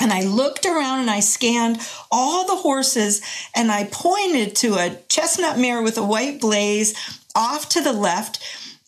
And 0.00 0.12
I 0.12 0.22
looked 0.22 0.66
around 0.66 1.00
and 1.00 1.10
I 1.10 1.20
scanned 1.20 1.80
all 2.10 2.46
the 2.46 2.56
horses 2.56 3.22
and 3.54 3.70
I 3.70 3.84
pointed 3.84 4.56
to 4.56 4.74
a 4.74 4.98
chestnut 5.08 5.58
mare 5.58 5.82
with 5.82 5.96
a 5.96 6.04
white 6.04 6.40
blaze 6.40 6.94
off 7.34 7.68
to 7.70 7.80
the 7.80 7.92
left. 7.92 8.42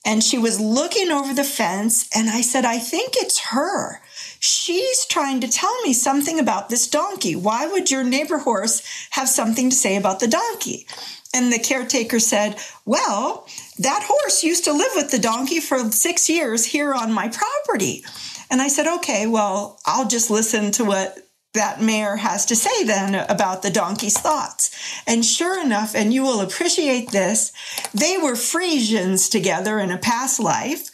And 0.04 0.22
she 0.22 0.38
was 0.38 0.60
looking 0.60 1.10
over 1.10 1.34
the 1.34 1.44
fence. 1.44 2.08
And 2.14 2.28
I 2.28 2.40
said, 2.40 2.64
I 2.64 2.78
think 2.78 3.14
it's 3.16 3.38
her. 3.38 4.00
She's 4.38 5.04
trying 5.06 5.40
to 5.40 5.48
tell 5.48 5.82
me 5.82 5.92
something 5.92 6.38
about 6.38 6.68
this 6.68 6.88
donkey. 6.88 7.34
Why 7.34 7.66
would 7.66 7.90
your 7.90 8.04
neighbor 8.04 8.38
horse 8.38 8.82
have 9.10 9.28
something 9.28 9.70
to 9.70 9.76
say 9.76 9.96
about 9.96 10.20
the 10.20 10.28
donkey? 10.28 10.86
And 11.34 11.52
the 11.52 11.58
caretaker 11.58 12.20
said, 12.20 12.56
Well, 12.84 13.46
that 13.78 14.04
horse 14.06 14.44
used 14.44 14.64
to 14.64 14.72
live 14.72 14.92
with 14.94 15.10
the 15.10 15.18
donkey 15.18 15.60
for 15.60 15.90
six 15.90 16.28
years 16.28 16.64
here 16.64 16.94
on 16.94 17.12
my 17.12 17.28
property. 17.28 18.04
And 18.50 18.62
I 18.62 18.68
said, 18.68 18.86
okay, 18.96 19.26
well, 19.26 19.80
I'll 19.86 20.08
just 20.08 20.30
listen 20.30 20.70
to 20.72 20.84
what 20.84 21.18
that 21.56 21.80
mare 21.80 22.16
has 22.16 22.46
to 22.46 22.54
say 22.54 22.84
then 22.84 23.14
about 23.28 23.62
the 23.62 23.70
donkey's 23.70 24.18
thoughts. 24.18 24.70
And 25.06 25.24
sure 25.24 25.60
enough, 25.60 25.94
and 25.94 26.12
you 26.12 26.22
will 26.22 26.40
appreciate 26.40 27.10
this, 27.10 27.52
they 27.92 28.16
were 28.18 28.36
Frisians 28.36 29.28
together 29.28 29.78
in 29.78 29.90
a 29.90 29.98
past 29.98 30.38
life, 30.38 30.90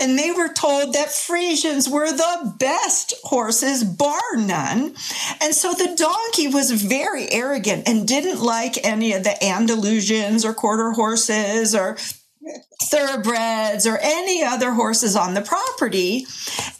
and 0.00 0.18
they 0.18 0.32
were 0.32 0.52
told 0.52 0.94
that 0.94 1.12
Frisians 1.12 1.88
were 1.88 2.10
the 2.10 2.54
best 2.58 3.14
horses, 3.24 3.84
bar 3.84 4.20
none. 4.36 4.94
And 5.40 5.54
so 5.54 5.72
the 5.72 5.94
donkey 5.96 6.48
was 6.48 6.70
very 6.70 7.30
arrogant 7.30 7.86
and 7.86 8.08
didn't 8.08 8.42
like 8.42 8.84
any 8.84 9.12
of 9.12 9.22
the 9.22 9.36
Andalusians 9.42 10.44
or 10.44 10.54
quarter 10.54 10.92
horses 10.92 11.74
or 11.74 11.96
thoroughbreds 12.82 13.86
or 13.86 13.98
any 14.00 14.44
other 14.44 14.72
horses 14.72 15.16
on 15.16 15.34
the 15.34 15.42
property. 15.42 16.26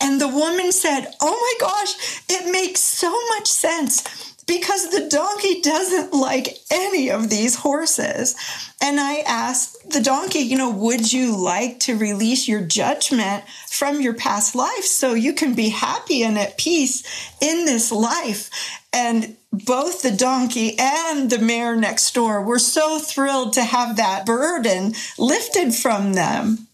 And 0.00 0.20
the 0.20 0.28
woman 0.28 0.72
said, 0.72 1.06
Oh 1.20 1.56
my 1.60 1.66
gosh, 1.66 2.22
it 2.28 2.50
makes 2.50 2.80
so 2.80 3.10
much 3.30 3.48
sense 3.48 4.35
because 4.46 4.90
the 4.90 5.08
donkey 5.08 5.60
doesn't 5.60 6.12
like 6.12 6.58
any 6.70 7.10
of 7.10 7.28
these 7.28 7.56
horses. 7.56 8.36
And 8.80 9.00
I 9.00 9.16
asked 9.26 9.90
the 9.90 10.00
donkey, 10.00 10.40
you 10.40 10.56
know, 10.56 10.70
would 10.70 11.12
you 11.12 11.36
like 11.36 11.80
to 11.80 11.96
release 11.96 12.46
your 12.46 12.62
judgment 12.62 13.44
from 13.68 14.00
your 14.00 14.14
past 14.14 14.54
life 14.54 14.84
so 14.84 15.14
you 15.14 15.32
can 15.32 15.54
be 15.54 15.70
happy 15.70 16.22
and 16.22 16.38
at 16.38 16.58
peace 16.58 17.02
in 17.40 17.64
this 17.64 17.90
life? 17.90 18.50
And 18.92 19.36
both 19.52 20.02
the 20.02 20.12
donkey 20.12 20.76
and 20.78 21.28
the 21.28 21.38
mare 21.38 21.74
next 21.74 22.14
door 22.14 22.42
were 22.42 22.58
so 22.58 22.98
thrilled 22.98 23.54
to 23.54 23.64
have 23.64 23.96
that 23.96 24.26
burden 24.26 24.94
lifted 25.18 25.74
from 25.74 26.12
them. 26.12 26.68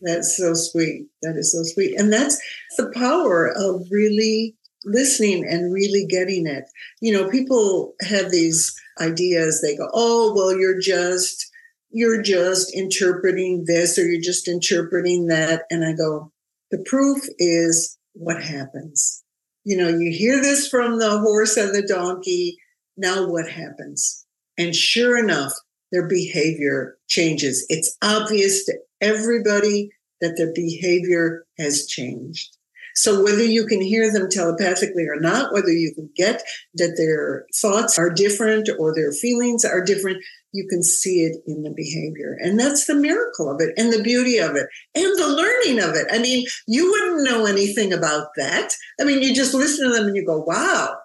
That's 0.00 0.36
so 0.36 0.54
sweet. 0.54 1.06
That 1.22 1.36
is 1.36 1.52
so 1.52 1.62
sweet. 1.62 1.98
And 1.98 2.12
that's 2.12 2.38
the 2.76 2.92
power 2.94 3.48
of 3.48 3.86
really 3.90 4.56
listening 4.84 5.46
and 5.48 5.72
really 5.72 6.06
getting 6.06 6.46
it. 6.46 6.64
You 7.00 7.12
know, 7.12 7.30
people 7.30 7.94
have 8.02 8.30
these 8.30 8.74
ideas. 9.00 9.60
They 9.60 9.76
go, 9.76 9.88
"Oh, 9.92 10.32
well, 10.34 10.56
you're 10.58 10.80
just 10.80 11.50
you're 11.90 12.22
just 12.22 12.74
interpreting 12.74 13.64
this 13.66 13.98
or 13.98 14.04
you're 14.04 14.20
just 14.20 14.48
interpreting 14.48 15.26
that." 15.26 15.62
And 15.70 15.84
I 15.84 15.92
go, 15.92 16.32
"The 16.70 16.82
proof 16.86 17.24
is 17.38 17.96
what 18.14 18.42
happens." 18.42 19.22
You 19.64 19.76
know, 19.76 19.88
you 19.88 20.12
hear 20.12 20.42
this 20.42 20.68
from 20.68 20.98
the 20.98 21.18
horse 21.20 21.56
and 21.56 21.74
the 21.74 21.86
donkey. 21.86 22.58
Now 22.96 23.26
what 23.28 23.48
happens? 23.48 24.24
And 24.58 24.74
sure 24.76 25.18
enough, 25.18 25.52
their 25.90 26.06
behavior 26.06 26.98
changes. 27.08 27.64
It's 27.68 27.96
obvious 28.02 28.64
to 28.66 28.74
everybody 29.00 29.90
that 30.20 30.36
their 30.36 30.52
behavior 30.52 31.46
has 31.58 31.86
changed. 31.86 32.56
So 32.94 33.22
whether 33.22 33.42
you 33.42 33.66
can 33.66 33.80
hear 33.80 34.12
them 34.12 34.28
telepathically 34.30 35.04
or 35.06 35.20
not, 35.20 35.52
whether 35.52 35.72
you 35.72 35.92
can 35.94 36.10
get 36.16 36.42
that 36.74 36.94
their 36.96 37.46
thoughts 37.54 37.98
are 37.98 38.10
different 38.10 38.68
or 38.78 38.94
their 38.94 39.12
feelings 39.12 39.64
are 39.64 39.84
different, 39.84 40.22
you 40.52 40.66
can 40.70 40.82
see 40.82 41.24
it 41.24 41.36
in 41.46 41.62
the 41.64 41.72
behavior. 41.74 42.36
And 42.40 42.58
that's 42.58 42.86
the 42.86 42.94
miracle 42.94 43.50
of 43.50 43.60
it 43.60 43.74
and 43.76 43.92
the 43.92 44.02
beauty 44.02 44.38
of 44.38 44.54
it 44.54 44.68
and 44.94 45.18
the 45.18 45.28
learning 45.28 45.82
of 45.82 45.96
it. 45.96 46.06
I 46.12 46.20
mean, 46.20 46.46
you 46.68 46.90
wouldn't 46.90 47.24
know 47.24 47.46
anything 47.46 47.92
about 47.92 48.28
that. 48.36 48.72
I 49.00 49.04
mean, 49.04 49.22
you 49.22 49.34
just 49.34 49.54
listen 49.54 49.88
to 49.88 49.92
them 49.92 50.06
and 50.06 50.16
you 50.16 50.24
go, 50.24 50.38
wow, 50.38 50.96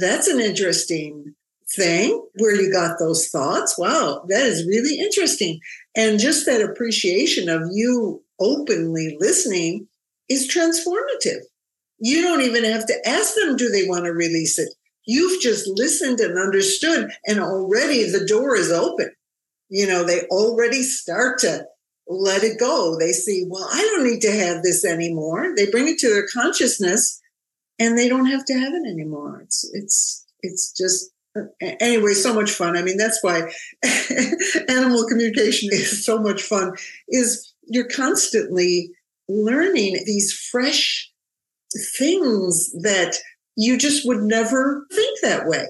that's 0.00 0.26
an 0.26 0.40
interesting 0.40 1.34
thing 1.76 2.26
where 2.38 2.54
you 2.54 2.72
got 2.72 2.98
those 2.98 3.28
thoughts. 3.28 3.78
Wow, 3.78 4.24
that 4.28 4.46
is 4.46 4.66
really 4.66 4.98
interesting. 4.98 5.60
And 5.94 6.18
just 6.18 6.46
that 6.46 6.62
appreciation 6.62 7.50
of 7.50 7.62
you 7.72 8.22
openly 8.40 9.16
listening 9.20 9.88
is 10.28 10.48
transformative. 10.48 11.40
You 11.98 12.22
don't 12.22 12.42
even 12.42 12.64
have 12.64 12.86
to 12.86 13.08
ask 13.08 13.34
them, 13.34 13.56
do 13.56 13.68
they 13.68 13.86
want 13.88 14.04
to 14.04 14.12
release 14.12 14.58
it? 14.58 14.68
You've 15.06 15.40
just 15.40 15.66
listened 15.68 16.20
and 16.20 16.38
understood, 16.38 17.10
and 17.26 17.38
already 17.38 18.10
the 18.10 18.26
door 18.26 18.56
is 18.56 18.72
open. 18.72 19.10
You 19.68 19.86
know, 19.86 20.04
they 20.04 20.22
already 20.28 20.82
start 20.82 21.38
to 21.40 21.66
let 22.06 22.42
it 22.42 22.58
go. 22.58 22.96
They 22.98 23.12
see, 23.12 23.46
well, 23.48 23.66
I 23.72 23.80
don't 23.80 24.04
need 24.04 24.20
to 24.22 24.32
have 24.32 24.62
this 24.62 24.84
anymore. 24.84 25.52
They 25.56 25.70
bring 25.70 25.88
it 25.88 25.98
to 25.98 26.08
their 26.08 26.26
consciousness 26.32 27.20
and 27.78 27.98
they 27.98 28.08
don't 28.08 28.26
have 28.26 28.44
to 28.46 28.54
have 28.54 28.72
it 28.74 28.86
anymore. 28.88 29.40
It's, 29.42 29.68
it's, 29.72 30.26
it's 30.42 30.72
just, 30.72 31.10
anyway, 31.80 32.12
so 32.12 32.34
much 32.34 32.50
fun. 32.50 32.76
I 32.76 32.82
mean, 32.82 32.96
that's 32.96 33.18
why 33.22 33.50
animal 34.68 35.06
communication 35.08 35.70
is 35.72 36.04
so 36.04 36.18
much 36.18 36.42
fun 36.42 36.74
is 37.08 37.54
you're 37.66 37.88
constantly 37.88 38.90
learning 39.28 40.02
these 40.06 40.32
fresh 40.50 41.10
things 41.98 42.70
that 42.82 43.16
you 43.56 43.76
just 43.76 44.06
would 44.06 44.22
never 44.22 44.86
think 44.92 45.20
that 45.20 45.46
way. 45.46 45.66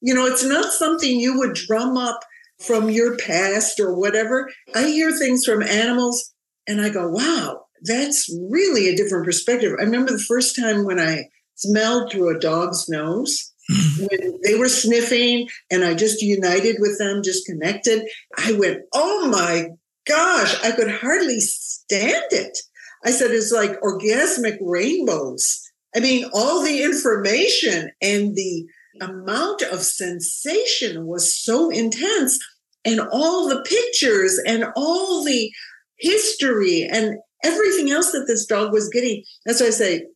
You 0.00 0.14
know, 0.14 0.26
it's 0.26 0.44
not 0.44 0.72
something 0.72 1.18
you 1.18 1.38
would 1.38 1.54
drum 1.54 1.96
up 1.96 2.20
from 2.60 2.90
your 2.90 3.16
past 3.16 3.80
or 3.80 3.94
whatever. 3.94 4.50
I 4.74 4.86
hear 4.86 5.12
things 5.12 5.44
from 5.44 5.62
animals 5.62 6.32
and 6.66 6.80
I 6.80 6.88
go, 6.90 7.08
wow, 7.08 7.62
that's 7.82 8.30
really 8.50 8.88
a 8.88 8.96
different 8.96 9.24
perspective. 9.24 9.72
I 9.78 9.84
remember 9.84 10.12
the 10.12 10.18
first 10.18 10.56
time 10.56 10.84
when 10.84 10.98
I 10.98 11.28
smelled 11.54 12.10
through 12.10 12.34
a 12.34 12.38
dog's 12.38 12.88
nose. 12.88 13.50
Hmm. 13.66 14.04
when 14.04 14.38
they 14.42 14.56
were 14.56 14.68
sniffing 14.68 15.48
and 15.70 15.84
I 15.84 15.94
just 15.94 16.20
united 16.20 16.76
with 16.80 16.98
them, 16.98 17.22
just 17.24 17.46
connected, 17.46 18.06
I 18.36 18.52
went, 18.52 18.82
Oh 18.92 19.26
my 19.28 19.70
gosh, 20.06 20.62
I 20.62 20.72
could 20.72 20.90
hardly 20.90 21.40
stand 21.40 22.26
it. 22.30 22.58
I 23.04 23.10
said, 23.10 23.30
it's 23.30 23.52
like 23.52 23.80
orgasmic 23.80 24.58
rainbows. 24.60 25.60
I 25.94 26.00
mean, 26.00 26.24
all 26.32 26.62
the 26.62 26.82
information 26.82 27.90
and 28.00 28.34
the 28.34 28.66
amount 29.00 29.62
of 29.62 29.82
sensation 29.82 31.06
was 31.06 31.36
so 31.36 31.70
intense, 31.70 32.38
and 32.84 33.00
all 33.12 33.48
the 33.48 33.62
pictures 33.62 34.38
and 34.46 34.66
all 34.76 35.24
the 35.24 35.50
history 35.98 36.88
and 36.90 37.16
everything 37.42 37.90
else 37.90 38.12
that 38.12 38.24
this 38.26 38.46
dog 38.46 38.72
was 38.72 38.88
getting. 38.88 39.22
That's 39.46 39.60
why 39.60 39.68
I 39.68 39.70
say 39.70 40.06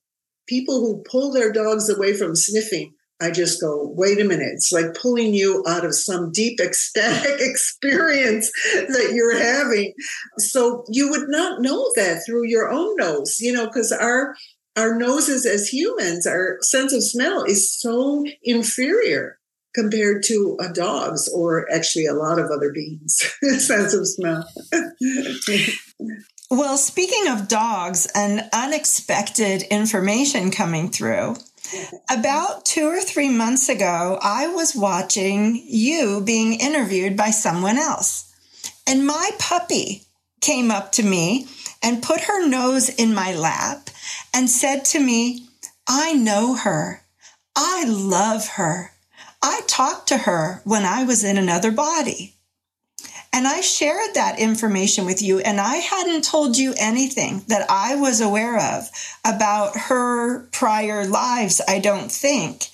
people 0.46 0.80
who 0.80 1.02
pull 1.10 1.32
their 1.32 1.52
dogs 1.52 1.88
away 1.88 2.14
from 2.14 2.34
sniffing 2.34 2.92
I 3.20 3.30
just 3.30 3.60
go, 3.60 3.92
wait 3.96 4.20
a 4.20 4.24
minute. 4.24 4.52
It's 4.54 4.70
like 4.70 4.94
pulling 4.94 5.34
you 5.34 5.64
out 5.66 5.84
of 5.84 5.94
some 5.94 6.30
deep 6.30 6.60
ecstatic 6.60 7.36
experience 7.40 8.50
that 8.72 9.12
you're 9.12 9.36
having. 9.36 9.92
So 10.38 10.84
you 10.88 11.10
would 11.10 11.28
not 11.28 11.60
know 11.60 11.90
that 11.96 12.22
through 12.24 12.46
your 12.46 12.70
own 12.70 12.94
nose, 12.96 13.40
you 13.40 13.52
know, 13.52 13.66
because 13.66 13.92
our 13.92 14.34
our 14.76 14.96
noses 14.96 15.44
as 15.44 15.68
humans, 15.68 16.24
our 16.24 16.58
sense 16.60 16.92
of 16.92 17.02
smell 17.02 17.42
is 17.42 17.76
so 17.80 18.24
inferior 18.44 19.38
compared 19.74 20.22
to 20.24 20.56
a 20.60 20.72
dog's 20.72 21.28
or 21.28 21.66
actually 21.72 22.06
a 22.06 22.14
lot 22.14 22.38
of 22.38 22.50
other 22.50 22.72
beings' 22.72 23.34
sense 23.66 23.92
of 23.92 24.06
smell. 24.06 24.48
well, 26.50 26.78
speaking 26.78 27.28
of 27.28 27.48
dogs 27.48 28.06
and 28.14 28.48
unexpected 28.52 29.62
information 29.64 30.50
coming 30.50 30.90
through, 30.90 31.36
about 32.10 32.64
two 32.64 32.86
or 32.86 33.00
three 33.00 33.28
months 33.28 33.68
ago, 33.68 34.18
I 34.22 34.48
was 34.48 34.74
watching 34.74 35.62
you 35.66 36.22
being 36.24 36.54
interviewed 36.54 37.16
by 37.16 37.30
someone 37.30 37.76
else. 37.76 38.32
And 38.86 39.06
my 39.06 39.30
puppy 39.38 40.04
came 40.40 40.70
up 40.70 40.92
to 40.92 41.02
me 41.02 41.46
and 41.82 42.02
put 42.02 42.22
her 42.22 42.46
nose 42.46 42.88
in 42.88 43.14
my 43.14 43.34
lap 43.34 43.90
and 44.34 44.48
said 44.48 44.84
to 44.86 45.00
me, 45.00 45.46
I 45.86 46.12
know 46.14 46.54
her. 46.54 47.02
I 47.54 47.84
love 47.86 48.48
her. 48.50 48.92
I 49.42 49.62
talked 49.66 50.08
to 50.08 50.18
her 50.18 50.62
when 50.64 50.84
I 50.84 51.04
was 51.04 51.24
in 51.24 51.36
another 51.36 51.70
body. 51.70 52.37
And 53.32 53.46
I 53.46 53.60
shared 53.60 54.14
that 54.14 54.38
information 54.38 55.04
with 55.04 55.22
you, 55.22 55.38
and 55.40 55.60
I 55.60 55.76
hadn't 55.76 56.24
told 56.24 56.56
you 56.56 56.74
anything 56.78 57.44
that 57.48 57.66
I 57.70 57.94
was 57.94 58.20
aware 58.20 58.58
of 58.58 58.88
about 59.24 59.76
her 59.76 60.46
prior 60.46 61.06
lives, 61.06 61.60
I 61.68 61.78
don't 61.78 62.10
think. 62.10 62.68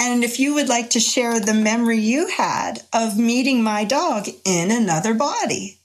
And 0.00 0.24
if 0.24 0.40
you 0.40 0.54
would 0.54 0.68
like 0.68 0.90
to 0.90 1.00
share 1.00 1.38
the 1.38 1.54
memory 1.54 1.98
you 1.98 2.28
had 2.28 2.82
of 2.92 3.18
meeting 3.18 3.62
my 3.62 3.84
dog 3.84 4.28
in 4.44 4.70
another 4.70 5.12
body. 5.14 5.78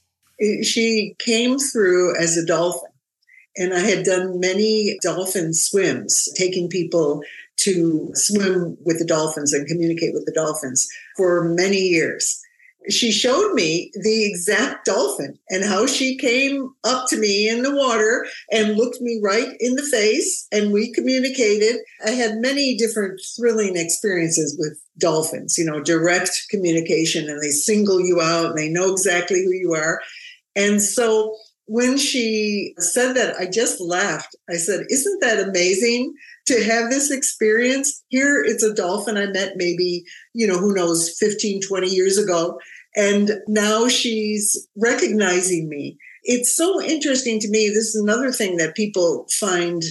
She 0.64 1.16
came 1.20 1.60
through 1.60 2.18
as 2.18 2.38
a 2.38 2.46
dolphin, 2.46 2.90
and 3.58 3.74
I 3.74 3.80
had 3.80 4.06
done 4.06 4.40
many 4.40 4.98
dolphin 5.02 5.54
swims, 5.54 6.30
taking 6.36 6.70
people 6.70 7.22
to 7.58 8.10
swim 8.14 8.78
with 8.84 9.00
the 9.00 9.06
dolphins 9.06 9.54
and 9.54 9.68
communicate 9.68 10.14
with 10.14 10.26
the 10.26 10.34
dolphins 10.34 10.88
for 11.16 11.44
many 11.44 11.82
years 11.82 12.43
she 12.90 13.12
showed 13.12 13.54
me 13.54 13.92
the 14.02 14.26
exact 14.26 14.86
dolphin 14.86 15.38
and 15.50 15.64
how 15.64 15.86
she 15.86 16.18
came 16.18 16.74
up 16.84 17.08
to 17.08 17.18
me 17.18 17.48
in 17.48 17.64
the 17.64 17.76
water 17.76 18.26
and 18.52 18.78
looked 18.78 19.00
me 19.02 19.20
right 19.24 19.56
in 19.60 19.76
the 19.76 19.84
face 19.84 20.48
and 20.52 20.72
we 20.72 20.92
communicated 20.92 21.78
i 22.06 22.10
had 22.10 22.38
many 22.38 22.76
different 22.76 23.20
thrilling 23.36 23.76
experiences 23.76 24.56
with 24.60 24.78
dolphins 24.98 25.58
you 25.58 25.66
know 25.66 25.82
direct 25.82 26.46
communication 26.50 27.30
and 27.30 27.42
they 27.42 27.50
single 27.50 28.00
you 28.00 28.22
out 28.22 28.48
and 28.48 28.58
they 28.58 28.70
know 28.70 28.92
exactly 28.92 29.44
who 29.44 29.52
you 29.52 29.74
are 29.74 30.02
and 30.56 30.82
so 30.82 31.36
when 31.66 31.98
she 31.98 32.74
said 32.78 33.14
that 33.14 33.36
i 33.38 33.46
just 33.46 33.80
laughed 33.80 34.36
i 34.50 34.54
said 34.54 34.86
isn't 34.90 35.22
that 35.22 35.40
amazing 35.40 36.14
to 36.46 36.64
have 36.64 36.90
this 36.90 37.12
experience. 37.12 38.04
Here 38.10 38.44
it's 38.44 38.64
a 38.64 38.74
dolphin 38.74 39.18
I 39.18 39.28
met 39.28 39.54
maybe, 39.56 40.04
you 40.34 40.48
know, 40.48 40.58
who 40.58 40.74
knows, 40.74 41.16
15, 41.18 41.62
20 41.62 41.88
years 41.88 42.18
ago. 42.18 42.60
And 42.96 43.32
now 43.48 43.88
she's 43.88 44.68
recognizing 44.78 45.68
me. 45.70 45.98
It's 46.24 46.56
so 46.56 46.82
interesting 46.82 47.40
to 47.40 47.50
me. 47.50 47.68
This 47.70 47.96
is 47.96 48.02
another 48.02 48.32
thing 48.32 48.58
that 48.58 48.76
people 48.76 49.26
find 49.40 49.82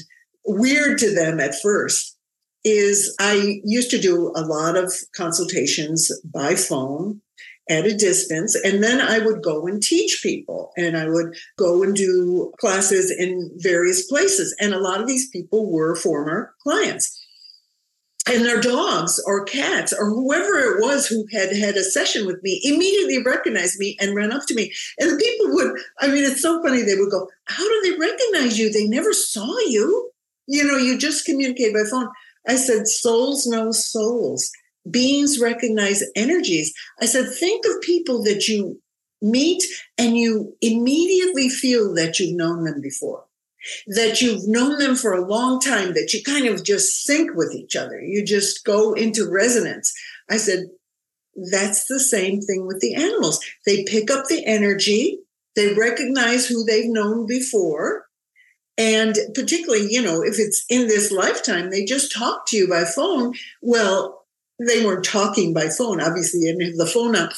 weird 0.44 0.98
to 0.98 1.14
them 1.14 1.40
at 1.40 1.54
first 1.60 2.16
is 2.64 3.14
I 3.20 3.60
used 3.64 3.90
to 3.90 4.00
do 4.00 4.32
a 4.36 4.44
lot 4.44 4.76
of 4.76 4.92
consultations 5.16 6.10
by 6.24 6.54
phone 6.54 7.20
at 7.68 7.86
a 7.86 7.96
distance. 7.96 8.54
And 8.64 8.82
then 8.82 9.00
I 9.00 9.18
would 9.18 9.42
go 9.42 9.66
and 9.66 9.82
teach 9.82 10.20
people 10.22 10.72
and 10.76 10.96
I 10.96 11.08
would 11.08 11.34
go 11.58 11.82
and 11.82 11.94
do 11.94 12.52
classes 12.60 13.10
in 13.10 13.50
various 13.56 14.06
places. 14.06 14.54
And 14.60 14.74
a 14.74 14.80
lot 14.80 15.00
of 15.00 15.06
these 15.06 15.28
people 15.30 15.70
were 15.70 15.94
former 15.94 16.54
clients. 16.62 17.21
And 18.28 18.44
their 18.44 18.60
dogs 18.60 19.20
or 19.26 19.44
cats 19.44 19.92
or 19.92 20.08
whoever 20.08 20.58
it 20.58 20.80
was 20.80 21.08
who 21.08 21.26
had 21.32 21.56
had 21.56 21.76
a 21.76 21.82
session 21.82 22.24
with 22.24 22.40
me 22.44 22.60
immediately 22.62 23.20
recognized 23.20 23.80
me 23.80 23.96
and 24.00 24.14
ran 24.14 24.32
up 24.32 24.46
to 24.46 24.54
me. 24.54 24.72
And 24.98 25.10
the 25.10 25.16
people 25.16 25.54
would, 25.54 25.76
I 26.00 26.06
mean, 26.06 26.22
it's 26.22 26.40
so 26.40 26.62
funny. 26.62 26.82
They 26.82 26.94
would 26.94 27.10
go, 27.10 27.28
How 27.46 27.64
do 27.64 27.80
they 27.82 27.98
recognize 27.98 28.58
you? 28.58 28.72
They 28.72 28.86
never 28.86 29.12
saw 29.12 29.58
you. 29.66 30.10
You 30.46 30.64
know, 30.64 30.76
you 30.76 30.98
just 30.98 31.24
communicate 31.24 31.74
by 31.74 31.82
phone. 31.90 32.10
I 32.46 32.54
said, 32.54 32.86
Souls 32.86 33.44
know 33.46 33.72
souls 33.72 34.52
beings 34.90 35.38
recognize 35.40 36.02
energies. 36.16 36.72
I 37.00 37.06
said, 37.06 37.32
think 37.32 37.64
of 37.66 37.80
people 37.82 38.22
that 38.24 38.48
you 38.48 38.80
meet 39.20 39.62
and 39.98 40.16
you 40.16 40.56
immediately 40.60 41.48
feel 41.48 41.94
that 41.94 42.18
you've 42.18 42.36
known 42.36 42.64
them 42.64 42.80
before, 42.80 43.24
that 43.86 44.20
you've 44.20 44.48
known 44.48 44.78
them 44.78 44.96
for 44.96 45.12
a 45.12 45.26
long 45.26 45.60
time, 45.60 45.94
that 45.94 46.12
you 46.12 46.22
kind 46.22 46.46
of 46.46 46.64
just 46.64 47.04
sync 47.04 47.34
with 47.34 47.54
each 47.54 47.76
other. 47.76 48.00
You 48.00 48.24
just 48.24 48.64
go 48.64 48.92
into 48.92 49.30
resonance. 49.30 49.92
I 50.30 50.36
said, 50.36 50.66
that's 51.50 51.86
the 51.86 52.00
same 52.00 52.40
thing 52.40 52.66
with 52.66 52.80
the 52.80 52.94
animals. 52.94 53.40
They 53.66 53.84
pick 53.84 54.10
up 54.10 54.26
the 54.26 54.44
energy, 54.44 55.18
they 55.56 55.74
recognize 55.74 56.46
who 56.46 56.64
they've 56.64 56.90
known 56.90 57.26
before. 57.26 58.06
And 58.78 59.16
particularly, 59.34 59.86
you 59.90 60.00
know, 60.00 60.22
if 60.22 60.38
it's 60.38 60.64
in 60.70 60.88
this 60.88 61.12
lifetime, 61.12 61.70
they 61.70 61.84
just 61.84 62.12
talk 62.12 62.46
to 62.46 62.56
you 62.56 62.68
by 62.68 62.84
phone. 62.84 63.34
Well, 63.60 64.24
they 64.58 64.84
weren't 64.84 65.04
talking 65.04 65.52
by 65.52 65.68
phone, 65.68 66.00
obviously, 66.00 66.40
didn't 66.40 66.62
have 66.62 66.76
the 66.76 66.86
phone 66.86 67.16
up. 67.16 67.32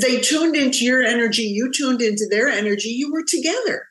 They 0.00 0.20
tuned 0.20 0.54
into 0.54 0.84
your 0.84 1.02
energy, 1.02 1.42
you 1.42 1.72
tuned 1.72 2.02
into 2.02 2.26
their 2.28 2.48
energy, 2.48 2.90
you 2.90 3.12
were 3.12 3.24
together. 3.26 3.87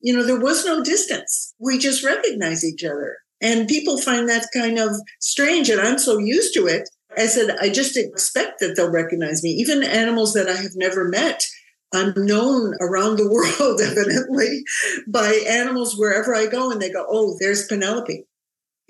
You 0.00 0.16
know, 0.16 0.24
there 0.24 0.40
was 0.40 0.64
no 0.64 0.82
distance. 0.82 1.54
We 1.58 1.78
just 1.78 2.04
recognize 2.04 2.64
each 2.64 2.84
other. 2.84 3.18
And 3.40 3.68
people 3.68 3.98
find 3.98 4.28
that 4.28 4.46
kind 4.54 4.78
of 4.78 4.90
strange. 5.20 5.70
And 5.70 5.80
I'm 5.80 5.98
so 5.98 6.18
used 6.18 6.54
to 6.54 6.66
it. 6.66 6.88
I 7.16 7.26
said, 7.26 7.56
I 7.60 7.70
just 7.70 7.96
expect 7.96 8.60
that 8.60 8.76
they'll 8.76 8.90
recognize 8.90 9.42
me. 9.42 9.50
Even 9.50 9.82
animals 9.82 10.32
that 10.34 10.48
I 10.48 10.56
have 10.56 10.76
never 10.76 11.08
met, 11.08 11.44
I'm 11.92 12.12
known 12.16 12.74
around 12.80 13.16
the 13.16 13.28
world, 13.60 13.80
evidently, 13.80 14.62
by 15.08 15.42
animals 15.48 15.96
wherever 15.98 16.34
I 16.34 16.46
go. 16.46 16.70
And 16.70 16.80
they 16.80 16.92
go, 16.92 17.06
Oh, 17.08 17.36
there's 17.40 17.66
Penelope 17.66 18.24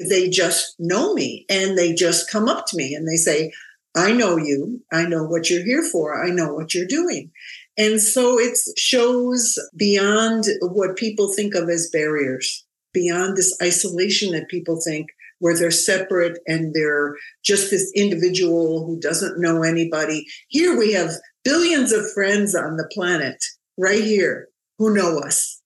they 0.09 0.29
just 0.29 0.75
know 0.79 1.15
me 1.15 1.45
and 1.49 1.77
they 1.77 1.93
just 1.93 2.31
come 2.31 2.49
up 2.49 2.67
to 2.67 2.77
me 2.77 2.95
and 2.95 3.07
they 3.07 3.17
say, 3.17 3.53
I 3.95 4.13
know 4.13 4.37
you. 4.37 4.81
I 4.93 5.05
know 5.05 5.25
what 5.25 5.51
you're 5.51 5.65
here 5.65 5.83
for. 5.83 6.25
I 6.25 6.31
know 6.31 6.55
what 6.55 6.75
you're 6.75 6.87
doing. 6.87 7.31
And 7.79 8.01
so 8.01 8.39
it 8.39 8.59
shows 8.77 9.59
beyond 9.77 10.45
what 10.61 10.97
people 10.97 11.33
think 11.33 11.55
of 11.55 11.69
as 11.69 11.91
barriers, 11.93 12.65
beyond 12.93 13.37
this 13.37 13.57
isolation 13.63 14.33
that 14.33 14.49
people 14.49 14.81
think 14.85 15.09
where 15.39 15.57
they're 15.57 15.71
separate 15.71 16.39
and 16.47 16.75
they're 16.75 17.17
just 17.43 17.71
this 17.71 17.91
individual 17.95 18.85
who 18.85 19.01
doesn't 19.01 19.41
know 19.41 19.63
anybody. 19.63 20.27
Here 20.49 20.79
we 20.79 20.93
have 20.93 21.11
billions 21.45 21.93
of 21.93 22.13
friends 22.13 22.55
on 22.55 22.77
the 22.77 22.89
planet 22.93 23.43
right 23.79 24.05
here 24.05 24.49
who 24.79 24.95
know 24.95 25.19
us 25.19 25.63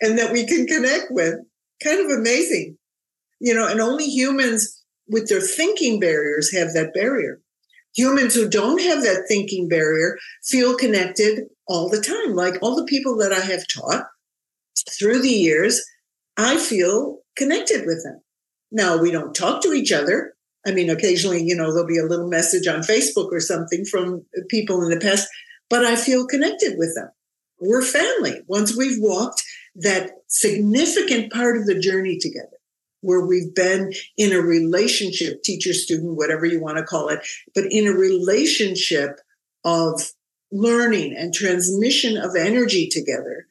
and 0.00 0.16
that 0.18 0.32
we 0.32 0.46
can 0.46 0.66
connect 0.66 1.06
with. 1.10 1.34
Kind 1.82 2.00
of 2.00 2.16
amazing 2.16 2.76
you 3.44 3.52
know, 3.52 3.68
and 3.68 3.80
only 3.80 4.06
humans 4.06 4.82
with 5.06 5.28
their 5.28 5.40
thinking 5.40 6.00
barriers 6.00 6.50
have 6.50 6.72
that 6.72 6.94
barrier. 6.94 7.40
Humans 7.94 8.34
who 8.34 8.48
don't 8.48 8.80
have 8.82 9.02
that 9.02 9.24
thinking 9.28 9.68
barrier 9.68 10.18
feel 10.42 10.76
connected 10.76 11.44
all 11.66 11.88
the 11.88 12.00
time. 12.00 12.34
Like 12.34 12.54
all 12.60 12.76
the 12.76 12.84
people 12.84 13.16
that 13.18 13.32
I 13.32 13.40
have 13.40 13.68
taught 13.68 14.06
through 14.98 15.22
the 15.22 15.28
years, 15.28 15.82
I 16.36 16.58
feel 16.58 17.20
connected 17.36 17.86
with 17.86 18.02
them. 18.04 18.20
Now, 18.72 18.96
we 18.96 19.10
don't 19.10 19.34
talk 19.34 19.62
to 19.62 19.72
each 19.72 19.92
other. 19.92 20.34
I 20.66 20.72
mean, 20.72 20.90
occasionally, 20.90 21.42
you 21.44 21.54
know, 21.54 21.72
there'll 21.72 21.86
be 21.86 21.98
a 21.98 22.04
little 22.04 22.28
message 22.28 22.66
on 22.66 22.80
Facebook 22.80 23.30
or 23.30 23.40
something 23.40 23.84
from 23.84 24.24
people 24.48 24.82
in 24.82 24.90
the 24.90 24.98
past, 24.98 25.28
but 25.70 25.84
I 25.84 25.94
feel 25.94 26.26
connected 26.26 26.76
with 26.76 26.94
them. 26.94 27.08
We're 27.60 27.82
family. 27.82 28.42
Once 28.48 28.76
we've 28.76 29.00
walked 29.00 29.42
that 29.76 30.10
significant 30.28 31.32
part 31.32 31.56
of 31.56 31.66
the 31.66 31.78
journey 31.78 32.18
together, 32.18 32.53
where 33.04 33.24
we've 33.24 33.54
been 33.54 33.92
in 34.16 34.32
a 34.32 34.40
relationship, 34.40 35.42
teacher, 35.42 35.72
student, 35.72 36.16
whatever 36.16 36.46
you 36.46 36.60
want 36.60 36.78
to 36.78 36.84
call 36.84 37.08
it, 37.08 37.20
but 37.54 37.64
in 37.70 37.86
a 37.86 37.92
relationship 37.92 39.20
of 39.64 40.12
learning 40.50 41.14
and 41.16 41.34
transmission 41.34 42.16
of 42.16 42.34
energy 42.36 42.88
together, 42.88 43.46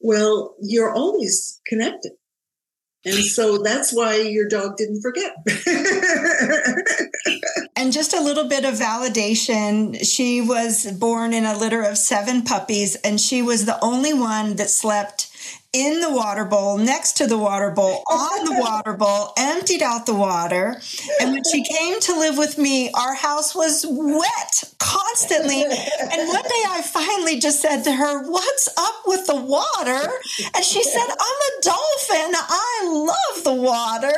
well, 0.00 0.56
you're 0.60 0.92
always 0.92 1.60
connected. 1.66 2.12
And 3.06 3.22
so 3.22 3.58
that's 3.58 3.92
why 3.92 4.16
your 4.16 4.48
dog 4.48 4.78
didn't 4.78 5.02
forget. 5.02 5.34
and 7.76 7.92
just 7.92 8.14
a 8.14 8.22
little 8.22 8.48
bit 8.48 8.64
of 8.64 8.74
validation. 8.74 9.98
She 10.02 10.40
was 10.40 10.90
born 10.92 11.34
in 11.34 11.44
a 11.44 11.56
litter 11.56 11.82
of 11.82 11.98
seven 11.98 12.42
puppies, 12.42 12.94
and 12.96 13.20
she 13.20 13.42
was 13.42 13.66
the 13.66 13.82
only 13.84 14.14
one 14.14 14.56
that 14.56 14.70
slept 14.70 15.30
in 15.74 16.00
the 16.00 16.10
water 16.10 16.44
bowl, 16.44 16.78
next 16.78 17.14
to 17.18 17.26
the 17.26 17.36
water 17.36 17.70
bowl, 17.70 18.04
on 18.08 18.44
the 18.44 18.56
water 18.60 18.94
bowl, 18.94 19.32
emptied 19.36 19.82
out 19.82 20.06
the 20.06 20.14
water. 20.14 20.80
And 21.20 21.32
when 21.32 21.42
she 21.52 21.64
came 21.64 22.00
to 22.00 22.18
live 22.18 22.38
with 22.38 22.56
me, 22.56 22.90
our 22.92 23.14
house 23.14 23.54
was 23.54 23.84
wet 23.88 24.64
constantly. 24.78 25.62
And 25.64 26.28
one 26.28 26.42
day 26.42 26.62
I 26.68 26.82
finally 26.84 27.40
just 27.40 27.60
said 27.60 27.82
to 27.82 27.92
her, 27.92 28.30
What's 28.30 28.68
up 28.78 29.02
with 29.06 29.26
the 29.26 29.36
water? 29.36 30.08
And 30.54 30.64
she 30.64 30.82
said, 30.82 31.02
I'm 31.02 31.08
a 31.08 31.62
dolphin. 31.62 32.34
I 32.34 32.82
love 33.34 33.44
the 33.44 33.54
water. 33.54 34.14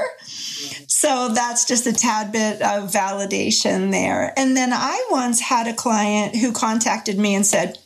So 0.88 1.28
that's 1.28 1.64
just 1.64 1.86
a 1.86 1.92
tad 1.92 2.32
bit 2.32 2.62
of 2.62 2.90
validation 2.90 3.90
there. 3.90 4.32
And 4.36 4.56
then 4.56 4.72
I 4.72 5.06
once 5.10 5.40
had 5.40 5.66
a 5.66 5.74
client 5.74 6.36
who 6.36 6.52
contacted 6.52 7.18
me 7.18 7.34
and 7.34 7.46
said, 7.46 7.78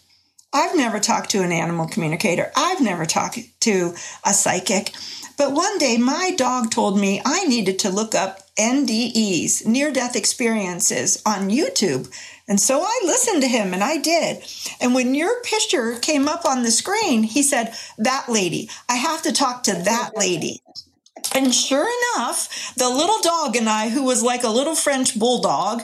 I've 0.52 0.76
never 0.76 0.98
talked 0.98 1.30
to 1.30 1.42
an 1.42 1.52
animal 1.52 1.86
communicator. 1.86 2.50
I've 2.56 2.80
never 2.80 3.06
talked 3.06 3.38
to 3.60 3.94
a 4.24 4.32
psychic. 4.32 4.92
But 5.36 5.52
one 5.52 5.78
day 5.78 5.96
my 5.96 6.32
dog 6.36 6.70
told 6.70 6.98
me 6.98 7.22
I 7.24 7.44
needed 7.44 7.78
to 7.80 7.90
look 7.90 8.14
up 8.14 8.40
NDEs, 8.56 9.64
near 9.64 9.92
death 9.92 10.16
experiences, 10.16 11.22
on 11.24 11.50
YouTube. 11.50 12.12
And 12.48 12.60
so 12.60 12.82
I 12.82 13.00
listened 13.04 13.42
to 13.42 13.48
him 13.48 13.72
and 13.72 13.82
I 13.82 13.96
did. 13.96 14.42
And 14.80 14.92
when 14.92 15.14
your 15.14 15.40
picture 15.42 15.96
came 16.00 16.26
up 16.28 16.44
on 16.44 16.62
the 16.62 16.70
screen, 16.72 17.22
he 17.22 17.42
said, 17.42 17.72
That 17.96 18.28
lady, 18.28 18.68
I 18.88 18.96
have 18.96 19.22
to 19.22 19.32
talk 19.32 19.62
to 19.62 19.72
that 19.72 20.10
lady. 20.16 20.60
And 21.32 21.54
sure 21.54 21.88
enough, 22.16 22.74
the 22.74 22.88
little 22.88 23.20
dog 23.20 23.54
and 23.54 23.68
I, 23.68 23.88
who 23.88 24.02
was 24.02 24.22
like 24.22 24.42
a 24.42 24.48
little 24.48 24.74
French 24.74 25.18
bulldog, 25.18 25.82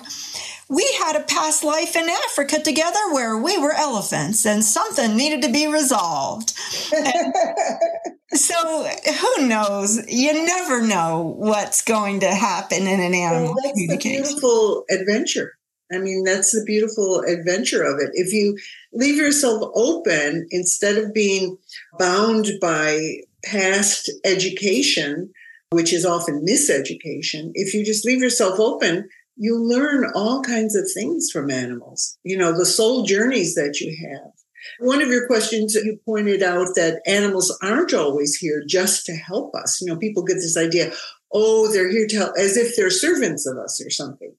we 0.68 0.84
had 0.98 1.16
a 1.16 1.24
past 1.24 1.62
life 1.62 1.94
in 1.94 2.08
Africa 2.08 2.60
together 2.60 3.12
where 3.12 3.36
we 3.38 3.56
were 3.58 3.72
elephants 3.72 4.44
and 4.44 4.64
something 4.64 5.16
needed 5.16 5.42
to 5.42 5.52
be 5.52 5.66
resolved. 5.66 6.50
so 8.32 8.84
who 8.84 9.46
knows? 9.46 10.04
You 10.08 10.44
never 10.44 10.82
know 10.82 11.34
what's 11.38 11.82
going 11.82 12.20
to 12.20 12.34
happen 12.34 12.86
in 12.86 13.00
an 13.00 13.14
animal 13.14 13.54
well, 13.54 13.62
that's. 13.62 13.86
The 13.86 13.96
beautiful 13.96 14.84
adventure. 14.90 15.52
I 15.92 15.98
mean, 15.98 16.24
that's 16.24 16.50
the 16.50 16.64
beautiful 16.66 17.20
adventure 17.20 17.84
of 17.84 18.00
it. 18.00 18.10
If 18.14 18.32
you 18.32 18.58
leave 18.92 19.16
yourself 19.16 19.70
open 19.76 20.48
instead 20.50 20.96
of 20.96 21.14
being 21.14 21.58
bound 21.96 22.48
by 22.60 23.20
past 23.44 24.10
education, 24.24 25.30
which 25.70 25.92
is 25.92 26.04
often 26.04 26.44
miseducation, 26.44 27.52
if 27.54 27.72
you 27.72 27.84
just 27.84 28.04
leave 28.04 28.20
yourself 28.20 28.58
open, 28.58 29.08
you 29.36 29.62
learn 29.62 30.10
all 30.14 30.42
kinds 30.42 30.74
of 30.74 30.90
things 30.92 31.30
from 31.30 31.50
animals, 31.50 32.18
you 32.24 32.36
know, 32.36 32.56
the 32.56 32.66
soul 32.66 33.04
journeys 33.04 33.54
that 33.54 33.80
you 33.80 33.94
have. 34.08 34.32
One 34.80 35.02
of 35.02 35.08
your 35.08 35.26
questions, 35.26 35.74
you 35.74 36.00
pointed 36.04 36.42
out 36.42 36.74
that 36.74 37.00
animals 37.06 37.56
aren't 37.62 37.94
always 37.94 38.34
here 38.34 38.64
just 38.66 39.06
to 39.06 39.12
help 39.12 39.54
us. 39.54 39.80
You 39.80 39.86
know, 39.86 39.98
people 39.98 40.24
get 40.24 40.34
this 40.36 40.56
idea, 40.56 40.90
oh, 41.32 41.70
they're 41.72 41.90
here 41.90 42.06
to 42.08 42.16
help, 42.16 42.34
as 42.38 42.56
if 42.56 42.74
they're 42.74 42.90
servants 42.90 43.46
of 43.46 43.58
us 43.58 43.80
or 43.84 43.90
something. 43.90 44.34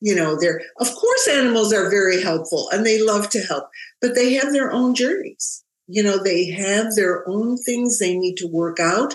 You 0.00 0.14
know, 0.14 0.38
they're, 0.40 0.60
of 0.80 0.92
course, 0.94 1.28
animals 1.28 1.72
are 1.72 1.90
very 1.90 2.22
helpful 2.22 2.68
and 2.72 2.86
they 2.86 3.02
love 3.02 3.28
to 3.30 3.40
help, 3.40 3.68
but 4.00 4.14
they 4.14 4.34
have 4.34 4.52
their 4.52 4.72
own 4.72 4.94
journeys. 4.94 5.64
You 5.88 6.02
know, 6.02 6.22
they 6.22 6.46
have 6.50 6.94
their 6.94 7.28
own 7.28 7.56
things 7.56 7.98
they 7.98 8.16
need 8.16 8.36
to 8.36 8.46
work 8.46 8.78
out 8.78 9.14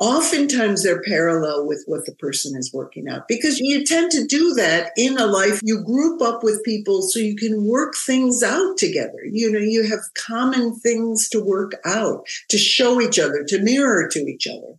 oftentimes 0.00 0.82
they're 0.82 1.02
parallel 1.02 1.66
with 1.66 1.84
what 1.86 2.06
the 2.06 2.14
person 2.14 2.56
is 2.56 2.72
working 2.72 3.08
out 3.08 3.28
because 3.28 3.60
you 3.60 3.84
tend 3.84 4.10
to 4.10 4.26
do 4.26 4.54
that 4.54 4.90
in 4.96 5.18
a 5.18 5.26
life 5.26 5.60
you 5.62 5.84
group 5.84 6.22
up 6.22 6.42
with 6.42 6.64
people 6.64 7.02
so 7.02 7.18
you 7.18 7.36
can 7.36 7.66
work 7.66 7.94
things 7.94 8.42
out 8.42 8.76
together. 8.78 9.20
You 9.30 9.52
know 9.52 9.58
you 9.58 9.86
have 9.88 10.00
common 10.14 10.74
things 10.74 11.28
to 11.28 11.40
work 11.40 11.72
out 11.84 12.26
to 12.48 12.58
show 12.58 13.00
each 13.00 13.18
other 13.18 13.44
to 13.44 13.62
mirror 13.62 14.08
to 14.08 14.20
each 14.20 14.46
other. 14.46 14.78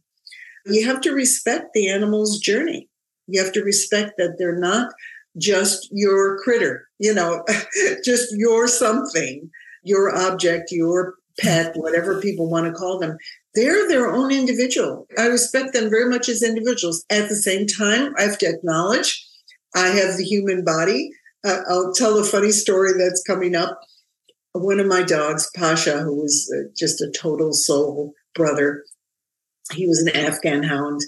You 0.66 0.86
have 0.86 1.02
to 1.02 1.12
respect 1.12 1.74
the 1.74 1.90
animal's 1.90 2.40
journey. 2.40 2.88
You 3.28 3.42
have 3.44 3.54
to 3.54 3.64
respect 3.64 4.14
that 4.18 4.36
they're 4.38 4.60
not 4.60 4.92
just 5.38 5.88
your 5.92 6.38
critter 6.40 6.90
you 7.00 7.14
know 7.14 7.44
just 8.04 8.34
your 8.36 8.68
something 8.68 9.50
your 9.84 10.16
object 10.16 10.72
your 10.72 11.16
pet 11.40 11.74
whatever 11.76 12.20
people 12.20 12.50
want 12.50 12.66
to 12.66 12.74
call 12.74 13.00
them 13.00 13.18
they're 13.54 13.88
their 13.88 14.08
own 14.08 14.32
individual. 14.32 15.08
I 15.18 15.28
respect 15.28 15.74
them 15.74 15.90
very 15.90 16.10
much 16.10 16.30
as 16.30 16.44
individuals. 16.44 17.04
At 17.10 17.30
the 17.30 17.36
same 17.36 17.68
time, 17.68 18.14
I 18.18 18.24
have 18.24 18.38
to 18.40 18.48
acknowledge 18.48 19.26
I 19.76 19.88
have 19.88 20.18
the 20.18 20.24
human 20.24 20.64
body. 20.64 21.12
Uh, 21.46 21.62
I'll 21.68 21.94
tell 21.94 22.18
a 22.18 22.24
funny 22.24 22.52
story 22.52 22.94
that's 22.98 23.24
coming 23.24 23.56
up. 23.56 23.80
One 24.54 24.80
of 24.80 24.88
my 24.88 25.02
dogs, 25.02 25.50
Pasha, 25.56 26.00
who 26.00 26.16
was 26.16 26.52
uh, 26.56 26.70
just 26.78 27.02
a 27.02 27.12
total 27.12 27.54
soul 27.54 28.14
brother, 28.36 28.84
he 29.74 29.88
was 29.88 30.00
an 30.00 30.16
Afghan 30.16 30.64
hound, 30.64 31.02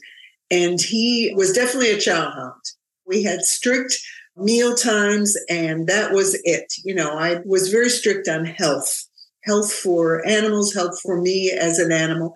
and 0.49 0.79
he 0.79 1.33
was 1.35 1.53
definitely 1.53 1.91
a 1.91 1.99
chow 1.99 2.31
hound. 2.31 2.61
We 3.05 3.23
had 3.23 3.41
strict 3.41 3.99
meal 4.37 4.75
times, 4.75 5.35
and 5.49 5.87
that 5.87 6.13
was 6.13 6.39
it. 6.43 6.73
You 6.85 6.95
know, 6.95 7.17
I 7.17 7.39
was 7.45 7.69
very 7.69 7.89
strict 7.89 8.27
on 8.27 8.45
health 8.45 9.07
health 9.43 9.71
for 9.71 10.25
animals, 10.27 10.73
health 10.73 10.99
for 11.01 11.21
me 11.21 11.51
as 11.51 11.79
an 11.79 11.91
animal. 11.91 12.33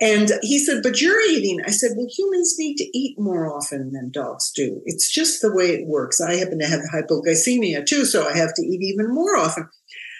And 0.00 0.30
he 0.42 0.58
said, 0.58 0.82
But 0.82 1.00
you're 1.00 1.20
eating. 1.30 1.60
I 1.66 1.70
said, 1.70 1.92
Well, 1.96 2.08
humans 2.10 2.56
need 2.58 2.76
to 2.76 2.98
eat 2.98 3.18
more 3.18 3.54
often 3.54 3.92
than 3.92 4.10
dogs 4.10 4.50
do. 4.54 4.82
It's 4.84 5.10
just 5.10 5.40
the 5.40 5.52
way 5.52 5.70
it 5.70 5.86
works. 5.86 6.20
I 6.20 6.34
happen 6.34 6.58
to 6.58 6.66
have 6.66 6.80
hypoglycemia 6.92 7.86
too, 7.86 8.04
so 8.04 8.26
I 8.26 8.36
have 8.36 8.54
to 8.54 8.62
eat 8.62 8.82
even 8.82 9.14
more 9.14 9.36
often. 9.36 9.68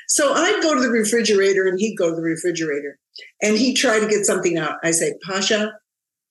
So 0.08 0.32
I'd 0.32 0.62
go 0.62 0.74
to 0.74 0.80
the 0.80 0.90
refrigerator 0.90 1.66
and 1.66 1.78
he'd 1.78 1.96
go 1.96 2.10
to 2.10 2.16
the 2.16 2.22
refrigerator 2.22 2.98
and 3.42 3.58
he'd 3.58 3.74
try 3.74 3.98
to 3.98 4.06
get 4.06 4.24
something 4.24 4.56
out. 4.56 4.76
I 4.84 4.92
say, 4.92 5.14
Pasha, 5.28 5.72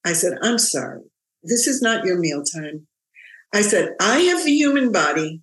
I 0.06 0.14
said, 0.14 0.38
I'm 0.42 0.58
sorry. 0.58 1.02
This 1.44 1.68
is 1.68 1.82
not 1.82 2.06
your 2.06 2.18
mealtime. 2.18 2.88
I 3.54 3.62
said, 3.62 3.94
I 4.02 4.20
have 4.20 4.44
the 4.44 4.52
human 4.52 4.92
body. 4.92 5.42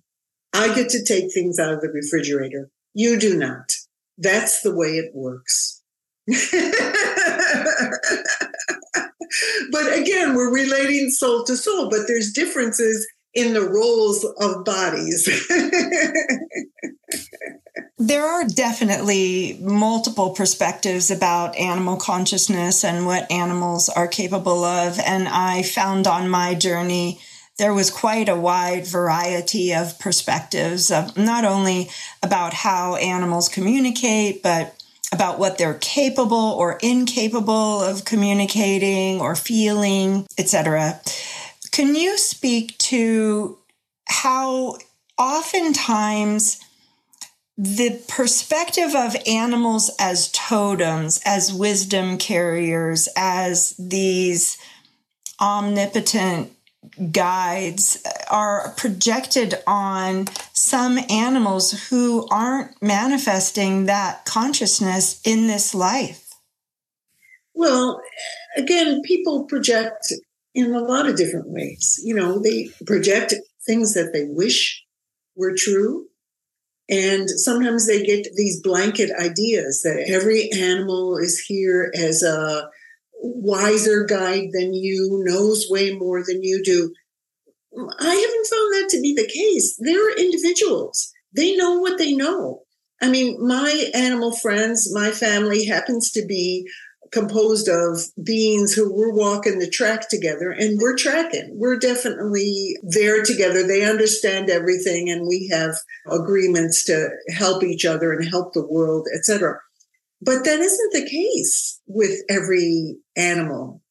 I 0.53 0.73
get 0.75 0.89
to 0.89 1.03
take 1.03 1.33
things 1.33 1.59
out 1.59 1.73
of 1.73 1.81
the 1.81 1.89
refrigerator. 1.89 2.69
You 2.93 3.19
do 3.19 3.37
not. 3.37 3.71
That's 4.23 4.61
the 4.61 4.73
way 4.73 4.97
it 4.97 5.11
works. 5.13 5.81
but 6.27 6.37
again, 9.93 10.35
we're 10.35 10.53
relating 10.53 11.09
soul 11.09 11.43
to 11.43 11.57
soul, 11.57 11.89
but 11.89 12.07
there's 12.07 12.31
differences 12.31 13.05
in 13.33 13.53
the 13.53 13.67
roles 13.67 14.23
of 14.39 14.63
bodies. 14.63 15.27
there 17.97 18.25
are 18.25 18.45
definitely 18.45 19.57
multiple 19.61 20.29
perspectives 20.29 21.11
about 21.11 21.57
animal 21.57 21.97
consciousness 21.97 22.85
and 22.85 23.05
what 23.05 23.29
animals 23.31 23.89
are 23.89 24.07
capable 24.07 24.63
of. 24.63 24.97
And 24.99 25.27
I 25.27 25.63
found 25.63 26.07
on 26.07 26.29
my 26.29 26.53
journey 26.53 27.19
there 27.57 27.73
was 27.73 27.91
quite 27.91 28.29
a 28.29 28.35
wide 28.35 28.87
variety 28.87 29.73
of 29.73 29.99
perspectives 29.99 30.89
of 30.91 31.15
not 31.17 31.45
only 31.45 31.89
about 32.21 32.53
how 32.53 32.95
animals 32.95 33.49
communicate, 33.49 34.41
but 34.41 34.75
about 35.11 35.37
what 35.37 35.57
they're 35.59 35.75
capable 35.75 36.35
or 36.35 36.79
incapable 36.81 37.81
of 37.81 38.05
communicating 38.05 39.21
or 39.21 39.35
feeling, 39.35 40.25
etc. 40.39 40.99
Can 41.71 41.93
you 41.95 42.17
speak 42.17 42.75
to 42.79 43.59
how 44.07 44.77
oftentimes 45.17 46.59
the 47.55 48.01
perspective 48.07 48.95
of 48.95 49.15
animals 49.27 49.91
as 49.99 50.31
totems, 50.31 51.21
as 51.23 51.53
wisdom 51.53 52.17
carriers, 52.17 53.07
as 53.15 53.75
these 53.77 54.57
omnipotent 55.39 56.51
guides 57.11 58.03
are 58.29 58.73
projected 58.77 59.55
on 59.65 60.27
some 60.53 60.99
animals 61.09 61.89
who 61.89 62.27
aren't 62.29 62.81
manifesting 62.81 63.85
that 63.85 64.25
consciousness 64.25 65.21
in 65.25 65.47
this 65.47 65.73
life? 65.73 66.33
Well, 67.53 68.01
again, 68.57 69.01
people 69.03 69.45
project 69.45 70.13
in 70.55 70.73
a 70.73 70.79
lot 70.79 71.07
of 71.07 71.15
different 71.15 71.49
ways. 71.49 71.99
You 72.03 72.15
know, 72.15 72.39
they 72.39 72.69
project 72.85 73.33
things 73.65 73.93
that 73.93 74.11
they 74.13 74.25
wish 74.25 74.83
were 75.35 75.55
true. 75.55 76.07
And 76.89 77.29
sometimes 77.29 77.87
they 77.87 78.03
get 78.03 78.27
these 78.35 78.61
blanket 78.61 79.09
ideas 79.17 79.81
that 79.83 80.05
every 80.07 80.51
animal 80.51 81.17
is 81.17 81.39
here 81.39 81.91
as 81.95 82.23
a 82.23 82.69
wiser 83.23 84.05
guide 84.05 84.49
than 84.51 84.73
you, 84.73 85.21
knows 85.25 85.67
way 85.69 85.95
more 85.95 86.23
than 86.23 86.43
you 86.43 86.61
do. 86.63 86.93
I 87.99 88.13
haven't 88.13 88.47
found 88.47 88.73
that 88.73 88.89
to 88.91 89.01
be 89.01 89.13
the 89.15 89.27
case. 89.27 89.75
They're 89.79 90.15
individuals. 90.15 91.11
They 91.35 91.55
know 91.55 91.79
what 91.79 91.97
they 91.97 92.13
know. 92.13 92.61
I 93.01 93.09
mean, 93.09 93.37
my 93.45 93.91
animal 93.93 94.35
friends, 94.35 94.93
my 94.93 95.11
family 95.11 95.65
happens 95.65 96.11
to 96.11 96.25
be 96.25 96.67
composed 97.11 97.69
of 97.69 98.01
beings 98.23 98.73
who 98.73 98.91
we're 98.91 99.13
walking 99.13 99.59
the 99.59 99.69
track 99.69 100.09
together 100.09 100.49
and 100.49 100.79
we're 100.81 100.95
tracking. 100.95 101.51
We're 101.53 101.77
definitely 101.77 102.75
there 102.81 103.23
together. 103.23 103.65
They 103.65 103.85
understand 103.87 104.49
everything 104.49 105.09
and 105.09 105.27
we 105.27 105.47
have 105.51 105.75
agreements 106.09 106.83
to 106.85 107.09
help 107.29 107.63
each 107.63 107.85
other 107.85 108.11
and 108.11 108.27
help 108.27 108.53
the 108.53 108.65
world, 108.65 109.07
etc. 109.15 109.59
But 110.23 110.45
that 110.45 110.59
isn't 110.59 110.93
the 110.93 111.09
case 111.09 111.81
with 111.87 112.21
every 112.29 112.97
animal. 113.17 113.81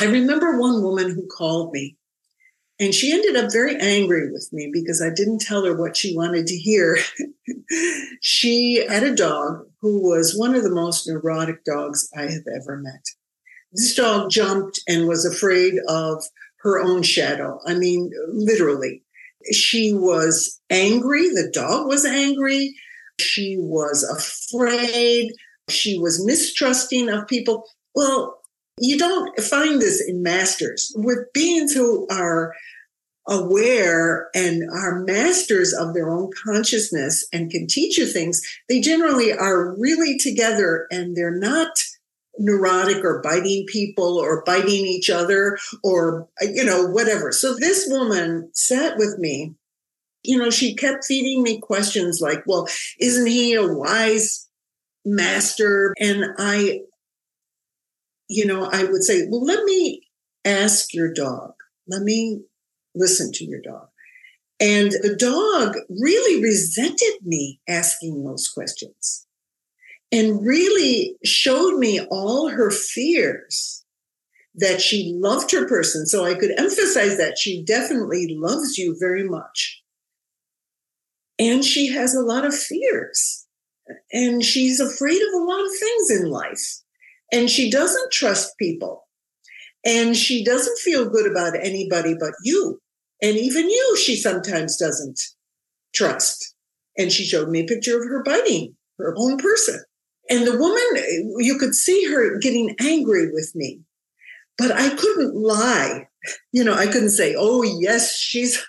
I 0.00 0.06
remember 0.06 0.58
one 0.58 0.82
woman 0.82 1.10
who 1.14 1.26
called 1.26 1.72
me 1.72 1.98
and 2.80 2.94
she 2.94 3.12
ended 3.12 3.36
up 3.36 3.52
very 3.52 3.76
angry 3.76 4.30
with 4.30 4.48
me 4.52 4.70
because 4.72 5.02
I 5.02 5.12
didn't 5.12 5.40
tell 5.40 5.64
her 5.64 5.76
what 5.76 5.96
she 5.96 6.16
wanted 6.16 6.46
to 6.46 6.56
hear. 6.56 6.98
she 8.20 8.86
had 8.88 9.02
a 9.02 9.14
dog 9.14 9.66
who 9.80 10.00
was 10.00 10.36
one 10.36 10.54
of 10.54 10.62
the 10.62 10.74
most 10.74 11.08
neurotic 11.08 11.64
dogs 11.64 12.08
I 12.16 12.22
have 12.22 12.46
ever 12.54 12.76
met. 12.76 13.04
This 13.72 13.94
dog 13.94 14.30
jumped 14.30 14.80
and 14.88 15.08
was 15.08 15.24
afraid 15.24 15.74
of 15.88 16.22
her 16.60 16.80
own 16.80 17.02
shadow. 17.02 17.60
I 17.66 17.74
mean, 17.74 18.10
literally. 18.28 19.02
She 19.52 19.92
was 19.92 20.60
angry. 20.70 21.28
The 21.28 21.50
dog 21.52 21.86
was 21.88 22.04
angry. 22.04 22.74
She 23.18 23.56
was 23.58 24.04
afraid. 24.04 25.32
She 25.68 25.98
was 25.98 26.24
mistrusting 26.24 27.08
of 27.08 27.26
people. 27.26 27.64
Well, 27.94 28.40
you 28.80 28.98
don't 28.98 29.38
find 29.40 29.80
this 29.80 30.00
in 30.06 30.22
masters. 30.22 30.92
With 30.96 31.32
beings 31.32 31.74
who 31.74 32.06
are 32.10 32.54
aware 33.26 34.28
and 34.34 34.62
are 34.72 35.00
masters 35.00 35.74
of 35.74 35.92
their 35.94 36.10
own 36.10 36.30
consciousness 36.44 37.26
and 37.32 37.50
can 37.50 37.66
teach 37.66 37.98
you 37.98 38.06
things, 38.06 38.40
they 38.68 38.80
generally 38.80 39.32
are 39.32 39.76
really 39.78 40.18
together 40.18 40.86
and 40.90 41.14
they're 41.16 41.38
not 41.38 41.68
neurotic 42.38 43.04
or 43.04 43.20
biting 43.20 43.66
people 43.66 44.16
or 44.16 44.42
biting 44.44 44.86
each 44.86 45.10
other 45.10 45.58
or, 45.82 46.28
you 46.40 46.64
know, 46.64 46.86
whatever. 46.86 47.32
So 47.32 47.54
this 47.54 47.86
woman 47.88 48.50
sat 48.54 48.96
with 48.96 49.18
me. 49.18 49.54
You 50.22 50.38
know, 50.38 50.50
she 50.50 50.74
kept 50.74 51.04
feeding 51.04 51.42
me 51.42 51.60
questions 51.60 52.20
like, 52.20 52.42
well, 52.46 52.68
isn't 52.98 53.26
he 53.26 53.54
a 53.54 53.66
wise 53.66 54.47
master. 55.08 55.94
And 55.98 56.34
I, 56.38 56.80
you 58.28 58.46
know, 58.46 58.68
I 58.70 58.84
would 58.84 59.02
say, 59.02 59.26
well, 59.28 59.44
let 59.44 59.64
me 59.64 60.02
ask 60.44 60.94
your 60.94 61.12
dog. 61.12 61.52
Let 61.86 62.02
me 62.02 62.42
listen 62.94 63.32
to 63.32 63.44
your 63.44 63.60
dog. 63.60 63.88
And 64.60 64.90
the 64.90 65.16
dog 65.16 65.76
really 65.88 66.42
resented 66.42 67.24
me 67.24 67.60
asking 67.68 68.24
those 68.24 68.48
questions 68.48 69.26
and 70.10 70.44
really 70.44 71.16
showed 71.24 71.78
me 71.78 72.00
all 72.10 72.48
her 72.48 72.70
fears 72.70 73.84
that 74.54 74.80
she 74.80 75.14
loved 75.16 75.52
her 75.52 75.68
person. 75.68 76.06
So 76.06 76.24
I 76.24 76.34
could 76.34 76.50
emphasize 76.58 77.16
that 77.18 77.38
she 77.38 77.62
definitely 77.62 78.36
loves 78.36 78.76
you 78.76 78.96
very 78.98 79.22
much. 79.22 79.82
And 81.38 81.64
she 81.64 81.92
has 81.92 82.14
a 82.14 82.22
lot 82.22 82.44
of 82.44 82.58
fears 82.58 83.46
and 84.12 84.44
she's 84.44 84.80
afraid 84.80 85.20
of 85.22 85.34
a 85.34 85.44
lot 85.44 85.64
of 85.64 85.78
things 85.78 86.10
in 86.10 86.30
life. 86.30 86.82
And 87.32 87.50
she 87.50 87.70
doesn't 87.70 88.12
trust 88.12 88.56
people. 88.58 89.06
And 89.84 90.16
she 90.16 90.44
doesn't 90.44 90.78
feel 90.78 91.08
good 91.08 91.30
about 91.30 91.54
anybody 91.62 92.14
but 92.18 92.32
you. 92.42 92.80
And 93.22 93.36
even 93.36 93.68
you, 93.68 93.96
she 93.96 94.16
sometimes 94.16 94.76
doesn't 94.76 95.20
trust. 95.94 96.54
And 96.98 97.12
she 97.12 97.24
showed 97.24 97.48
me 97.48 97.60
a 97.60 97.66
picture 97.66 97.98
of 97.98 98.08
her 98.08 98.22
biting 98.22 98.74
her 98.98 99.14
own 99.16 99.36
person. 99.38 99.82
And 100.30 100.46
the 100.46 100.58
woman, 100.58 101.34
you 101.38 101.56
could 101.58 101.74
see 101.74 102.04
her 102.12 102.38
getting 102.38 102.76
angry 102.80 103.30
with 103.32 103.52
me. 103.54 103.80
but 104.58 104.72
I 104.72 104.90
couldn't 104.90 105.34
lie. 105.36 106.08
You 106.52 106.64
know, 106.64 106.74
I 106.74 106.86
couldn't 106.86 107.10
say, 107.10 107.34
oh, 107.38 107.62
yes, 107.62 108.18
she's 108.18 108.62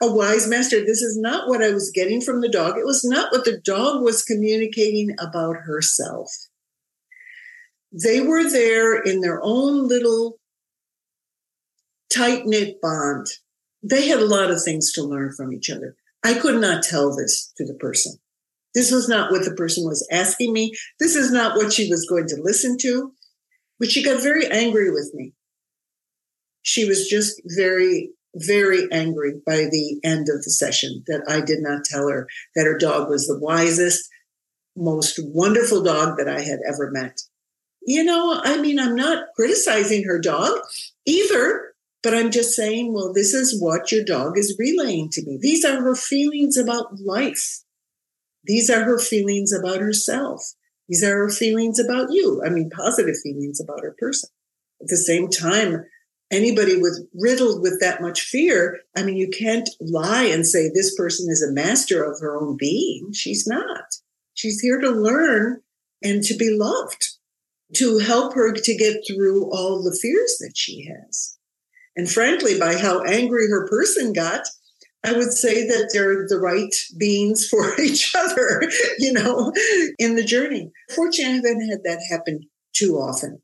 a 0.00 0.12
wise 0.12 0.48
master. 0.48 0.80
This 0.80 1.02
is 1.02 1.18
not 1.18 1.48
what 1.48 1.62
I 1.62 1.70
was 1.70 1.90
getting 1.90 2.20
from 2.20 2.40
the 2.40 2.48
dog. 2.48 2.76
It 2.76 2.86
was 2.86 3.04
not 3.04 3.32
what 3.32 3.44
the 3.44 3.58
dog 3.58 4.02
was 4.02 4.22
communicating 4.22 5.14
about 5.18 5.56
herself. 5.64 6.30
They 7.92 8.20
were 8.20 8.48
there 8.48 9.00
in 9.00 9.20
their 9.20 9.40
own 9.42 9.88
little 9.88 10.38
tight 12.12 12.46
knit 12.46 12.80
bond. 12.80 13.26
They 13.82 14.08
had 14.08 14.20
a 14.20 14.26
lot 14.26 14.50
of 14.50 14.62
things 14.62 14.92
to 14.92 15.02
learn 15.02 15.32
from 15.36 15.52
each 15.52 15.70
other. 15.70 15.96
I 16.22 16.34
could 16.34 16.60
not 16.60 16.82
tell 16.82 17.16
this 17.16 17.52
to 17.56 17.64
the 17.64 17.74
person. 17.74 18.14
This 18.74 18.92
was 18.92 19.08
not 19.08 19.32
what 19.32 19.44
the 19.44 19.54
person 19.54 19.84
was 19.84 20.06
asking 20.12 20.52
me. 20.52 20.72
This 21.00 21.16
is 21.16 21.32
not 21.32 21.56
what 21.56 21.72
she 21.72 21.88
was 21.88 22.06
going 22.08 22.26
to 22.28 22.40
listen 22.40 22.76
to. 22.82 23.12
But 23.80 23.90
she 23.90 24.04
got 24.04 24.22
very 24.22 24.46
angry 24.46 24.90
with 24.90 25.10
me. 25.14 25.32
She 26.62 26.84
was 26.84 27.08
just 27.08 27.40
very, 27.56 28.10
very 28.34 28.86
angry 28.92 29.34
by 29.44 29.66
the 29.70 30.00
end 30.04 30.28
of 30.28 30.42
the 30.42 30.50
session 30.50 31.02
that 31.06 31.22
I 31.28 31.40
did 31.40 31.60
not 31.60 31.84
tell 31.84 32.08
her 32.08 32.28
that 32.54 32.66
her 32.66 32.78
dog 32.78 33.08
was 33.08 33.26
the 33.26 33.38
wisest, 33.38 34.08
most 34.76 35.18
wonderful 35.22 35.82
dog 35.82 36.16
that 36.18 36.28
I 36.28 36.40
had 36.40 36.60
ever 36.68 36.90
met. 36.90 37.20
You 37.82 38.04
know, 38.04 38.40
I 38.42 38.60
mean, 38.60 38.78
I'm 38.78 38.94
not 38.94 39.24
criticizing 39.34 40.04
her 40.04 40.20
dog 40.20 40.58
either, 41.06 41.72
but 42.02 42.14
I'm 42.14 42.30
just 42.30 42.54
saying, 42.54 42.92
well, 42.92 43.12
this 43.12 43.34
is 43.34 43.60
what 43.60 43.90
your 43.90 44.04
dog 44.04 44.38
is 44.38 44.56
relaying 44.58 45.10
to 45.12 45.24
me. 45.24 45.38
These 45.40 45.64
are 45.64 45.82
her 45.82 45.94
feelings 45.94 46.56
about 46.56 47.00
life. 47.00 47.60
These 48.44 48.70
are 48.70 48.84
her 48.84 48.98
feelings 48.98 49.52
about 49.52 49.80
herself. 49.80 50.42
These 50.88 51.04
are 51.04 51.16
her 51.16 51.30
feelings 51.30 51.78
about 51.78 52.08
you. 52.10 52.42
I 52.44 52.48
mean, 52.48 52.70
positive 52.70 53.16
feelings 53.22 53.60
about 53.60 53.82
her 53.82 53.94
person. 53.98 54.30
At 54.80 54.88
the 54.88 54.96
same 54.96 55.28
time, 55.28 55.84
anybody 56.30 56.76
with 56.76 57.06
riddled 57.14 57.62
with 57.62 57.80
that 57.80 58.00
much 58.00 58.22
fear, 58.22 58.80
I 58.96 59.02
mean, 59.02 59.16
you 59.16 59.28
can't 59.28 59.68
lie 59.80 60.24
and 60.24 60.46
say 60.46 60.68
this 60.68 60.94
person 60.94 61.30
is 61.30 61.42
a 61.42 61.52
master 61.52 62.02
of 62.02 62.20
her 62.20 62.36
own 62.40 62.56
being. 62.56 63.12
She's 63.12 63.46
not. 63.46 63.84
She's 64.34 64.60
here 64.60 64.80
to 64.80 64.90
learn 64.90 65.60
and 66.02 66.22
to 66.24 66.36
be 66.36 66.50
loved, 66.50 67.04
to 67.76 67.98
help 67.98 68.34
her 68.34 68.52
to 68.52 68.76
get 68.76 69.02
through 69.06 69.50
all 69.50 69.82
the 69.82 69.96
fears 70.00 70.38
that 70.40 70.52
she 70.54 70.86
has. 70.86 71.36
And 71.96 72.10
frankly, 72.10 72.58
by 72.58 72.76
how 72.78 73.02
angry 73.02 73.48
her 73.50 73.68
person 73.68 74.12
got, 74.12 74.42
I 75.04 75.12
would 75.12 75.32
say 75.32 75.66
that 75.66 75.90
they're 75.92 76.26
the 76.28 76.38
right 76.38 76.72
beings 76.98 77.46
for 77.48 77.78
each 77.80 78.14
other, 78.16 78.62
you 78.98 79.12
know, 79.12 79.52
in 79.98 80.14
the 80.14 80.24
journey. 80.24 80.70
Fortunately, 80.94 81.34
I 81.34 81.36
haven't 81.36 81.68
had 81.68 81.82
that 81.84 82.00
happen 82.10 82.48
too 82.72 82.96
often 82.96 83.42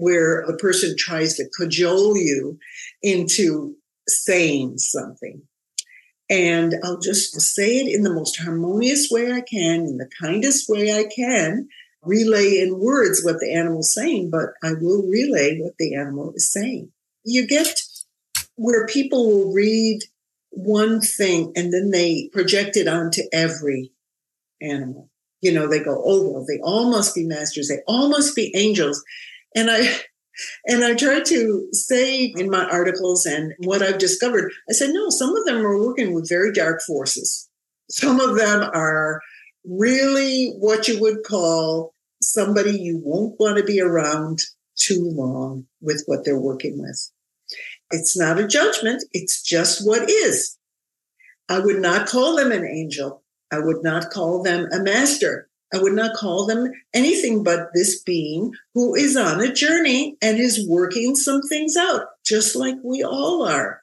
where 0.00 0.44
the 0.46 0.56
person 0.56 0.94
tries 0.98 1.34
to 1.36 1.48
cajole 1.56 2.16
you 2.16 2.58
into 3.02 3.76
saying 4.08 4.78
something. 4.78 5.42
And 6.28 6.74
I'll 6.84 7.00
just 7.00 7.40
say 7.40 7.78
it 7.78 7.94
in 7.94 8.02
the 8.02 8.14
most 8.14 8.40
harmonious 8.40 9.08
way 9.10 9.32
I 9.32 9.40
can, 9.40 9.80
in 9.80 9.98
the 9.98 10.08
kindest 10.20 10.68
way 10.68 10.92
I 10.92 11.04
can, 11.04 11.68
relay 12.02 12.60
in 12.60 12.78
words 12.78 13.22
what 13.24 13.40
the 13.40 13.52
animal's 13.52 13.92
saying, 13.92 14.30
but 14.30 14.50
I 14.62 14.72
will 14.80 15.06
relay 15.08 15.58
what 15.58 15.74
the 15.78 15.94
animal 15.94 16.32
is 16.34 16.52
saying. 16.52 16.90
You 17.24 17.46
get 17.46 17.80
where 18.56 18.86
people 18.86 19.26
will 19.26 19.52
read 19.52 20.02
one 20.50 21.00
thing 21.00 21.52
and 21.56 21.72
then 21.72 21.90
they 21.90 22.30
project 22.32 22.76
it 22.76 22.88
onto 22.88 23.22
every 23.32 23.92
animal. 24.62 25.10
You 25.40 25.52
know, 25.52 25.66
they 25.66 25.82
go, 25.82 26.02
oh, 26.04 26.30
well, 26.30 26.44
they 26.46 26.60
all 26.62 26.90
must 26.90 27.14
be 27.14 27.24
masters. 27.24 27.68
They 27.68 27.80
all 27.86 28.08
must 28.08 28.36
be 28.36 28.52
angels. 28.54 29.02
And 29.54 29.70
I, 29.70 30.00
and 30.66 30.84
I 30.84 30.94
try 30.94 31.20
to 31.20 31.68
say 31.72 32.32
in 32.36 32.50
my 32.50 32.64
articles 32.64 33.26
and 33.26 33.52
what 33.58 33.82
I've 33.82 33.98
discovered, 33.98 34.52
I 34.68 34.72
said, 34.72 34.90
no, 34.90 35.10
some 35.10 35.36
of 35.36 35.44
them 35.44 35.64
are 35.64 35.78
working 35.78 36.14
with 36.14 36.28
very 36.28 36.52
dark 36.52 36.80
forces. 36.86 37.48
Some 37.90 38.20
of 38.20 38.36
them 38.36 38.70
are 38.72 39.20
really 39.64 40.54
what 40.58 40.88
you 40.88 41.00
would 41.00 41.24
call 41.24 41.92
somebody 42.22 42.78
you 42.78 43.00
won't 43.02 43.38
want 43.40 43.58
to 43.58 43.64
be 43.64 43.80
around 43.80 44.40
too 44.76 45.10
long 45.14 45.66
with 45.80 46.02
what 46.06 46.24
they're 46.24 46.40
working 46.40 46.80
with. 46.80 47.10
It's 47.90 48.16
not 48.16 48.38
a 48.38 48.46
judgment. 48.46 49.04
It's 49.12 49.42
just 49.42 49.86
what 49.86 50.08
is. 50.08 50.56
I 51.48 51.58
would 51.58 51.80
not 51.80 52.06
call 52.06 52.36
them 52.36 52.52
an 52.52 52.64
angel. 52.64 53.24
I 53.52 53.58
would 53.58 53.82
not 53.82 54.10
call 54.10 54.42
them 54.42 54.68
a 54.72 54.78
master. 54.80 55.49
I 55.72 55.78
would 55.78 55.92
not 55.92 56.16
call 56.16 56.46
them 56.46 56.72
anything 56.92 57.44
but 57.44 57.68
this 57.74 58.02
being 58.02 58.52
who 58.74 58.94
is 58.94 59.16
on 59.16 59.40
a 59.40 59.52
journey 59.52 60.16
and 60.20 60.38
is 60.38 60.66
working 60.68 61.14
some 61.14 61.42
things 61.42 61.76
out, 61.76 62.06
just 62.24 62.56
like 62.56 62.76
we 62.82 63.04
all 63.04 63.46
are. 63.46 63.80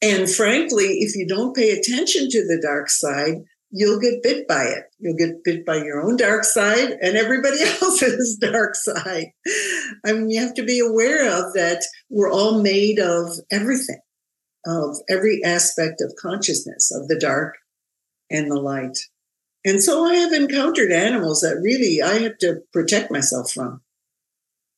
And 0.00 0.28
frankly, 0.28 0.98
if 0.98 1.14
you 1.14 1.26
don't 1.28 1.54
pay 1.54 1.70
attention 1.70 2.28
to 2.28 2.46
the 2.46 2.60
dark 2.60 2.90
side, 2.90 3.44
you'll 3.70 4.00
get 4.00 4.22
bit 4.22 4.48
by 4.48 4.64
it. 4.64 4.84
You'll 4.98 5.16
get 5.16 5.44
bit 5.44 5.64
by 5.64 5.76
your 5.76 6.02
own 6.02 6.16
dark 6.16 6.44
side 6.44 6.90
and 7.00 7.16
everybody 7.16 7.60
else's 7.82 8.36
dark 8.40 8.74
side. 8.74 9.28
I 10.04 10.12
mean, 10.12 10.28
you 10.28 10.40
have 10.40 10.54
to 10.54 10.64
be 10.64 10.80
aware 10.80 11.26
of 11.26 11.54
that 11.54 11.82
we're 12.10 12.32
all 12.32 12.60
made 12.60 12.98
of 12.98 13.30
everything, 13.50 14.00
of 14.66 14.96
every 15.08 15.42
aspect 15.44 16.00
of 16.00 16.14
consciousness, 16.20 16.92
of 16.92 17.06
the 17.06 17.18
dark 17.18 17.54
and 18.28 18.50
the 18.50 18.60
light. 18.60 18.98
And 19.64 19.82
so 19.82 20.04
I 20.04 20.14
have 20.14 20.32
encountered 20.32 20.90
animals 20.90 21.40
that 21.40 21.60
really 21.62 22.02
I 22.02 22.18
have 22.18 22.38
to 22.38 22.62
protect 22.72 23.10
myself 23.12 23.52
from. 23.52 23.80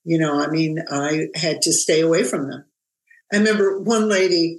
You 0.05 0.18
know, 0.18 0.39
I 0.39 0.49
mean, 0.49 0.85
I 0.91 1.28
had 1.35 1.62
to 1.62 1.72
stay 1.72 2.01
away 2.01 2.24
from 2.24 2.49
them. 2.51 2.66
I 3.32 3.39
remember 3.39 3.80
one 3.80 4.09
lady, 4.09 4.59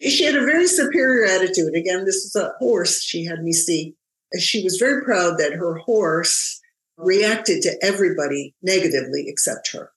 she 0.00 0.24
had 0.24 0.34
a 0.34 0.44
very 0.44 0.66
superior 0.66 1.24
attitude. 1.24 1.74
Again, 1.74 2.04
this 2.04 2.16
is 2.16 2.34
a 2.34 2.52
horse 2.58 3.02
she 3.02 3.24
had 3.24 3.42
me 3.42 3.52
see. 3.52 3.94
She 4.38 4.64
was 4.64 4.76
very 4.78 5.04
proud 5.04 5.38
that 5.38 5.52
her 5.52 5.76
horse 5.76 6.60
reacted 6.96 7.62
to 7.62 7.78
everybody 7.82 8.54
negatively 8.62 9.24
except 9.28 9.72
her. 9.72 9.92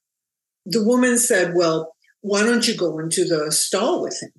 The 0.64 0.84
woman 0.84 1.18
said, 1.18 1.54
Well, 1.56 1.94
why 2.20 2.44
don't 2.44 2.66
you 2.68 2.76
go 2.76 2.98
into 2.98 3.24
the 3.24 3.50
stall 3.50 4.02
with 4.02 4.20
him? 4.22 4.37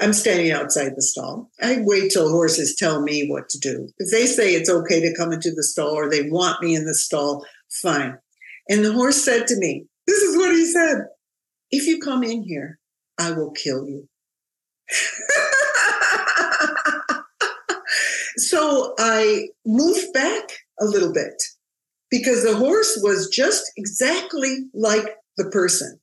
I'm 0.00 0.14
standing 0.14 0.50
outside 0.50 0.92
the 0.96 1.02
stall. 1.02 1.50
I 1.60 1.78
wait 1.80 2.10
till 2.10 2.30
horses 2.30 2.74
tell 2.74 3.02
me 3.02 3.28
what 3.28 3.50
to 3.50 3.58
do. 3.58 3.90
If 3.98 4.10
they 4.10 4.24
say 4.26 4.54
it's 4.54 4.70
okay 4.70 5.00
to 5.00 5.14
come 5.14 5.32
into 5.32 5.50
the 5.50 5.62
stall 5.62 5.94
or 5.94 6.08
they 6.08 6.28
want 6.30 6.62
me 6.62 6.74
in 6.74 6.86
the 6.86 6.94
stall, 6.94 7.44
fine. 7.82 8.16
And 8.68 8.82
the 8.84 8.92
horse 8.92 9.22
said 9.22 9.46
to 9.48 9.56
me, 9.58 9.86
This 10.06 10.22
is 10.22 10.36
what 10.36 10.54
he 10.54 10.64
said 10.64 11.06
If 11.70 11.86
you 11.86 12.00
come 12.00 12.22
in 12.22 12.42
here, 12.42 12.78
I 13.18 13.32
will 13.32 13.50
kill 13.50 13.86
you. 13.86 14.08
so 18.36 18.94
I 18.98 19.48
moved 19.66 20.12
back 20.14 20.44
a 20.80 20.84
little 20.86 21.12
bit 21.12 21.42
because 22.10 22.42
the 22.42 22.56
horse 22.56 22.98
was 23.02 23.28
just 23.28 23.70
exactly 23.76 24.64
like 24.72 25.16
the 25.36 25.50
person 25.50 26.00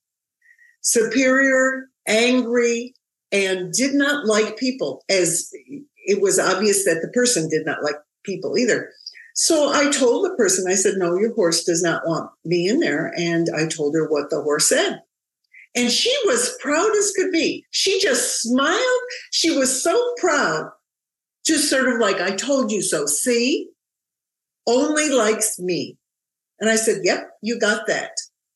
superior, 0.81 1.87
angry, 2.07 2.93
and 3.31 3.71
did 3.71 3.93
not 3.93 4.25
like 4.25 4.57
people, 4.57 5.03
as 5.09 5.49
it 6.05 6.21
was 6.21 6.39
obvious 6.39 6.85
that 6.85 6.99
the 7.01 7.09
person 7.09 7.49
did 7.49 7.65
not 7.65 7.83
like 7.83 7.95
people 8.23 8.57
either. 8.57 8.91
So 9.35 9.71
I 9.73 9.89
told 9.89 10.25
the 10.25 10.35
person, 10.35 10.65
I 10.67 10.75
said, 10.75 10.95
No, 10.97 11.17
your 11.17 11.33
horse 11.33 11.63
does 11.63 11.81
not 11.81 12.05
want 12.05 12.29
me 12.43 12.67
in 12.67 12.79
there. 12.79 13.13
And 13.17 13.47
I 13.55 13.67
told 13.67 13.95
her 13.95 14.09
what 14.09 14.29
the 14.29 14.41
horse 14.41 14.69
said. 14.69 15.01
And 15.75 15.89
she 15.89 16.13
was 16.25 16.57
proud 16.61 16.91
as 16.97 17.13
could 17.15 17.31
be. 17.31 17.65
She 17.71 18.01
just 18.01 18.41
smiled. 18.41 19.01
She 19.31 19.57
was 19.57 19.81
so 19.81 20.13
proud, 20.17 20.69
just 21.45 21.69
sort 21.69 21.87
of 21.87 21.99
like, 21.99 22.19
I 22.19 22.35
told 22.35 22.71
you 22.71 22.81
so. 22.81 23.05
See, 23.05 23.69
only 24.67 25.09
likes 25.09 25.57
me. 25.59 25.97
And 26.59 26.69
I 26.69 26.75
said, 26.75 26.97
Yep, 27.03 27.29
you 27.41 27.59
got 27.59 27.87
that. 27.87 28.11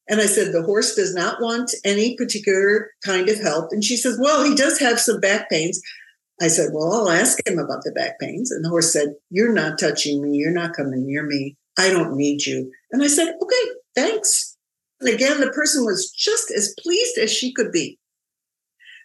And 0.08 0.22
I 0.22 0.26
said, 0.26 0.52
The 0.52 0.64
horse 0.64 0.96
does 0.96 1.14
not 1.14 1.42
want 1.42 1.72
any 1.84 2.16
particular 2.16 2.92
kind 3.04 3.30
of 3.30 3.40
help. 3.40 3.72
And 3.72 3.84
she 3.84 3.98
says, 3.98 4.20
Well, 4.20 4.44
he 4.44 4.56
does 4.56 4.80
have 4.80 5.00
some 5.00 5.20
back 5.20 5.50
pains. 5.50 5.82
I 6.42 6.48
said, 6.48 6.70
Well, 6.74 6.92
I'll 6.92 7.10
ask 7.10 7.46
him 7.48 7.58
about 7.58 7.84
the 7.84 7.92
back 7.92 8.20
pains. 8.20 8.52
And 8.52 8.64
the 8.64 8.70
horse 8.70 8.92
said, 8.92 9.16
You're 9.30 9.54
not 9.54 9.80
touching 9.80 10.22
me. 10.22 10.38
You're 10.38 10.52
not 10.52 10.76
coming 10.76 11.06
near 11.06 11.26
me. 11.26 11.58
I 11.78 11.90
don't 11.90 12.16
need 12.16 12.46
you. 12.46 12.72
And 12.92 13.02
I 13.02 13.08
said, 13.08 13.34
Okay, 13.42 13.72
thanks. 13.96 14.58
And 15.02 15.14
again, 15.14 15.40
the 15.40 15.52
person 15.52 15.86
was 15.86 16.12
just 16.12 16.52
as 16.52 16.74
pleased 16.80 17.18
as 17.18 17.32
she 17.32 17.54
could 17.54 17.72
be. 17.72 18.00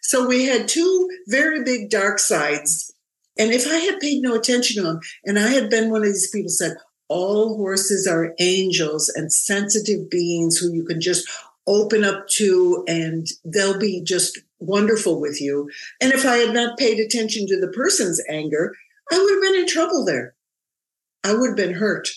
So 0.03 0.27
we 0.27 0.45
had 0.45 0.67
two 0.67 1.09
very 1.27 1.63
big 1.63 1.89
dark 1.89 2.19
sides. 2.19 2.93
And 3.37 3.51
if 3.51 3.67
I 3.67 3.75
had 3.75 3.99
paid 3.99 4.21
no 4.21 4.35
attention 4.35 4.81
to 4.81 4.87
them, 4.87 4.99
and 5.25 5.39
I 5.39 5.49
had 5.49 5.69
been 5.69 5.89
one 5.89 6.01
of 6.01 6.07
these 6.07 6.31
people 6.31 6.49
said, 6.49 6.75
all 7.11 7.57
horses 7.57 8.07
are 8.07 8.33
angels 8.39 9.11
and 9.13 9.33
sensitive 9.33 10.09
beings 10.09 10.57
who 10.57 10.71
you 10.71 10.85
can 10.85 11.01
just 11.01 11.29
open 11.67 12.05
up 12.05 12.25
to 12.29 12.85
and 12.87 13.27
they'll 13.43 13.77
be 13.77 14.01
just 14.01 14.39
wonderful 14.59 15.19
with 15.19 15.41
you. 15.41 15.69
And 15.99 16.13
if 16.13 16.25
I 16.25 16.37
had 16.37 16.53
not 16.53 16.79
paid 16.79 16.99
attention 16.99 17.47
to 17.47 17.59
the 17.59 17.67
person's 17.67 18.23
anger, 18.29 18.73
I 19.11 19.17
would 19.17 19.33
have 19.33 19.41
been 19.41 19.59
in 19.59 19.67
trouble 19.67 20.05
there. 20.05 20.35
I 21.25 21.33
would 21.33 21.49
have 21.49 21.57
been 21.57 21.73
hurt. 21.73 22.07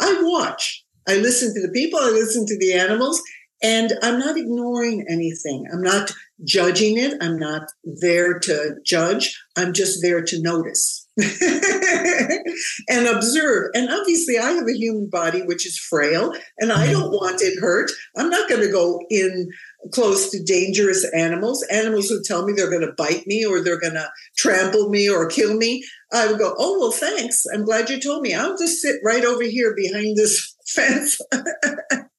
I 0.00 0.18
watch. 0.20 0.84
I 1.08 1.18
listen 1.18 1.54
to 1.54 1.60
the 1.64 1.72
people, 1.72 2.00
I 2.00 2.10
listen 2.10 2.44
to 2.46 2.58
the 2.58 2.72
animals, 2.74 3.22
And 3.62 3.92
I'm 4.02 4.18
not 4.18 4.36
ignoring 4.36 5.06
anything. 5.08 5.68
I'm 5.72 5.82
not 5.82 6.10
judging 6.44 6.96
it. 6.98 7.14
I'm 7.20 7.38
not 7.38 7.68
there 7.84 8.38
to 8.40 8.76
judge. 8.84 9.38
I'm 9.56 9.72
just 9.72 10.00
there 10.02 10.22
to 10.22 10.42
notice 10.42 11.06
and 12.88 13.06
observe. 13.06 13.70
And 13.74 13.90
obviously, 13.90 14.38
I 14.38 14.52
have 14.52 14.66
a 14.66 14.76
human 14.76 15.08
body 15.10 15.42
which 15.42 15.66
is 15.66 15.78
frail 15.78 16.32
and 16.58 16.72
I 16.72 16.84
mm-hmm. 16.86 16.92
don't 16.92 17.10
want 17.10 17.42
it 17.42 17.60
hurt. 17.60 17.90
I'm 18.16 18.30
not 18.30 18.48
going 18.48 18.62
to 18.62 18.72
go 18.72 19.00
in 19.10 19.50
close 19.92 20.30
to 20.30 20.42
dangerous 20.42 21.04
animals, 21.14 21.64
animals 21.70 22.08
who 22.08 22.22
tell 22.22 22.46
me 22.46 22.52
they're 22.52 22.70
going 22.70 22.86
to 22.86 22.94
bite 22.96 23.26
me 23.26 23.44
or 23.44 23.60
they're 23.60 23.80
going 23.80 23.94
to 23.94 24.08
trample 24.36 24.88
me 24.88 25.08
or 25.08 25.28
kill 25.28 25.54
me. 25.56 25.84
I 26.12 26.28
would 26.28 26.38
go, 26.38 26.54
Oh, 26.58 26.78
well, 26.80 26.92
thanks. 26.92 27.44
I'm 27.52 27.64
glad 27.64 27.90
you 27.90 28.00
told 28.00 28.22
me. 28.22 28.34
I'll 28.34 28.56
just 28.56 28.80
sit 28.80 28.96
right 29.04 29.24
over 29.24 29.42
here 29.42 29.74
behind 29.76 30.16
this 30.16 30.56
fence 30.66 31.20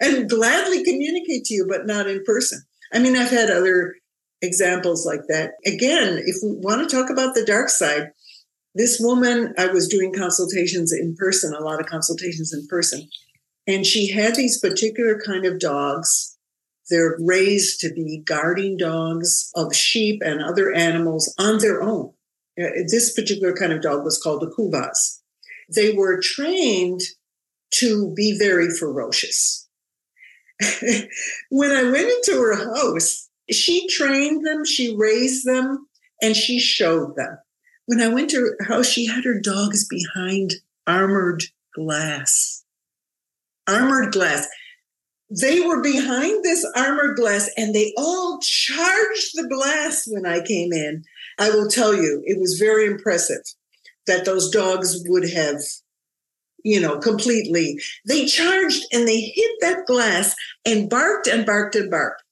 and 0.00 0.28
gladly 0.28 0.82
communicate 0.84 1.44
to 1.44 1.54
you, 1.54 1.66
but 1.68 1.86
not 1.86 2.08
in 2.08 2.24
person. 2.24 2.62
I 2.92 2.98
mean, 2.98 3.16
I've 3.16 3.30
had 3.30 3.50
other 3.50 3.94
examples 4.42 5.06
like 5.06 5.20
that. 5.28 5.52
Again, 5.66 6.22
if 6.24 6.36
we 6.42 6.56
want 6.56 6.88
to 6.88 6.96
talk 6.96 7.10
about 7.10 7.34
the 7.34 7.44
dark 7.44 7.68
side, 7.68 8.10
this 8.74 8.98
woman, 9.00 9.52
I 9.58 9.66
was 9.66 9.88
doing 9.88 10.12
consultations 10.14 10.92
in 10.92 11.16
person, 11.16 11.54
a 11.54 11.62
lot 11.62 11.80
of 11.80 11.86
consultations 11.86 12.52
in 12.52 12.66
person, 12.68 13.08
and 13.66 13.84
she 13.84 14.10
had 14.10 14.36
these 14.36 14.60
particular 14.60 15.20
kind 15.24 15.44
of 15.44 15.58
dogs. 15.58 16.36
They're 16.88 17.16
raised 17.20 17.80
to 17.80 17.92
be 17.92 18.22
guarding 18.24 18.76
dogs 18.76 19.50
of 19.54 19.74
sheep 19.74 20.22
and 20.24 20.42
other 20.42 20.72
animals 20.72 21.32
on 21.38 21.58
their 21.58 21.82
own. 21.82 22.12
Uh, 22.60 22.82
this 22.90 23.12
particular 23.14 23.54
kind 23.54 23.72
of 23.72 23.80
dog 23.80 24.04
was 24.04 24.20
called 24.20 24.42
a 24.42 24.46
Kuvasz. 24.46 25.20
They 25.72 25.92
were 25.92 26.20
trained 26.20 27.00
to 27.74 28.12
be 28.14 28.36
very 28.36 28.70
ferocious. 28.70 29.68
when 31.50 31.70
I 31.72 31.84
went 31.84 32.10
into 32.10 32.40
her 32.40 32.74
house, 32.74 33.28
she 33.50 33.88
trained 33.88 34.46
them, 34.46 34.64
she 34.64 34.94
raised 34.96 35.46
them, 35.46 35.86
and 36.22 36.36
she 36.36 36.60
showed 36.60 37.16
them. 37.16 37.38
When 37.86 38.00
I 38.00 38.08
went 38.08 38.30
to 38.30 38.54
her 38.58 38.64
house, 38.66 38.86
she 38.86 39.06
had 39.06 39.24
her 39.24 39.40
dogs 39.40 39.86
behind 39.88 40.54
armored 40.86 41.42
glass. 41.74 42.64
Armored 43.66 44.12
glass. 44.12 44.46
They 45.30 45.60
were 45.60 45.80
behind 45.80 46.44
this 46.44 46.66
armored 46.76 47.16
glass 47.16 47.48
and 47.56 47.74
they 47.74 47.92
all 47.96 48.40
charged 48.40 49.30
the 49.34 49.48
glass 49.48 50.04
when 50.08 50.26
I 50.26 50.40
came 50.40 50.72
in. 50.72 51.04
I 51.38 51.50
will 51.50 51.68
tell 51.68 51.94
you, 51.94 52.22
it 52.26 52.38
was 52.38 52.58
very 52.58 52.86
impressive 52.86 53.42
that 54.06 54.24
those 54.24 54.50
dogs 54.50 55.02
would 55.06 55.30
have 55.30 55.60
you 56.64 56.80
know, 56.80 56.98
completely. 56.98 57.78
They 58.06 58.26
charged 58.26 58.84
and 58.92 59.06
they 59.06 59.20
hit 59.20 59.50
that 59.60 59.86
glass 59.86 60.34
and 60.64 60.88
barked 60.88 61.26
and 61.26 61.46
barked 61.46 61.74
and 61.74 61.90
barked. 61.90 62.22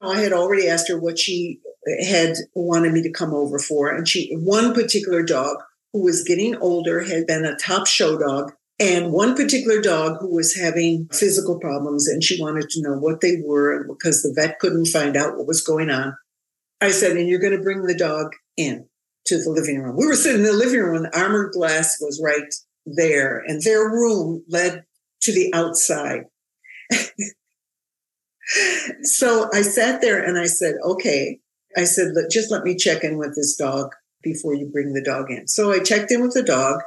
I 0.00 0.20
had 0.20 0.32
already 0.32 0.68
asked 0.68 0.88
her 0.88 0.98
what 0.98 1.18
she 1.18 1.60
had 2.06 2.34
wanted 2.54 2.92
me 2.92 3.02
to 3.02 3.12
come 3.12 3.34
over 3.34 3.58
for. 3.58 3.92
And 3.92 4.06
she, 4.06 4.34
one 4.36 4.74
particular 4.74 5.22
dog 5.22 5.56
who 5.92 6.02
was 6.02 6.22
getting 6.22 6.56
older 6.56 7.02
had 7.02 7.26
been 7.26 7.44
a 7.44 7.56
top 7.56 7.86
show 7.86 8.18
dog. 8.18 8.52
And 8.80 9.12
one 9.12 9.34
particular 9.34 9.80
dog 9.80 10.18
who 10.20 10.32
was 10.32 10.54
having 10.54 11.08
physical 11.12 11.58
problems, 11.58 12.06
and 12.06 12.22
she 12.22 12.40
wanted 12.40 12.70
to 12.70 12.82
know 12.82 12.96
what 12.96 13.20
they 13.20 13.42
were 13.44 13.84
because 13.88 14.22
the 14.22 14.32
vet 14.32 14.60
couldn't 14.60 14.86
find 14.86 15.16
out 15.16 15.36
what 15.36 15.48
was 15.48 15.62
going 15.62 15.90
on. 15.90 16.16
I 16.80 16.92
said, 16.92 17.16
and 17.16 17.28
you're 17.28 17.40
going 17.40 17.56
to 17.56 17.62
bring 17.62 17.82
the 17.82 17.98
dog 17.98 18.34
in 18.56 18.86
to 19.26 19.42
the 19.42 19.50
living 19.50 19.82
room. 19.82 19.96
We 19.96 20.06
were 20.06 20.14
sitting 20.14 20.42
in 20.42 20.46
the 20.46 20.52
living 20.52 20.78
room, 20.78 20.94
and 20.94 21.04
the 21.06 21.18
armored 21.18 21.52
glass 21.52 21.98
was 22.00 22.22
right 22.24 22.54
there, 22.96 23.42
and 23.46 23.62
their 23.62 23.88
room 23.88 24.44
led 24.48 24.84
to 25.22 25.32
the 25.32 25.52
outside. 25.54 26.24
so 29.02 29.48
I 29.52 29.62
sat 29.62 30.00
there 30.00 30.22
and 30.22 30.38
I 30.38 30.46
said, 30.46 30.74
okay. 30.84 31.40
I 31.76 31.84
said, 31.84 32.12
Look, 32.14 32.30
just 32.30 32.50
let 32.50 32.64
me 32.64 32.76
check 32.76 33.04
in 33.04 33.18
with 33.18 33.36
this 33.36 33.54
dog 33.54 33.90
before 34.22 34.54
you 34.54 34.66
bring 34.66 34.94
the 34.94 35.04
dog 35.04 35.30
in. 35.30 35.46
So 35.46 35.70
I 35.70 35.80
checked 35.80 36.10
in 36.10 36.22
with 36.22 36.34
the 36.34 36.42
dog, 36.42 36.80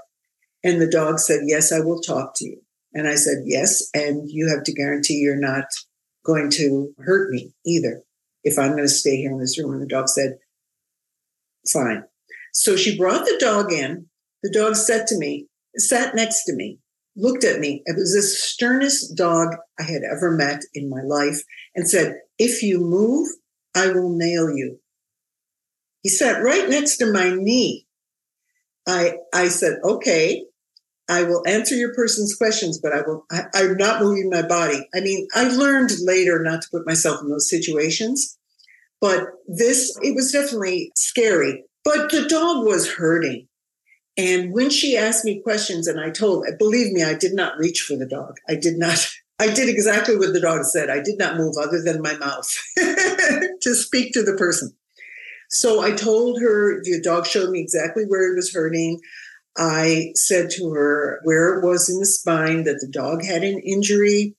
and 0.63 0.81
the 0.81 0.89
dog 0.89 1.19
said, 1.19 1.41
yes, 1.45 1.71
I 1.71 1.79
will 1.79 1.99
talk 2.01 2.33
to 2.35 2.45
you. 2.45 2.61
And 2.93 3.07
I 3.07 3.15
said, 3.15 3.43
yes. 3.45 3.89
And 3.93 4.29
you 4.29 4.49
have 4.49 4.63
to 4.65 4.73
guarantee 4.73 5.15
you're 5.15 5.39
not 5.39 5.65
going 6.25 6.49
to 6.51 6.93
hurt 6.99 7.31
me 7.31 7.53
either 7.65 8.03
if 8.43 8.59
I'm 8.59 8.71
going 8.71 8.83
to 8.83 8.89
stay 8.89 9.17
here 9.17 9.31
in 9.31 9.39
this 9.39 9.57
room. 9.57 9.73
And 9.73 9.81
the 9.81 9.87
dog 9.87 10.09
said, 10.09 10.37
fine. 11.71 12.03
So 12.53 12.75
she 12.75 12.97
brought 12.97 13.25
the 13.25 13.37
dog 13.39 13.71
in. 13.71 14.07
The 14.43 14.51
dog 14.51 14.75
said 14.75 15.07
to 15.07 15.17
me, 15.17 15.47
sat 15.77 16.15
next 16.15 16.45
to 16.45 16.53
me, 16.53 16.79
looked 17.15 17.43
at 17.43 17.59
me. 17.59 17.81
It 17.85 17.95
was 17.97 18.13
the 18.13 18.21
sternest 18.21 19.15
dog 19.15 19.55
I 19.79 19.83
had 19.83 20.01
ever 20.03 20.31
met 20.31 20.61
in 20.73 20.89
my 20.89 21.01
life 21.01 21.41
and 21.75 21.89
said, 21.89 22.15
If 22.37 22.63
you 22.63 22.79
move, 22.79 23.29
I 23.75 23.89
will 23.91 24.15
nail 24.15 24.49
you. 24.49 24.79
He 26.01 26.09
sat 26.09 26.43
right 26.43 26.69
next 26.69 26.97
to 26.97 27.11
my 27.11 27.33
knee. 27.33 27.87
I, 28.87 29.17
I 29.33 29.47
said, 29.47 29.79
Okay, 29.83 30.45
I 31.09 31.23
will 31.23 31.43
answer 31.45 31.75
your 31.75 31.93
person's 31.93 32.35
questions, 32.35 32.79
but 32.81 32.93
I 32.93 33.01
will, 33.01 33.25
I, 33.31 33.43
I'm 33.53 33.75
not 33.75 34.01
moving 34.01 34.29
my 34.29 34.41
body. 34.41 34.87
I 34.95 35.01
mean, 35.01 35.27
I 35.33 35.49
learned 35.49 35.91
later 36.03 36.41
not 36.41 36.61
to 36.61 36.69
put 36.71 36.87
myself 36.87 37.19
in 37.21 37.29
those 37.29 37.49
situations, 37.49 38.37
but 39.01 39.27
this, 39.47 39.97
it 40.01 40.15
was 40.15 40.31
definitely 40.31 40.91
scary. 40.95 41.65
But 41.83 42.11
the 42.11 42.27
dog 42.27 42.65
was 42.65 42.93
hurting. 42.93 43.47
And 44.17 44.53
when 44.53 44.69
she 44.69 44.97
asked 44.97 45.23
me 45.23 45.41
questions 45.41 45.87
and 45.87 45.99
I 45.99 46.09
told, 46.09 46.45
believe 46.59 46.91
me, 46.91 47.03
I 47.03 47.13
did 47.13 47.33
not 47.33 47.57
reach 47.57 47.81
for 47.81 47.95
the 47.95 48.07
dog. 48.07 48.37
I 48.47 48.55
did 48.55 48.77
not, 48.77 49.07
I 49.39 49.51
did 49.51 49.69
exactly 49.69 50.17
what 50.17 50.33
the 50.33 50.41
dog 50.41 50.63
said. 50.65 50.89
I 50.89 51.01
did 51.01 51.17
not 51.17 51.37
move 51.37 51.55
other 51.57 51.81
than 51.81 52.01
my 52.01 52.15
mouth 52.15 52.47
to 52.77 53.75
speak 53.75 54.13
to 54.13 54.23
the 54.23 54.35
person. 54.37 54.75
So 55.49 55.81
I 55.81 55.91
told 55.91 56.39
her, 56.41 56.81
the 56.83 57.01
dog 57.01 57.25
showed 57.25 57.49
me 57.49 57.59
exactly 57.59 58.03
where 58.05 58.31
it 58.31 58.35
was 58.35 58.53
hurting. 58.53 58.99
I 59.57 60.11
said 60.15 60.49
to 60.51 60.69
her 60.69 61.19
where 61.23 61.59
it 61.59 61.65
was 61.65 61.89
in 61.89 61.99
the 61.99 62.05
spine 62.05 62.63
that 62.63 62.79
the 62.79 62.87
dog 62.87 63.23
had 63.23 63.43
an 63.43 63.59
injury 63.59 64.35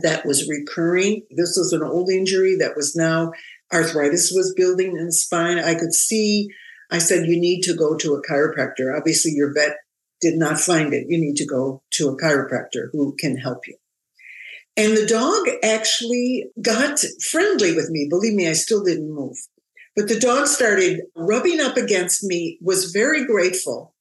that 0.00 0.24
was 0.24 0.48
recurring. 0.48 1.22
This 1.30 1.56
was 1.58 1.72
an 1.72 1.82
old 1.82 2.08
injury 2.08 2.56
that 2.56 2.74
was 2.74 2.96
now 2.96 3.32
arthritis 3.72 4.32
was 4.34 4.54
building 4.56 4.96
in 4.96 5.06
the 5.06 5.12
spine. 5.12 5.58
I 5.58 5.74
could 5.74 5.92
see 5.92 6.48
I 6.90 6.98
said, 6.98 7.26
you 7.26 7.38
need 7.38 7.62
to 7.62 7.74
go 7.74 7.96
to 7.96 8.14
a 8.14 8.22
chiropractor. 8.22 8.96
Obviously, 8.96 9.32
your 9.32 9.52
vet 9.52 9.76
did 10.20 10.36
not 10.36 10.58
find 10.58 10.92
it. 10.94 11.06
You 11.08 11.18
need 11.18 11.36
to 11.36 11.46
go 11.46 11.82
to 11.92 12.08
a 12.08 12.16
chiropractor 12.16 12.88
who 12.92 13.14
can 13.18 13.36
help 13.36 13.66
you. 13.66 13.76
And 14.76 14.96
the 14.96 15.06
dog 15.06 15.46
actually 15.62 16.46
got 16.60 16.98
friendly 17.30 17.74
with 17.74 17.90
me. 17.90 18.06
Believe 18.08 18.34
me, 18.34 18.48
I 18.48 18.54
still 18.54 18.82
didn't 18.82 19.14
move. 19.14 19.36
But 19.94 20.08
the 20.08 20.18
dog 20.18 20.48
started 20.48 21.02
rubbing 21.14 21.60
up 21.60 21.76
against 21.76 22.24
me, 22.24 22.58
was 22.60 22.90
very 22.90 23.24
grateful. 23.24 23.94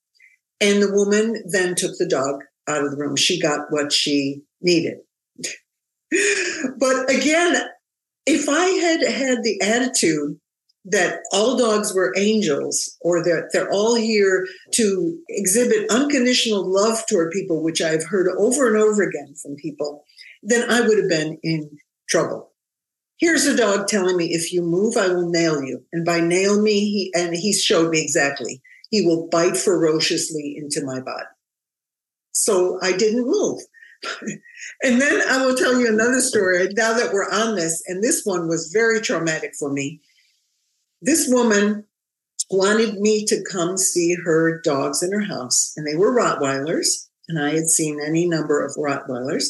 And 0.59 0.81
the 0.81 0.91
woman 0.91 1.43
then 1.45 1.75
took 1.75 1.97
the 1.97 2.07
dog 2.07 2.41
out 2.67 2.83
of 2.83 2.91
the 2.91 2.97
room. 2.97 3.15
She 3.15 3.39
got 3.39 3.67
what 3.69 3.91
she 3.91 4.41
needed. 4.61 4.97
but 6.79 7.09
again, 7.09 7.55
if 8.25 8.47
I 8.49 8.65
had 8.65 9.01
had 9.01 9.43
the 9.43 9.59
attitude 9.61 10.39
that 10.85 11.19
all 11.31 11.57
dogs 11.57 11.93
were 11.93 12.13
angels 12.17 12.97
or 13.01 13.23
that 13.23 13.49
they're 13.53 13.71
all 13.71 13.95
here 13.95 14.45
to 14.73 15.17
exhibit 15.29 15.89
unconditional 15.89 16.69
love 16.69 17.03
toward 17.09 17.31
people, 17.31 17.63
which 17.63 17.81
I've 17.81 18.05
heard 18.05 18.27
over 18.37 18.67
and 18.67 18.77
over 18.77 19.01
again 19.01 19.33
from 19.41 19.55
people, 19.55 20.03
then 20.41 20.69
I 20.69 20.81
would 20.81 20.97
have 20.97 21.09
been 21.09 21.37
in 21.41 21.77
trouble. 22.09 22.51
Here's 23.17 23.45
a 23.45 23.55
dog 23.55 23.87
telling 23.87 24.17
me, 24.17 24.33
if 24.33 24.51
you 24.51 24.61
move, 24.61 24.97
I 24.97 25.07
will 25.07 25.29
nail 25.29 25.63
you. 25.63 25.83
And 25.93 26.03
by 26.03 26.19
nail 26.19 26.61
me, 26.61 26.79
he, 26.81 27.13
and 27.15 27.33
he 27.33 27.53
showed 27.53 27.89
me 27.89 28.01
exactly, 28.01 28.61
he 28.89 29.05
will 29.05 29.29
bite 29.29 29.55
ferociously 29.55 30.55
into 30.57 30.85
my 30.85 30.99
body. 30.99 31.27
So 32.33 32.79
I 32.81 32.91
didn't 32.91 33.25
move. 33.25 33.61
and 34.83 35.01
then 35.01 35.21
I 35.29 35.45
will 35.45 35.55
tell 35.55 35.79
you 35.79 35.87
another 35.87 36.19
story 36.19 36.67
now 36.75 36.97
that 36.97 37.13
we're 37.13 37.31
on 37.31 37.55
this. 37.55 37.81
And 37.87 38.03
this 38.03 38.23
one 38.25 38.49
was 38.49 38.71
very 38.73 38.99
traumatic 38.99 39.53
for 39.57 39.71
me 39.71 40.01
this 41.03 41.27
woman 41.29 41.85
wanted 42.49 42.99
me 42.99 43.25
to 43.25 43.43
come 43.43 43.77
see 43.77 44.15
her 44.23 44.61
dogs 44.61 45.03
in 45.03 45.11
her 45.11 45.25
house, 45.25 45.73
and 45.75 45.85
they 45.85 45.95
were 45.95 46.15
Rottweilers, 46.15 47.09
and 47.27 47.43
I 47.43 47.49
had 47.49 47.67
seen 47.67 47.99
any 48.01 48.27
number 48.27 48.65
of 48.65 48.75
Rottweilers. 48.75 49.49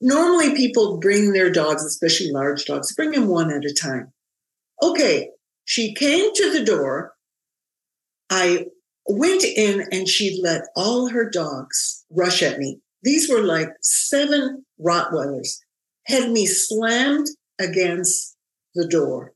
Normally, 0.00 0.54
people 0.56 0.98
bring 0.98 1.32
their 1.32 1.50
dogs, 1.50 1.84
especially 1.84 2.30
large 2.32 2.64
dogs, 2.64 2.94
bring 2.94 3.10
them 3.10 3.28
one 3.28 3.50
at 3.50 3.64
a 3.64 3.74
time. 3.74 4.10
Okay, 4.82 5.28
she 5.66 5.94
came 5.94 6.32
to 6.34 6.50
the 6.50 6.64
door. 6.64 7.12
I 8.30 8.66
went 9.06 9.44
in 9.44 9.86
and 9.92 10.08
she 10.08 10.40
let 10.42 10.62
all 10.76 11.10
her 11.10 11.28
dogs 11.28 12.06
rush 12.10 12.42
at 12.42 12.58
me. 12.58 12.80
These 13.02 13.28
were 13.28 13.42
like 13.42 13.68
seven 13.82 14.64
Rottweilers, 14.80 15.58
had 16.06 16.30
me 16.30 16.46
slammed 16.46 17.26
against 17.58 18.34
the 18.74 18.88
door 18.88 19.34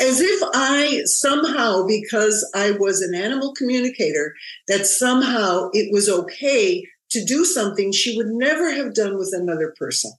as 0.00 0.20
if 0.20 0.42
I 0.54 1.02
somehow, 1.04 1.86
because 1.86 2.48
I 2.54 2.72
was 2.72 3.00
an 3.02 3.14
animal 3.14 3.52
communicator, 3.54 4.34
that 4.68 4.86
somehow 4.86 5.70
it 5.72 5.92
was 5.92 6.08
okay 6.08 6.86
to 7.10 7.24
do 7.24 7.44
something 7.44 7.90
she 7.90 8.16
would 8.16 8.28
never 8.28 8.72
have 8.72 8.94
done 8.94 9.16
with 9.16 9.32
another 9.32 9.74
person. 9.78 10.12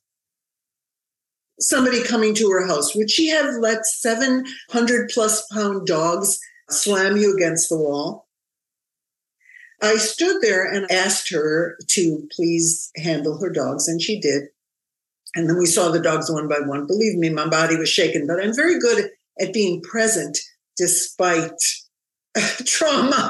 Somebody 1.59 2.03
coming 2.03 2.34
to 2.36 2.49
her 2.49 2.65
house, 2.67 2.95
would 2.95 3.11
she 3.11 3.30
have 3.30 3.55
let 3.59 3.86
700 3.86 5.09
plus 5.13 5.45
pound 5.47 5.86
dogs 5.88 6.39
slam 6.69 7.17
you 7.17 7.36
against 7.36 7.69
the 7.69 7.77
wall? 7.77 8.27
I 9.82 9.95
stood 9.95 10.41
there 10.41 10.69
and 10.69 10.91
asked 10.91 11.30
her 11.32 11.77
to 11.88 12.27
please 12.36 12.91
handle 12.97 13.39
her 13.39 13.49
dogs, 13.49 13.88
and 13.88 14.01
she 14.01 14.19
did. 14.19 14.45
And 15.36 15.49
then 15.49 15.57
we 15.57 15.67
saw 15.67 15.89
the 15.89 16.01
dogs 16.01 16.30
one 16.30 16.47
by 16.47 16.59
one. 16.65 16.88
Believe 16.88 17.17
me, 17.17 17.30
my 17.30 17.47
body 17.47 17.77
was 17.77 17.88
shaken, 17.88 18.25
but 18.27 18.43
I'm 18.43 18.55
very 18.55 18.80
good 18.80 19.09
at 19.40 19.54
being 19.54 19.82
present 19.82 20.38
despite 20.78 21.60
trauma. 22.66 23.30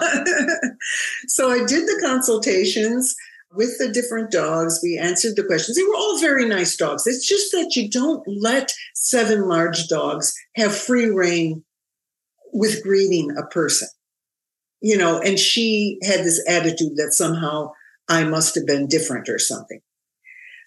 so 1.27 1.49
I 1.49 1.65
did 1.65 1.87
the 1.87 1.99
consultations 2.03 3.15
with 3.53 3.77
the 3.79 3.91
different 3.91 4.31
dogs. 4.31 4.79
We 4.83 4.97
answered 4.97 5.35
the 5.35 5.43
questions. 5.43 5.77
They 5.77 5.83
were 5.83 5.95
all 5.95 6.19
very 6.19 6.45
nice 6.47 6.75
dogs. 6.75 7.07
It's 7.07 7.27
just 7.27 7.51
that 7.51 7.75
you 7.75 7.89
don't 7.89 8.23
let 8.27 8.71
seven 8.93 9.47
large 9.47 9.87
dogs 9.87 10.33
have 10.55 10.75
free 10.75 11.07
reign 11.07 11.63
with 12.53 12.83
greeting 12.83 13.35
a 13.37 13.45
person. 13.47 13.87
You 14.81 14.97
know, 14.97 15.19
and 15.19 15.37
she 15.37 15.97
had 16.03 16.19
this 16.19 16.43
attitude 16.47 16.95
that 16.95 17.13
somehow 17.13 17.71
I 18.07 18.23
must 18.23 18.55
have 18.55 18.65
been 18.65 18.87
different 18.87 19.27
or 19.27 19.39
something. 19.39 19.81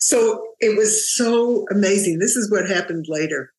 So 0.00 0.44
it 0.60 0.76
was 0.76 1.14
so 1.14 1.64
amazing. 1.70 2.18
This 2.18 2.36
is 2.36 2.50
what 2.50 2.68
happened 2.68 3.06
later. 3.08 3.51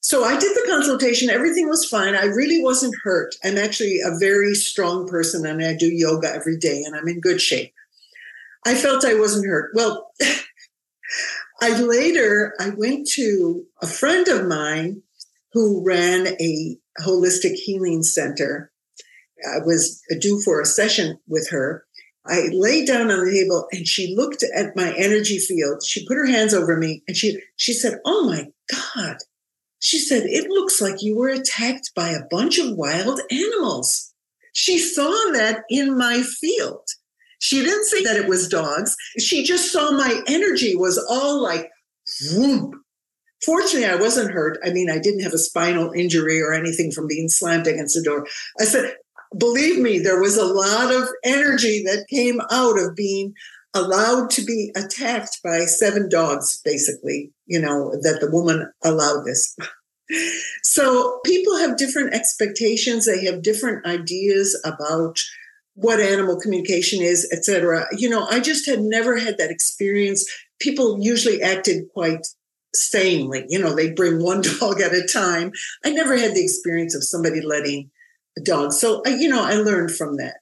So 0.00 0.24
I 0.24 0.38
did 0.38 0.56
the 0.56 0.66
consultation. 0.68 1.28
Everything 1.28 1.68
was 1.68 1.84
fine. 1.84 2.14
I 2.14 2.24
really 2.24 2.62
wasn't 2.62 2.94
hurt. 3.04 3.34
I'm 3.44 3.58
actually 3.58 4.00
a 4.00 4.18
very 4.18 4.54
strong 4.54 5.06
person 5.06 5.44
and 5.44 5.62
I 5.62 5.76
do 5.76 5.92
yoga 5.92 6.32
every 6.32 6.56
day 6.56 6.82
and 6.84 6.96
I'm 6.96 7.06
in 7.06 7.20
good 7.20 7.40
shape. 7.40 7.72
I 8.66 8.74
felt 8.74 9.04
I 9.04 9.14
wasn't 9.14 9.46
hurt. 9.46 9.72
Well, 9.74 10.10
I 11.62 11.78
later 11.80 12.54
I 12.58 12.70
went 12.70 13.08
to 13.14 13.64
a 13.82 13.86
friend 13.86 14.26
of 14.28 14.46
mine 14.46 15.02
who 15.52 15.84
ran 15.84 16.28
a 16.28 16.78
holistic 17.00 17.54
healing 17.54 18.02
center. 18.02 18.72
I 19.46 19.58
was 19.64 20.02
due 20.18 20.40
for 20.42 20.60
a 20.60 20.66
session 20.66 21.18
with 21.28 21.48
her. 21.50 21.84
I 22.26 22.48
laid 22.52 22.86
down 22.86 23.10
on 23.10 23.24
the 23.24 23.32
table 23.32 23.66
and 23.72 23.86
she 23.86 24.14
looked 24.14 24.42
at 24.54 24.76
my 24.76 24.94
energy 24.96 25.38
field. 25.38 25.82
She 25.84 26.06
put 26.06 26.16
her 26.16 26.26
hands 26.26 26.54
over 26.54 26.76
me 26.76 27.02
and 27.08 27.16
she 27.16 27.40
she 27.56 27.72
said, 27.72 27.98
"Oh 28.04 28.26
my 28.26 28.48
god." 28.94 29.16
She 29.80 29.98
said, 29.98 30.24
It 30.24 30.48
looks 30.48 30.80
like 30.80 31.02
you 31.02 31.16
were 31.16 31.28
attacked 31.28 31.92
by 31.94 32.10
a 32.10 32.24
bunch 32.30 32.58
of 32.58 32.76
wild 32.76 33.20
animals. 33.30 34.12
She 34.52 34.78
saw 34.78 35.10
that 35.32 35.62
in 35.68 35.96
my 35.96 36.22
field. 36.22 36.86
She 37.38 37.62
didn't 37.62 37.86
say 37.86 38.04
that 38.04 38.16
it 38.16 38.28
was 38.28 38.48
dogs. 38.48 38.94
She 39.18 39.42
just 39.42 39.72
saw 39.72 39.92
my 39.92 40.22
energy 40.26 40.76
was 40.76 40.98
all 41.10 41.42
like, 41.42 41.70
whoop. 42.32 42.74
Fortunately, 43.44 43.88
I 43.88 43.96
wasn't 43.96 44.32
hurt. 44.32 44.58
I 44.62 44.70
mean, 44.70 44.90
I 44.90 44.98
didn't 44.98 45.22
have 45.22 45.32
a 45.32 45.38
spinal 45.38 45.92
injury 45.92 46.42
or 46.42 46.52
anything 46.52 46.90
from 46.90 47.06
being 47.06 47.28
slammed 47.28 47.66
against 47.66 47.94
the 47.94 48.02
door. 48.02 48.26
I 48.60 48.64
said, 48.64 48.94
believe 49.38 49.78
me, 49.78 49.98
there 49.98 50.20
was 50.20 50.36
a 50.36 50.44
lot 50.44 50.92
of 50.92 51.08
energy 51.24 51.82
that 51.84 52.08
came 52.08 52.40
out 52.50 52.78
of 52.78 52.94
being 52.94 53.32
allowed 53.74 54.30
to 54.30 54.44
be 54.44 54.72
attacked 54.76 55.38
by 55.44 55.64
seven 55.64 56.08
dogs, 56.08 56.60
basically, 56.64 57.32
you 57.46 57.60
know, 57.60 57.92
that 58.02 58.18
the 58.20 58.30
woman 58.30 58.70
allowed 58.82 59.24
this. 59.24 59.56
so 60.62 61.20
people 61.24 61.56
have 61.58 61.76
different 61.76 62.14
expectations. 62.14 63.06
They 63.06 63.24
have 63.26 63.42
different 63.42 63.86
ideas 63.86 64.60
about 64.64 65.20
what 65.74 66.00
animal 66.00 66.38
communication 66.38 67.00
is, 67.00 67.28
etc. 67.32 67.86
You 67.92 68.10
know, 68.10 68.26
I 68.28 68.40
just 68.40 68.66
had 68.66 68.80
never 68.80 69.16
had 69.16 69.38
that 69.38 69.50
experience. 69.50 70.26
People 70.60 70.98
usually 71.00 71.40
acted 71.42 71.88
quite 71.94 72.26
sanely. 72.74 73.46
You 73.48 73.60
know, 73.60 73.74
they 73.74 73.92
bring 73.92 74.22
one 74.22 74.42
dog 74.60 74.80
at 74.80 74.92
a 74.92 75.06
time. 75.06 75.52
I 75.84 75.90
never 75.90 76.16
had 76.16 76.34
the 76.34 76.42
experience 76.42 76.94
of 76.94 77.04
somebody 77.04 77.40
letting 77.40 77.90
a 78.38 78.42
dog. 78.42 78.72
So, 78.72 79.02
you 79.06 79.28
know, 79.28 79.42
I 79.42 79.54
learned 79.54 79.92
from 79.92 80.16
that. 80.16 80.40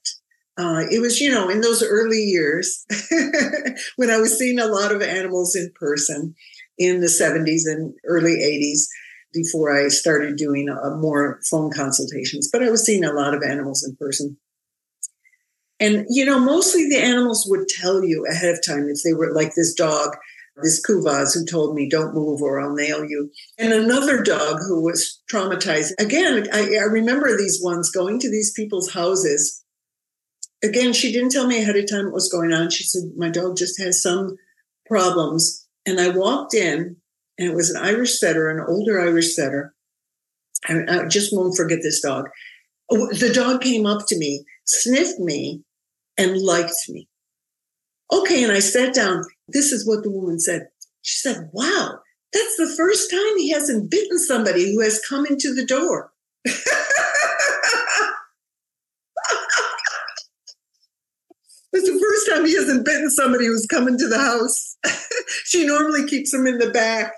Uh, 0.59 0.83
it 0.91 0.99
was, 0.99 1.21
you 1.21 1.31
know, 1.31 1.47
in 1.47 1.61
those 1.61 1.81
early 1.81 2.17
years 2.17 2.85
when 3.95 4.09
I 4.09 4.17
was 4.17 4.37
seeing 4.37 4.59
a 4.59 4.67
lot 4.67 4.91
of 4.91 5.01
animals 5.01 5.55
in 5.55 5.71
person 5.73 6.35
in 6.77 6.99
the 6.99 7.07
70s 7.07 7.61
and 7.65 7.93
early 8.05 8.35
80s 8.35 8.81
before 9.33 9.73
I 9.73 9.87
started 9.87 10.35
doing 10.35 10.67
uh, 10.69 10.97
more 10.97 11.39
phone 11.49 11.71
consultations, 11.71 12.49
but 12.51 12.61
I 12.61 12.69
was 12.69 12.85
seeing 12.85 13.05
a 13.05 13.13
lot 13.13 13.33
of 13.33 13.41
animals 13.41 13.85
in 13.87 13.95
person. 13.95 14.37
And, 15.79 16.05
you 16.09 16.25
know, 16.25 16.39
mostly 16.39 16.89
the 16.89 17.01
animals 17.01 17.45
would 17.47 17.69
tell 17.69 18.03
you 18.03 18.25
ahead 18.29 18.53
of 18.53 18.65
time 18.65 18.89
if 18.89 18.99
they 19.05 19.13
were 19.13 19.33
like 19.33 19.55
this 19.55 19.73
dog, 19.73 20.17
this 20.61 20.85
Kuvasz 20.85 21.35
who 21.35 21.45
told 21.45 21.73
me, 21.73 21.87
don't 21.87 22.13
move 22.13 22.41
or 22.41 22.59
I'll 22.59 22.75
nail 22.75 23.05
you. 23.05 23.31
And 23.57 23.71
another 23.71 24.21
dog 24.21 24.57
who 24.67 24.83
was 24.83 25.21
traumatized. 25.31 25.91
Again, 25.99 26.47
I, 26.51 26.75
I 26.75 26.83
remember 26.83 27.37
these 27.37 27.61
ones 27.63 27.89
going 27.91 28.19
to 28.19 28.29
these 28.29 28.51
people's 28.51 28.91
houses. 28.91 29.63
Again, 30.63 30.91
she 30.93 31.11
didn't 31.11 31.31
tell 31.31 31.47
me 31.47 31.61
ahead 31.61 31.77
of 31.77 31.89
time 31.89 32.05
what 32.05 32.13
was 32.13 32.31
going 32.31 32.51
on. 32.51 32.69
She 32.69 32.83
said, 32.83 33.03
my 33.15 33.29
dog 33.29 33.55
just 33.55 33.79
has 33.81 34.01
some 34.01 34.37
problems. 34.85 35.67
And 35.85 35.99
I 35.99 36.09
walked 36.09 36.53
in 36.53 36.97
and 37.37 37.49
it 37.49 37.55
was 37.55 37.69
an 37.69 37.81
Irish 37.81 38.19
setter, 38.19 38.49
an 38.49 38.65
older 38.67 38.99
Irish 38.99 39.35
setter. 39.35 39.73
I, 40.67 40.79
I 40.89 41.07
just 41.07 41.33
won't 41.33 41.55
forget 41.55 41.79
this 41.81 42.01
dog. 42.01 42.25
Oh, 42.91 43.07
the 43.13 43.31
dog 43.33 43.61
came 43.61 43.85
up 43.85 44.07
to 44.07 44.17
me, 44.17 44.43
sniffed 44.65 45.19
me, 45.19 45.63
and 46.17 46.41
liked 46.41 46.89
me. 46.89 47.07
Okay, 48.11 48.43
and 48.43 48.51
I 48.51 48.59
sat 48.59 48.93
down. 48.93 49.23
This 49.47 49.71
is 49.71 49.87
what 49.87 50.03
the 50.03 50.11
woman 50.11 50.39
said. 50.39 50.67
She 51.01 51.17
said, 51.17 51.49
Wow, 51.53 51.99
that's 52.33 52.57
the 52.57 52.73
first 52.75 53.09
time 53.09 53.37
he 53.37 53.51
hasn't 53.51 53.89
bitten 53.89 54.19
somebody 54.19 54.73
who 54.73 54.81
has 54.81 55.01
come 55.07 55.25
into 55.25 55.53
the 55.53 55.65
door. 55.65 56.11
It's 61.71 61.87
the 61.87 61.99
first 61.99 62.28
time 62.39 62.47
he 62.47 62.55
hasn't 62.55 62.85
bitten 62.85 63.09
somebody 63.09 63.45
who's 63.45 63.65
coming 63.65 63.97
to 63.97 64.07
the 64.07 64.17
house. 64.17 64.77
she 65.45 65.65
normally 65.65 66.07
keeps 66.07 66.31
them 66.31 66.47
in 66.47 66.57
the 66.57 66.71
back. 66.71 67.13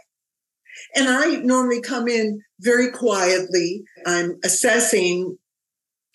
And 0.95 1.07
I 1.07 1.37
normally 1.37 1.81
come 1.81 2.07
in 2.07 2.41
very 2.59 2.91
quietly. 2.91 3.83
I'm 4.05 4.39
assessing, 4.43 5.37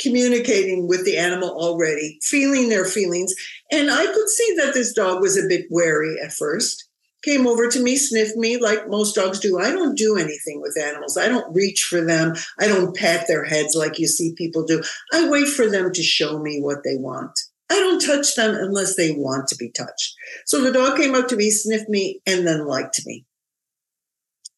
communicating 0.01 0.87
with 0.87 1.05
the 1.05 1.17
animal 1.17 1.51
already, 1.51 2.19
feeling 2.23 2.69
their 2.69 2.85
feelings. 2.85 3.35
And 3.73 3.91
I 3.91 4.05
could 4.05 4.29
see 4.29 4.55
that 4.59 4.75
this 4.75 4.93
dog 4.93 5.23
was 5.23 5.39
a 5.39 5.49
bit 5.49 5.67
wary 5.71 6.17
at 6.23 6.33
first. 6.33 6.89
Came 7.23 7.47
over 7.47 7.69
to 7.69 7.83
me, 7.83 7.97
sniffed 7.97 8.37
me 8.37 8.59
like 8.59 8.89
most 8.89 9.15
dogs 9.15 9.41
do. 9.41 9.59
I 9.59 9.71
don't 9.71 9.97
do 9.97 10.17
anything 10.17 10.61
with 10.61 10.79
animals. 10.79 11.17
I 11.17 11.29
don't 11.29 11.53
reach 11.55 11.83
for 11.83 12.01
them. 12.01 12.35
I 12.61 12.69
don't 12.69 12.95
pat 12.95 13.27
their 13.27 13.45
heads 13.45 13.75
like 13.75 13.99
you 13.99 14.07
see 14.07 14.35
people 14.35 14.65
do. 14.65 14.83
I 15.13 15.29
wait 15.29 15.49
for 15.49 15.69
them 15.69 15.93
to 15.93 16.03
show 16.03 16.39
me 16.39 16.61
what 16.61 16.85
they 16.85 16.97
want. 16.97 17.37
I 17.71 17.75
don't 17.75 18.05
touch 18.05 18.35
them 18.35 18.55
unless 18.55 18.97
they 18.97 19.13
want 19.13 19.49
to 19.49 19.57
be 19.57 19.71
touched. 19.71 20.15
So 20.47 20.61
the 20.61 20.73
dog 20.73 20.97
came 20.97 21.15
up 21.15 21.29
to 21.29 21.37
me, 21.37 21.51
sniffed 21.51 21.89
me, 21.89 22.21
and 22.27 22.47
then 22.47 22.67
liked 22.67 23.01
me 23.07 23.25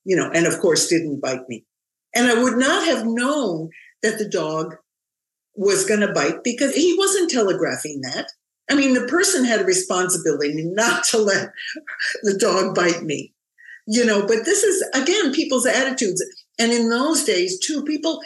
you 0.08 0.16
know, 0.16 0.30
and 0.32 0.46
of 0.46 0.58
course 0.58 0.88
didn't 0.88 1.20
bite 1.20 1.46
me. 1.50 1.66
And 2.14 2.26
I 2.28 2.42
would 2.42 2.56
not 2.56 2.86
have 2.86 3.04
known 3.04 3.68
that 4.02 4.18
the 4.18 4.26
dog 4.26 4.74
was 5.54 5.84
going 5.84 6.00
to 6.00 6.14
bite 6.14 6.42
because 6.42 6.74
he 6.74 6.96
wasn't 6.96 7.30
telegraphing 7.30 8.00
that. 8.00 8.32
I 8.70 8.74
mean, 8.74 8.94
the 8.94 9.06
person 9.06 9.44
had 9.44 9.60
a 9.60 9.64
responsibility 9.64 10.64
not 10.64 11.04
to 11.10 11.18
let 11.18 11.50
the 12.22 12.38
dog 12.38 12.74
bite 12.74 13.02
me, 13.02 13.34
you 13.86 14.02
know, 14.02 14.22
but 14.22 14.46
this 14.46 14.62
is, 14.62 14.82
again, 14.94 15.34
people's 15.34 15.66
attitudes. 15.66 16.24
And 16.58 16.72
in 16.72 16.88
those 16.88 17.24
days, 17.24 17.58
too, 17.60 17.84
people, 17.84 18.22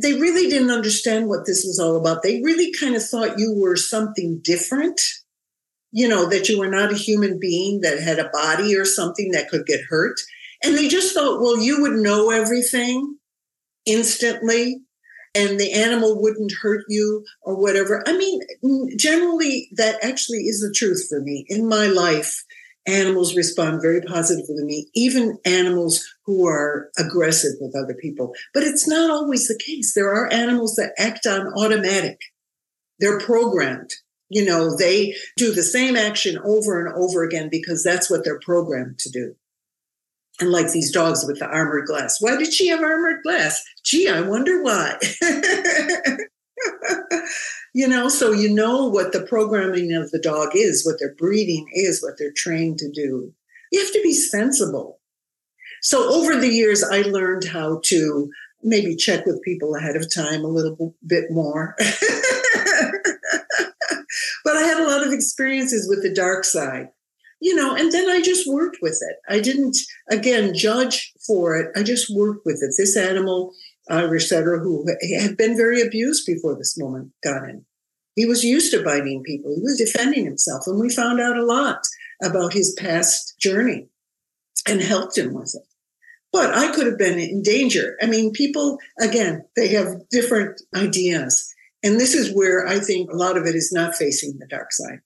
they 0.00 0.14
really 0.14 0.48
didn't 0.48 0.70
understand 0.70 1.28
what 1.28 1.46
this 1.46 1.64
was 1.64 1.78
all 1.78 1.96
about. 1.96 2.22
They 2.22 2.42
really 2.42 2.72
kind 2.72 2.96
of 2.96 3.04
thought 3.04 3.38
you 3.38 3.54
were 3.54 3.76
something 3.76 4.40
different, 4.42 5.00
you 5.92 6.08
know, 6.08 6.28
that 6.28 6.48
you 6.48 6.58
were 6.58 6.70
not 6.70 6.92
a 6.92 6.96
human 6.96 7.38
being 7.38 7.80
that 7.82 8.00
had 8.00 8.18
a 8.18 8.30
body 8.30 8.76
or 8.76 8.84
something 8.84 9.30
that 9.32 9.48
could 9.48 9.66
get 9.66 9.80
hurt. 9.88 10.16
And 10.62 10.76
they 10.76 10.88
just 10.88 11.14
thought, 11.14 11.40
well, 11.40 11.58
you 11.58 11.82
would 11.82 11.92
know 11.92 12.30
everything 12.30 13.18
instantly 13.86 14.80
and 15.34 15.58
the 15.58 15.72
animal 15.72 16.20
wouldn't 16.20 16.52
hurt 16.62 16.84
you 16.88 17.24
or 17.42 17.56
whatever. 17.60 18.02
I 18.06 18.16
mean, 18.16 18.40
generally, 18.96 19.68
that 19.76 20.02
actually 20.02 20.44
is 20.44 20.60
the 20.60 20.72
truth 20.74 21.06
for 21.08 21.20
me. 21.20 21.44
In 21.48 21.68
my 21.68 21.86
life, 21.86 22.44
animals 22.86 23.36
respond 23.36 23.80
very 23.82 24.00
positively 24.02 24.56
to 24.56 24.64
me, 24.64 24.88
even 24.94 25.38
animals 25.44 26.04
who 26.24 26.46
are 26.46 26.90
aggressive 26.98 27.52
with 27.60 27.74
other 27.76 27.94
people. 27.94 28.34
But 28.52 28.62
it's 28.62 28.86
not 28.88 29.10
always 29.10 29.48
the 29.48 29.60
case. 29.64 29.94
There 29.94 30.12
are 30.12 30.32
animals 30.32 30.74
that 30.76 30.92
act 30.98 31.26
on 31.26 31.52
automatic, 31.54 32.18
they're 32.98 33.20
programmed. 33.20 33.90
You 34.30 34.44
know, 34.44 34.76
they 34.76 35.14
do 35.36 35.52
the 35.52 35.62
same 35.62 35.96
action 35.96 36.38
over 36.44 36.84
and 36.84 36.94
over 36.96 37.22
again 37.22 37.48
because 37.50 37.84
that's 37.84 38.10
what 38.10 38.24
they're 38.24 38.40
programmed 38.40 38.98
to 39.00 39.10
do 39.10 39.34
and 40.40 40.50
like 40.50 40.70
these 40.72 40.90
dogs 40.90 41.24
with 41.26 41.38
the 41.38 41.46
armored 41.46 41.86
glass. 41.86 42.20
Why 42.20 42.36
did 42.36 42.52
she 42.52 42.68
have 42.68 42.82
armored 42.82 43.22
glass? 43.22 43.62
Gee, 43.84 44.08
I 44.08 44.20
wonder 44.20 44.62
why. 44.62 44.98
You 47.76 47.88
know, 47.88 48.08
so 48.08 48.30
you 48.30 48.48
know 48.54 48.86
what 48.86 49.10
the 49.10 49.22
programming 49.22 49.92
of 49.94 50.12
the 50.12 50.20
dog 50.20 50.50
is, 50.54 50.86
what 50.86 51.00
their 51.00 51.12
breeding 51.12 51.66
is, 51.72 52.00
what 52.00 52.14
they're 52.16 52.30
trained 52.30 52.78
to 52.78 52.88
do. 52.88 53.32
You 53.72 53.80
have 53.80 53.92
to 53.92 54.00
be 54.00 54.12
sensible. 54.12 55.00
So 55.82 56.08
over 56.08 56.36
the 56.36 56.48
years, 56.48 56.84
I 56.84 57.02
learned 57.02 57.46
how 57.46 57.80
to 57.86 58.30
maybe 58.62 58.94
check 58.94 59.26
with 59.26 59.42
people 59.42 59.74
ahead 59.74 59.96
of 59.96 60.14
time 60.14 60.44
a 60.44 60.48
little 60.48 60.94
bit 61.04 61.24
more. 61.30 61.74
but 64.44 64.56
I 64.56 64.62
had 64.62 64.78
a 64.78 64.86
lot 64.86 65.04
of 65.04 65.12
experiences 65.12 65.88
with 65.88 66.00
the 66.04 66.14
dark 66.14 66.44
side, 66.44 66.90
you 67.40 67.56
know, 67.56 67.74
and 67.74 67.90
then 67.90 68.08
I 68.08 68.20
just 68.20 68.48
worked 68.48 68.78
with 68.82 69.02
it. 69.02 69.16
I 69.28 69.40
didn't, 69.40 69.76
again, 70.08 70.54
judge 70.54 71.12
for 71.26 71.56
it. 71.56 71.72
I 71.76 71.82
just 71.82 72.06
worked 72.14 72.46
with 72.46 72.62
it. 72.62 72.74
This 72.78 72.96
animal, 72.96 73.52
Uh, 73.90 73.94
Irish 73.94 74.28
setter, 74.28 74.58
who 74.58 74.86
had 75.18 75.36
been 75.36 75.56
very 75.56 75.80
abused 75.80 76.26
before 76.26 76.56
this 76.56 76.76
woman 76.78 77.12
got 77.22 77.48
in. 77.48 77.64
He 78.16 78.26
was 78.26 78.44
used 78.44 78.72
to 78.72 78.82
biting 78.82 79.22
people. 79.22 79.54
He 79.54 79.60
was 79.60 79.76
defending 79.76 80.24
himself. 80.24 80.64
And 80.66 80.78
we 80.80 80.88
found 80.88 81.20
out 81.20 81.36
a 81.36 81.44
lot 81.44 81.80
about 82.22 82.52
his 82.52 82.74
past 82.78 83.38
journey 83.38 83.88
and 84.66 84.80
helped 84.80 85.18
him 85.18 85.34
with 85.34 85.54
it 85.54 85.66
but 86.34 86.52
I 86.52 86.72
could 86.72 86.86
have 86.86 86.98
been 86.98 87.20
in 87.20 87.42
danger. 87.42 87.96
I 88.02 88.06
mean, 88.06 88.32
people, 88.32 88.80
again, 89.00 89.44
they 89.54 89.68
have 89.68 89.86
different 90.10 90.60
ideas. 90.74 91.54
And 91.84 92.00
this 92.00 92.12
is 92.12 92.34
where 92.34 92.66
I 92.66 92.80
think 92.80 93.08
a 93.08 93.16
lot 93.16 93.36
of 93.36 93.46
it 93.46 93.54
is 93.54 93.70
not 93.72 93.94
facing 93.94 94.36
the 94.40 94.48
dark 94.48 94.72
side. 94.72 94.98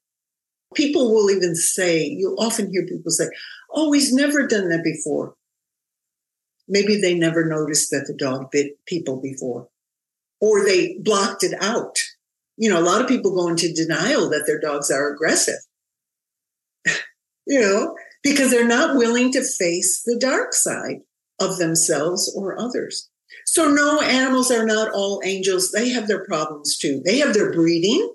People 0.75 1.13
will 1.13 1.31
even 1.31 1.55
say, 1.55 2.03
you 2.03 2.35
often 2.39 2.71
hear 2.71 2.87
people 2.87 3.11
say, 3.11 3.27
oh, 3.75 3.93
he's 3.93 4.11
never 4.11 4.47
done 4.47 4.71
that 4.71 4.83
before. 4.83 5.35
Maybe 6.69 7.01
they 7.01 7.15
never 7.15 7.47
noticed 7.47 7.91
that 7.91 8.07
the 8.07 8.15
dog 8.15 8.51
bit 8.51 8.85
people 8.87 9.21
before, 9.21 9.69
or 10.41 10.65
they 10.65 10.99
blocked 11.01 11.43
it 11.43 11.55
out. 11.61 11.97
You 12.57 12.71
know, 12.71 12.81
a 12.81 12.83
lot 12.83 13.01
of 13.01 13.09
people 13.09 13.35
go 13.35 13.49
into 13.49 13.73
denial 13.73 14.29
that 14.31 14.45
their 14.47 14.61
dogs 14.61 14.91
are 14.91 15.13
aggressive, 15.13 15.61
you 17.47 17.61
know, 17.61 17.95
because 18.23 18.51
they're 18.51 18.67
not 18.67 18.97
willing 18.97 19.33
to 19.33 19.43
face 19.43 20.03
the 20.05 20.19
dark 20.21 20.53
side 20.53 20.99
of 21.41 21.59
themselves 21.59 22.33
or 22.37 22.61
others. 22.61 23.09
So, 23.47 23.71
no, 23.71 24.01
animals 24.01 24.51
are 24.51 24.67
not 24.67 24.93
all 24.93 25.23
angels. 25.25 25.71
They 25.71 25.91
have 25.91 26.09
their 26.09 26.25
problems 26.25 26.77
too. 26.77 27.01
They 27.05 27.19
have 27.19 27.35
their 27.35 27.53
breeding, 27.53 28.15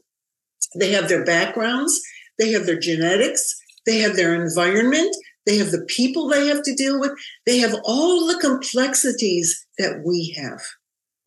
they 0.79 0.91
have 0.91 1.09
their 1.09 1.23
backgrounds, 1.23 1.99
they 2.37 2.51
have 2.51 2.65
their 2.65 2.79
genetics, 2.79 3.55
they 3.85 3.99
have 3.99 4.15
their 4.15 4.35
environment, 4.35 5.15
they 5.45 5.57
have 5.57 5.71
the 5.71 5.85
people 5.87 6.27
they 6.27 6.47
have 6.47 6.63
to 6.63 6.75
deal 6.75 6.99
with, 6.99 7.11
they 7.45 7.59
have 7.59 7.75
all 7.83 8.27
the 8.27 8.39
complexities 8.39 9.65
that 9.77 10.03
we 10.05 10.35
have. 10.37 10.61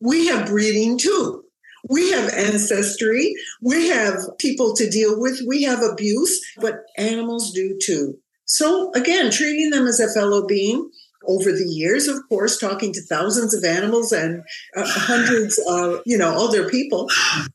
We 0.01 0.27
have 0.27 0.47
breeding 0.47 0.97
too. 0.97 1.43
We 1.89 2.11
have 2.11 2.33
ancestry. 2.33 3.33
We 3.61 3.87
have 3.89 4.15
people 4.39 4.75
to 4.75 4.89
deal 4.89 5.19
with. 5.19 5.41
We 5.47 5.63
have 5.63 5.81
abuse, 5.81 6.39
but 6.57 6.83
animals 6.97 7.51
do 7.51 7.77
too. 7.81 8.17
So 8.45 8.91
again, 8.93 9.31
treating 9.31 9.69
them 9.69 9.87
as 9.87 9.99
a 9.99 10.11
fellow 10.13 10.45
being 10.45 10.89
over 11.27 11.51
the 11.51 11.67
years, 11.67 12.07
of 12.07 12.17
course, 12.29 12.57
talking 12.57 12.93
to 12.93 13.01
thousands 13.01 13.53
of 13.53 13.63
animals 13.63 14.11
and 14.11 14.43
uh, 14.75 14.85
hundreds 14.85 15.59
of, 15.67 16.01
you 16.05 16.17
know, 16.17 16.29
other 16.29 16.69
people. 16.69 17.09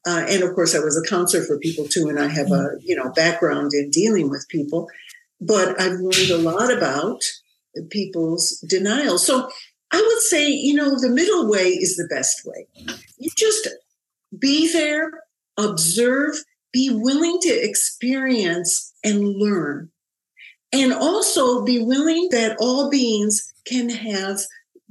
Uh, 0.06 0.26
and 0.28 0.42
of 0.42 0.54
course, 0.54 0.74
I 0.74 0.80
was 0.80 0.96
a 0.96 1.08
counselor 1.08 1.44
for 1.44 1.58
people 1.58 1.86
too, 1.86 2.08
and 2.08 2.18
I 2.18 2.28
have 2.28 2.50
a, 2.50 2.72
you 2.80 2.94
know, 2.94 3.10
background 3.12 3.70
in 3.72 3.90
dealing 3.90 4.28
with 4.28 4.46
people. 4.48 4.88
But 5.44 5.80
I've 5.80 5.98
learned 5.98 6.30
a 6.30 6.38
lot 6.38 6.72
about 6.72 7.22
people's 7.90 8.64
denial. 8.68 9.18
So 9.18 9.50
I 9.90 10.00
would 10.00 10.22
say, 10.22 10.48
you 10.48 10.74
know, 10.74 10.98
the 11.00 11.10
middle 11.10 11.50
way 11.50 11.68
is 11.68 11.96
the 11.96 12.06
best 12.08 12.42
way. 12.44 12.68
You 13.18 13.28
just 13.36 13.68
be 14.38 14.72
there, 14.72 15.10
observe, 15.58 16.36
be 16.72 16.90
willing 16.90 17.38
to 17.42 17.50
experience 17.50 18.94
and 19.04 19.24
learn. 19.24 19.90
And 20.72 20.92
also 20.92 21.64
be 21.64 21.82
willing 21.82 22.28
that 22.30 22.56
all 22.58 22.88
beings 22.88 23.52
can 23.66 23.90
have 23.90 24.40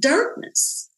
darkness, 0.00 0.88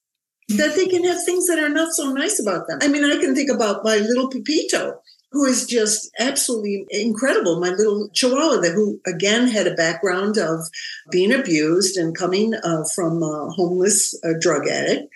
that 0.49 0.75
they 0.75 0.87
can 0.87 1.05
have 1.05 1.25
things 1.25 1.47
that 1.47 1.59
are 1.59 1.71
not 1.71 1.95
so 1.95 2.13
nice 2.13 2.39
about 2.41 2.67
them. 2.69 2.81
I 2.83 2.89
mean, 2.89 3.05
I 3.05 3.19
can 3.19 3.35
think 3.35 3.51
about 3.51 3.85
my 3.85 3.97
little 3.97 4.29
Pepito, 4.29 5.01
who 5.35 5.45
is 5.45 5.67
just 5.67 6.09
absolutely 6.21 6.87
incredible. 6.91 7.59
My 7.59 7.71
little 7.71 8.09
Chihuahua, 8.15 8.63
who 8.71 9.01
again 9.05 9.49
had 9.49 9.67
a 9.67 9.75
background 9.75 10.39
of 10.39 10.61
being 11.11 11.33
abused 11.33 11.97
and 11.97 12.17
coming 12.17 12.55
uh, 12.55 12.85
from 12.95 13.21
a 13.21 13.51
homeless 13.51 14.15
uh, 14.23 14.35
drug 14.41 14.69
addict. 14.69 15.13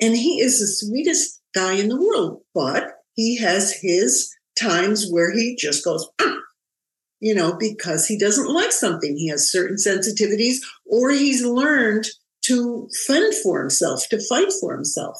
And 0.00 0.16
he 0.16 0.40
is 0.40 0.58
the 0.58 0.66
sweetest 0.66 1.40
guy 1.54 1.74
in 1.74 1.88
the 1.88 2.00
world, 2.00 2.42
but 2.52 2.94
he 3.14 3.38
has 3.38 3.72
his 3.80 4.34
times 4.58 5.08
where 5.08 5.32
he 5.32 5.54
just 5.54 5.84
goes, 5.84 6.10
ah, 6.20 6.38
you 7.20 7.32
know, 7.32 7.56
because 7.56 8.08
he 8.08 8.18
doesn't 8.18 8.52
like 8.52 8.72
something. 8.72 9.16
He 9.16 9.28
has 9.28 9.52
certain 9.52 9.76
sensitivities, 9.76 10.56
or 10.84 11.10
he's 11.10 11.44
learned 11.44 12.08
to 12.46 12.88
fend 13.06 13.34
for 13.36 13.60
himself, 13.60 14.08
to 14.08 14.20
fight 14.20 14.52
for 14.60 14.74
himself. 14.74 15.16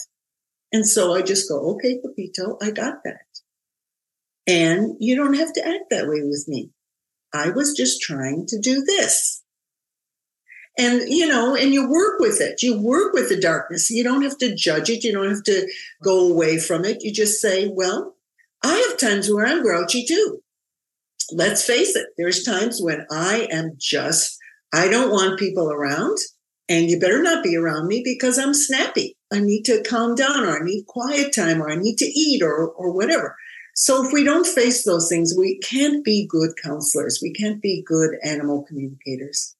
And 0.72 0.86
so 0.86 1.14
I 1.14 1.22
just 1.22 1.48
go, 1.48 1.74
okay, 1.74 2.00
Pepito, 2.04 2.58
I 2.60 2.72
got 2.72 3.04
that. 3.04 3.20
And 4.48 4.96
you 4.98 5.14
don't 5.14 5.34
have 5.34 5.52
to 5.52 5.66
act 5.66 5.90
that 5.90 6.08
way 6.08 6.22
with 6.22 6.46
me. 6.48 6.70
I 7.32 7.50
was 7.50 7.76
just 7.76 8.00
trying 8.00 8.46
to 8.48 8.58
do 8.58 8.82
this. 8.82 9.44
And, 10.78 11.02
you 11.08 11.26
know, 11.28 11.54
and 11.54 11.72
you 11.72 11.88
work 11.88 12.18
with 12.18 12.40
it. 12.40 12.62
You 12.62 12.80
work 12.80 13.12
with 13.12 13.28
the 13.28 13.38
darkness. 13.38 13.90
You 13.90 14.02
don't 14.02 14.22
have 14.22 14.38
to 14.38 14.54
judge 14.54 14.88
it. 14.88 15.04
You 15.04 15.12
don't 15.12 15.28
have 15.28 15.44
to 15.44 15.68
go 16.02 16.30
away 16.30 16.58
from 16.58 16.84
it. 16.84 17.02
You 17.02 17.12
just 17.12 17.40
say, 17.40 17.68
well, 17.68 18.16
I 18.64 18.74
have 18.88 18.98
times 18.98 19.30
where 19.30 19.46
I'm 19.46 19.62
grouchy 19.62 20.06
too 20.06 20.40
let's 21.32 21.64
face 21.64 21.94
it, 21.96 22.08
there's 22.16 22.42
times 22.42 22.80
when 22.80 23.06
I 23.10 23.48
am 23.50 23.72
just, 23.76 24.38
I 24.72 24.88
don't 24.88 25.10
want 25.10 25.38
people 25.38 25.70
around, 25.70 26.18
and 26.68 26.90
you 26.90 26.98
better 26.98 27.22
not 27.22 27.44
be 27.44 27.56
around 27.56 27.86
me 27.86 28.02
because 28.04 28.38
I'm 28.38 28.54
snappy. 28.54 29.16
I 29.32 29.40
need 29.40 29.64
to 29.64 29.82
calm 29.82 30.14
down, 30.14 30.44
or 30.44 30.60
I 30.60 30.64
need 30.64 30.86
quiet 30.86 31.34
time, 31.34 31.62
or 31.62 31.70
I 31.70 31.76
need 31.76 31.96
to 31.98 32.06
eat, 32.06 32.42
or, 32.42 32.68
or 32.68 32.92
whatever. 32.92 33.36
So 33.80 34.04
if 34.04 34.12
we 34.12 34.24
don't 34.24 34.44
face 34.44 34.84
those 34.84 35.08
things, 35.08 35.36
we 35.38 35.56
can't 35.58 36.04
be 36.04 36.26
good 36.26 36.50
counselors. 36.60 37.20
We 37.22 37.32
can't 37.32 37.62
be 37.62 37.84
good 37.86 38.16
animal 38.24 38.64
communicators. 38.64 39.54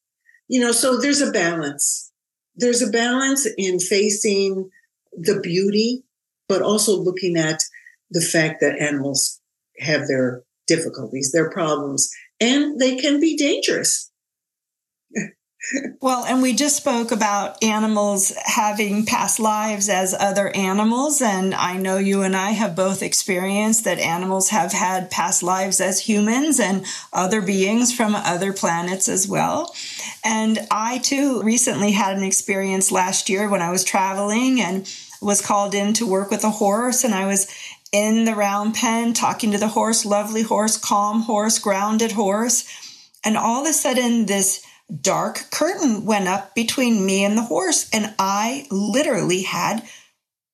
You 0.49 0.59
know, 0.59 0.73
so 0.73 0.97
there's 0.97 1.21
a 1.21 1.31
balance. 1.31 2.11
There's 2.57 2.83
a 2.83 2.91
balance 2.91 3.47
in 3.57 3.79
facing 3.79 4.71
the 5.13 5.39
beauty, 5.41 6.03
but 6.49 6.63
also 6.63 6.97
looking 6.97 7.37
at 7.37 7.63
the 8.11 8.21
fact 8.21 8.61
that 8.61 8.81
animals 8.81 9.41
have 9.79 10.09
their 10.09 10.43
difficulties, 10.67 11.31
their 11.31 11.49
problems, 11.49 12.11
and 12.41 12.81
they 12.81 12.97
can 12.97 13.21
be 13.21 13.37
dangerous. 13.37 14.08
Well, 16.01 16.25
and 16.25 16.41
we 16.41 16.55
just 16.55 16.77
spoke 16.77 17.11
about 17.11 17.63
animals 17.63 18.33
having 18.45 19.05
past 19.05 19.39
lives 19.39 19.89
as 19.89 20.15
other 20.15 20.55
animals. 20.55 21.21
And 21.21 21.55
I 21.55 21.77
know 21.77 21.99
you 21.99 22.23
and 22.23 22.35
I 22.37 22.53
have 22.53 22.77
both 22.77 23.03
experienced 23.03 23.85
that 23.85 23.99
animals 23.99 24.51
have 24.51 24.73
had 24.73 25.11
past 25.11 25.43
lives 25.43 25.81
as 25.81 26.01
humans 26.01 26.59
and 26.61 26.85
other 27.13 27.43
beings 27.43 27.95
from 27.95 28.15
other 28.15 28.53
planets 28.53 29.09
as 29.09 29.29
well. 29.29 29.75
And 30.25 30.59
I 30.71 30.99
too 30.99 31.43
recently 31.43 31.93
had 31.93 32.17
an 32.17 32.23
experience 32.23 32.91
last 32.91 33.29
year 33.29 33.49
when 33.49 33.63
I 33.63 33.71
was 33.71 33.85
traveling 33.85 34.61
and 34.61 34.89
was 35.21 35.41
called 35.41 35.75
in 35.75 35.93
to 35.95 36.07
work 36.07 36.31
with 36.31 36.45
a 36.45 36.51
horse. 36.51 37.05
And 37.05 37.15
I 37.15 37.27
was 37.27 37.53
in 37.93 38.25
the 38.25 38.35
round 38.35 38.75
pen, 38.75 39.13
talking 39.13 39.53
to 39.53 39.59
the 39.59 39.69
horse, 39.69 40.05
lovely 40.05 40.43
horse, 40.43 40.77
calm 40.77 41.23
horse, 41.23 41.59
grounded 41.59 42.13
horse. 42.13 42.65
And 43.25 43.37
all 43.37 43.63
of 43.63 43.69
a 43.69 43.73
sudden, 43.73 44.27
this 44.27 44.65
dark 44.89 45.51
curtain 45.51 46.05
went 46.05 46.29
up 46.29 46.55
between 46.55 47.05
me 47.05 47.25
and 47.25 47.37
the 47.37 47.43
horse. 47.43 47.89
And 47.93 48.15
I 48.19 48.67
literally 48.71 49.43
had 49.43 49.83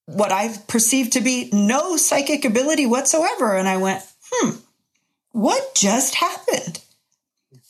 what 0.07 0.33
I 0.33 0.57
perceived 0.69 1.15
to 1.15 1.21
be 1.21 1.49
no 1.53 1.97
psychic 1.97 2.45
ability 2.45 2.87
whatsoever. 2.87 3.57
And 3.57 3.69
I 3.69 3.77
went, 3.77 4.03
hmm, 4.31 4.51
what 5.33 5.75
just 5.75 6.17
happened? 6.17 6.81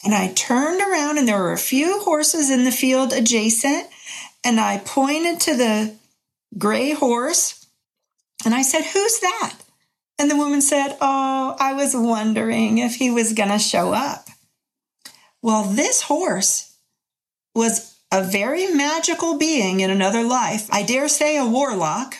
And 0.05 0.15
I 0.15 0.33
turned 0.35 0.83
around, 0.83 1.17
and 1.17 1.27
there 1.27 1.39
were 1.39 1.53
a 1.53 1.59
few 1.59 2.01
horses 2.01 2.51
in 2.51 2.65
the 2.65 2.71
field 2.71 3.15
adjacent. 3.15 3.87
And 4.45 4.61
I 4.61 4.79
pointed 4.79 5.41
to 5.41 5.57
the 5.57 5.95
gray 6.59 6.93
horse 6.93 7.65
and 8.45 8.55
I 8.55 8.63
said, 8.63 8.85
Who's 8.85 9.21
that? 9.21 9.55
And 10.19 10.31
the 10.31 10.37
woman 10.37 10.61
said, 10.61 10.97
Oh, 11.01 11.57
I 11.59 11.75
was 11.75 11.95
wondering 11.95 12.79
if 12.79 12.97
he 12.97 13.11
was 13.11 13.33
going 13.33 13.49
to 13.51 13.59
show 13.59 13.93
up. 13.93 14.24
Well, 15.45 15.65
this 15.65 16.01
horse 16.01 16.75
was 17.55 17.99
a 18.11 18.25
very 18.25 18.69
magical 18.69 19.37
being 19.37 19.81
in 19.81 19.91
another 19.91 20.23
life. 20.23 20.73
I 20.73 20.83
dare 20.83 21.07
say 21.07 21.37
a 21.37 21.45
warlock. 21.45 22.15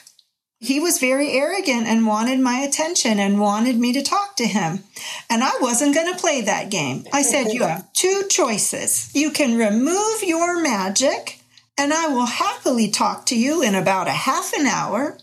He 0.61 0.79
was 0.79 0.99
very 0.99 1.31
arrogant 1.31 1.87
and 1.87 2.07
wanted 2.07 2.39
my 2.41 2.59
attention 2.59 3.19
and 3.19 3.41
wanted 3.41 3.79
me 3.79 3.95
to 3.95 4.03
talk 4.03 4.37
to 4.37 4.47
him. 4.47 4.85
And 5.31 5.43
I 5.43 5.53
wasn't 5.63 5.95
going 5.95 6.13
to 6.13 6.21
play 6.21 6.43
that 6.43 6.71
game. 6.71 7.07
I 7.15 7.23
said, 7.23 7.47
You 7.47 7.63
have 7.63 7.91
two 7.95 8.25
choices. 8.29 9.11
You 9.15 9.31
can 9.31 9.57
remove 9.57 10.23
your 10.23 10.61
magic, 10.61 11.41
and 11.79 11.95
I 11.95 12.09
will 12.09 12.27
happily 12.27 12.91
talk 12.91 13.25
to 13.27 13.39
you 13.39 13.63
in 13.63 13.75
about 13.75 14.07
a 14.07 14.11
half 14.11 14.53
an 14.53 14.67
hour, 14.67 15.17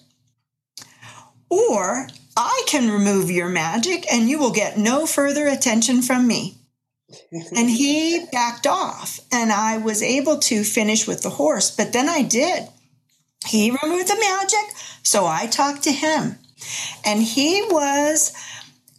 or 1.51 2.07
I 2.35 2.63
can 2.65 2.89
remove 2.89 3.29
your 3.29 3.49
magic 3.49 4.11
and 4.11 4.27
you 4.27 4.39
will 4.39 4.53
get 4.53 4.79
no 4.79 5.05
further 5.05 5.45
attention 5.47 6.01
from 6.01 6.25
me. 6.25 6.57
And 7.31 7.69
he 7.69 8.25
backed 8.31 8.67
off, 8.67 9.19
and 9.31 9.51
I 9.51 9.77
was 9.77 10.01
able 10.01 10.39
to 10.39 10.63
finish 10.63 11.07
with 11.07 11.21
the 11.21 11.29
horse, 11.29 11.71
but 11.71 11.93
then 11.93 12.09
I 12.09 12.23
did. 12.23 12.67
He 13.45 13.71
removed 13.71 14.07
the 14.07 14.19
magic, 14.19 14.75
so 15.03 15.25
I 15.25 15.47
talked 15.47 15.83
to 15.83 15.91
him. 15.91 16.37
And 17.03 17.23
he 17.23 17.63
was 17.69 18.33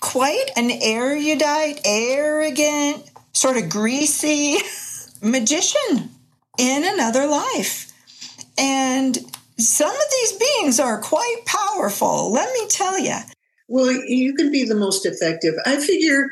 quite 0.00 0.50
an 0.56 0.70
erudite, 0.70 1.80
arrogant, 1.84 3.08
sort 3.32 3.56
of 3.56 3.68
greasy 3.68 4.56
magician 5.22 6.10
in 6.58 6.84
another 6.84 7.26
life. 7.26 7.92
And 8.58 9.16
some 9.58 9.90
of 9.90 10.02
these 10.10 10.32
beings 10.32 10.80
are 10.80 11.00
quite 11.00 11.42
powerful, 11.46 12.32
let 12.32 12.52
me 12.52 12.66
tell 12.68 12.98
you. 12.98 13.16
Well, 13.68 13.92
you 13.92 14.34
can 14.34 14.50
be 14.50 14.64
the 14.64 14.74
most 14.74 15.06
effective. 15.06 15.54
I 15.64 15.76
figure 15.76 16.30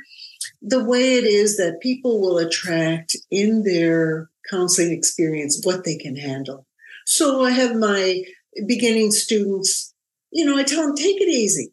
the 0.63 0.85
way 0.85 1.15
it 1.15 1.25
is 1.25 1.57
that 1.57 1.81
people 1.81 2.21
will 2.21 2.39
attract 2.39 3.17
in 3.31 3.63
their 3.63 4.29
counseling 4.51 4.93
experience 4.93 5.61
what 5.63 5.85
they 5.85 5.97
can 5.97 6.17
handle. 6.17 6.67
So 7.07 7.45
I 7.45 7.51
have 7.51 7.77
my 7.77 8.23
beginning 8.67 9.11
students, 9.11 9.95
you 10.31 10.45
know, 10.45 10.57
I 10.57 10.63
tell 10.63 10.87
them, 10.87 10.97
take 10.97 11.21
it 11.21 11.29
easy, 11.29 11.73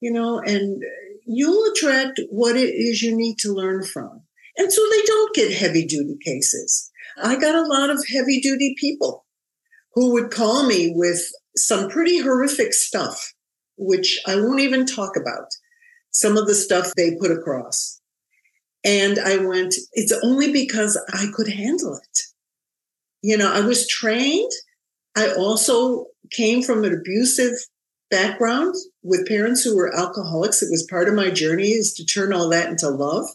you 0.00 0.12
know, 0.12 0.40
and 0.40 0.82
you'll 1.26 1.72
attract 1.72 2.20
what 2.30 2.56
it 2.56 2.74
is 2.74 3.02
you 3.02 3.16
need 3.16 3.38
to 3.38 3.52
learn 3.52 3.84
from. 3.84 4.22
And 4.56 4.72
so 4.72 4.82
they 4.90 5.02
don't 5.06 5.34
get 5.34 5.52
heavy 5.52 5.86
duty 5.86 6.16
cases. 6.24 6.90
I 7.22 7.36
got 7.36 7.54
a 7.54 7.66
lot 7.66 7.90
of 7.90 8.04
heavy 8.12 8.40
duty 8.40 8.74
people 8.78 9.24
who 9.94 10.12
would 10.12 10.30
call 10.30 10.66
me 10.66 10.92
with 10.94 11.20
some 11.56 11.88
pretty 11.88 12.18
horrific 12.18 12.72
stuff, 12.72 13.32
which 13.76 14.20
I 14.26 14.36
won't 14.36 14.60
even 14.60 14.86
talk 14.86 15.16
about. 15.16 15.48
Some 16.10 16.36
of 16.36 16.46
the 16.46 16.54
stuff 16.54 16.92
they 16.96 17.16
put 17.16 17.30
across. 17.30 17.97
And 18.84 19.18
I 19.18 19.38
went, 19.38 19.74
it's 19.92 20.12
only 20.22 20.52
because 20.52 21.00
I 21.12 21.26
could 21.34 21.48
handle 21.48 21.96
it. 21.96 22.18
You 23.22 23.36
know, 23.36 23.52
I 23.52 23.60
was 23.60 23.88
trained. 23.88 24.50
I 25.16 25.32
also 25.34 26.06
came 26.30 26.62
from 26.62 26.84
an 26.84 26.94
abusive 26.94 27.54
background 28.10 28.74
with 29.02 29.28
parents 29.28 29.62
who 29.62 29.76
were 29.76 29.94
alcoholics. 29.94 30.62
It 30.62 30.70
was 30.70 30.86
part 30.88 31.08
of 31.08 31.14
my 31.14 31.30
journey 31.30 31.70
is 31.70 31.92
to 31.94 32.06
turn 32.06 32.32
all 32.32 32.48
that 32.50 32.68
into 32.68 32.88
love. 32.88 33.26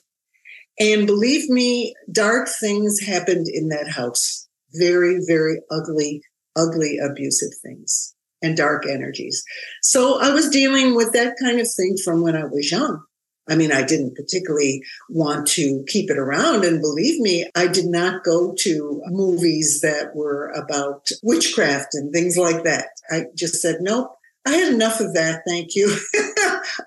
And 0.80 1.06
believe 1.06 1.50
me, 1.50 1.94
dark 2.12 2.48
things 2.48 3.00
happened 3.00 3.48
in 3.48 3.70
that 3.70 3.90
house. 3.90 4.48
Very, 4.74 5.20
very 5.28 5.60
ugly, 5.70 6.24
ugly, 6.56 6.98
abusive 6.98 7.52
things 7.62 8.16
and 8.42 8.58
dark 8.58 8.86
energies. 8.88 9.44
So 9.82 10.20
I 10.20 10.32
was 10.32 10.50
dealing 10.50 10.96
with 10.96 11.14
that 11.14 11.36
kind 11.42 11.60
of 11.60 11.72
thing 11.72 11.96
from 12.04 12.22
when 12.22 12.36
I 12.36 12.46
was 12.46 12.72
young. 12.72 13.04
I 13.50 13.56
mean, 13.56 13.72
I 13.72 13.84
didn't 13.84 14.16
particularly 14.16 14.84
want 15.10 15.48
to 15.50 15.84
keep 15.88 16.10
it 16.10 16.18
around. 16.18 16.64
And 16.64 16.82
believe 16.82 17.20
me, 17.20 17.46
I 17.56 17.68
did 17.68 17.86
not 17.86 18.24
go 18.24 18.54
to 18.60 19.02
movies 19.08 19.82
that 19.82 20.16
were 20.16 20.50
about 20.52 21.10
witchcraft 21.22 21.94
and 21.94 22.14
things 22.14 22.38
like 22.38 22.64
that. 22.64 22.88
I 23.12 23.26
just 23.36 23.62
said, 23.62 23.78
nope, 23.82 24.16
I 24.46 24.52
had 24.52 24.74
enough 24.74 25.02
of 25.02 25.14
that. 25.14 25.42
Thank 25.46 25.76
you. 25.76 25.94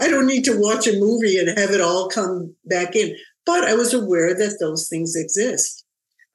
I 0.01 0.09
don't 0.09 0.27
need 0.27 0.45
to 0.45 0.59
watch 0.59 0.87
a 0.87 0.99
movie 0.99 1.39
and 1.39 1.57
have 1.59 1.71
it 1.71 1.81
all 1.81 2.09
come 2.09 2.55
back 2.65 2.97
in. 2.97 3.17
But 3.45 3.65
I 3.65 3.75
was 3.75 3.93
aware 3.93 4.35
that 4.35 4.57
those 4.59 4.89
things 4.89 5.15
exist. 5.15 5.85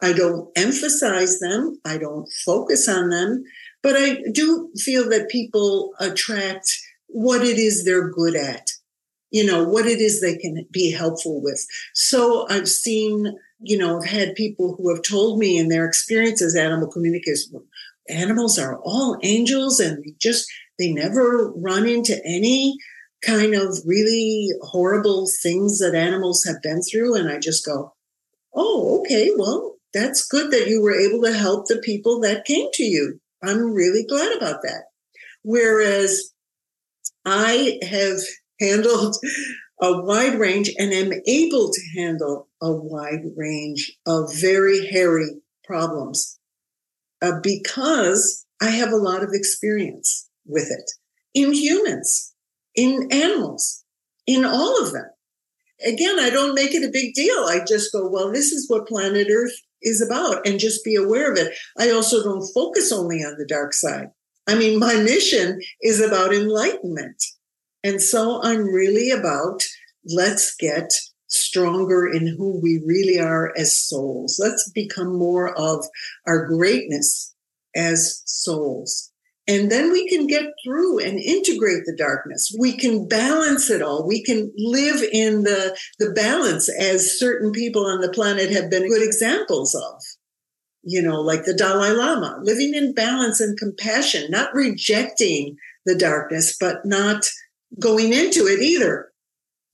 I 0.03 0.13
don't 0.13 0.49
emphasize 0.55 1.39
them. 1.39 1.79
I 1.85 1.97
don't 1.97 2.27
focus 2.45 2.87
on 2.87 3.09
them, 3.09 3.43
but 3.83 3.95
I 3.95 4.17
do 4.31 4.71
feel 4.77 5.09
that 5.09 5.29
people 5.29 5.93
attract 5.99 6.71
what 7.07 7.41
it 7.41 7.57
is 7.57 7.85
they're 7.85 8.09
good 8.09 8.35
at 8.35 8.71
you 9.31 9.45
know, 9.45 9.63
what 9.63 9.85
it 9.85 9.99
is 9.99 10.21
they 10.21 10.37
can 10.37 10.65
be 10.71 10.91
helpful 10.91 11.41
with. 11.41 11.65
So 11.93 12.45
I've 12.49 12.67
seen, 12.67 13.33
you 13.59 13.77
know, 13.77 13.97
I've 13.97 14.07
had 14.07 14.35
people 14.35 14.75
who 14.77 14.93
have 14.93 15.03
told 15.03 15.39
me 15.39 15.57
in 15.57 15.69
their 15.69 15.85
experience 15.85 16.41
as 16.41 16.55
animal 16.55 16.91
communicators, 16.91 17.51
animals 18.09 18.59
are 18.59 18.79
all 18.83 19.17
angels 19.23 19.79
and 19.79 20.03
they 20.03 20.13
just, 20.19 20.47
they 20.77 20.91
never 20.91 21.51
run 21.55 21.87
into 21.87 22.21
any 22.25 22.77
kind 23.25 23.53
of 23.53 23.77
really 23.85 24.49
horrible 24.61 25.27
things 25.41 25.79
that 25.79 25.95
animals 25.95 26.43
have 26.43 26.61
been 26.61 26.81
through. 26.81 27.15
And 27.15 27.29
I 27.29 27.39
just 27.39 27.65
go, 27.65 27.93
oh, 28.53 28.99
okay, 28.99 29.31
well, 29.37 29.75
that's 29.93 30.27
good 30.27 30.51
that 30.51 30.67
you 30.67 30.81
were 30.81 30.95
able 30.95 31.21
to 31.23 31.33
help 31.33 31.67
the 31.67 31.77
people 31.77 32.19
that 32.21 32.45
came 32.45 32.67
to 32.73 32.83
you. 32.83 33.19
I'm 33.43 33.71
really 33.71 34.03
glad 34.03 34.35
about 34.35 34.61
that. 34.63 34.85
Whereas 35.43 36.31
I 37.25 37.79
have 37.83 38.17
handled 38.61 39.15
a 39.81 40.01
wide 40.01 40.39
range 40.39 40.71
and 40.77 40.93
am 40.93 41.11
able 41.25 41.71
to 41.71 41.81
handle 41.99 42.47
a 42.61 42.71
wide 42.71 43.23
range 43.35 43.91
of 44.05 44.33
very 44.39 44.85
hairy 44.87 45.41
problems 45.63 46.39
uh, 47.21 47.39
because 47.41 48.45
I 48.61 48.69
have 48.69 48.91
a 48.91 48.97
lot 48.97 49.23
of 49.23 49.31
experience 49.33 50.29
with 50.45 50.69
it 50.69 50.91
in 51.33 51.53
humans, 51.53 52.33
in 52.75 53.07
animals, 53.11 53.83
in 54.27 54.45
all 54.45 54.83
of 54.83 54.93
them. 54.93 55.09
Again, 55.85 56.19
I 56.19 56.29
don't 56.29 56.53
make 56.53 56.75
it 56.75 56.87
a 56.87 56.91
big 56.91 57.15
deal. 57.15 57.45
I 57.47 57.61
just 57.67 57.91
go, 57.91 58.07
well, 58.07 58.31
this 58.31 58.51
is 58.51 58.69
what 58.69 58.87
planet 58.87 59.27
Earth 59.31 59.55
is 59.81 60.01
about 60.01 60.47
and 60.47 60.59
just 60.59 60.85
be 60.85 60.95
aware 60.95 61.31
of 61.31 61.39
it. 61.39 61.55
I 61.79 61.89
also 61.89 62.23
don't 62.23 62.47
focus 62.53 62.91
only 62.91 63.17
on 63.17 63.35
the 63.37 63.47
dark 63.47 63.73
side. 63.73 64.09
I 64.47 64.55
mean, 64.55 64.77
my 64.77 64.95
mission 64.95 65.59
is 65.81 65.99
about 65.99 66.33
enlightenment. 66.33 67.23
And 67.83 68.01
so 68.01 68.41
I'm 68.43 68.65
really 68.65 69.11
about 69.11 69.63
let's 70.05 70.55
get 70.55 70.91
stronger 71.27 72.07
in 72.07 72.27
who 72.27 72.59
we 72.61 72.81
really 72.85 73.19
are 73.19 73.53
as 73.57 73.77
souls. 73.77 74.39
Let's 74.41 74.69
become 74.71 75.17
more 75.17 75.57
of 75.57 75.85
our 76.27 76.45
greatness 76.45 77.33
as 77.75 78.21
souls. 78.25 79.11
And 79.47 79.71
then 79.71 79.91
we 79.91 80.07
can 80.07 80.27
get 80.27 80.53
through 80.63 80.99
and 80.99 81.19
integrate 81.19 81.83
the 81.85 81.95
darkness. 81.97 82.55
We 82.57 82.73
can 82.73 83.07
balance 83.07 83.69
it 83.69 83.81
all. 83.81 84.07
We 84.07 84.23
can 84.23 84.51
live 84.57 85.01
in 85.11 85.43
the, 85.43 85.75
the 85.99 86.11
balance 86.11 86.69
as 86.69 87.17
certain 87.17 87.51
people 87.51 87.85
on 87.85 88.01
the 88.01 88.11
planet 88.11 88.51
have 88.51 88.69
been 88.69 88.87
good 88.87 89.01
examples 89.01 89.73
of. 89.73 90.01
You 90.83 91.01
know, 91.01 91.21
like 91.21 91.45
the 91.45 91.53
Dalai 91.53 91.91
Lama, 91.91 92.39
living 92.41 92.73
in 92.73 92.93
balance 92.93 93.39
and 93.39 93.57
compassion, 93.57 94.31
not 94.31 94.53
rejecting 94.53 95.55
the 95.85 95.95
darkness, 95.95 96.55
but 96.59 96.85
not 96.85 97.25
going 97.79 98.13
into 98.13 98.47
it 98.47 98.61
either, 98.61 99.11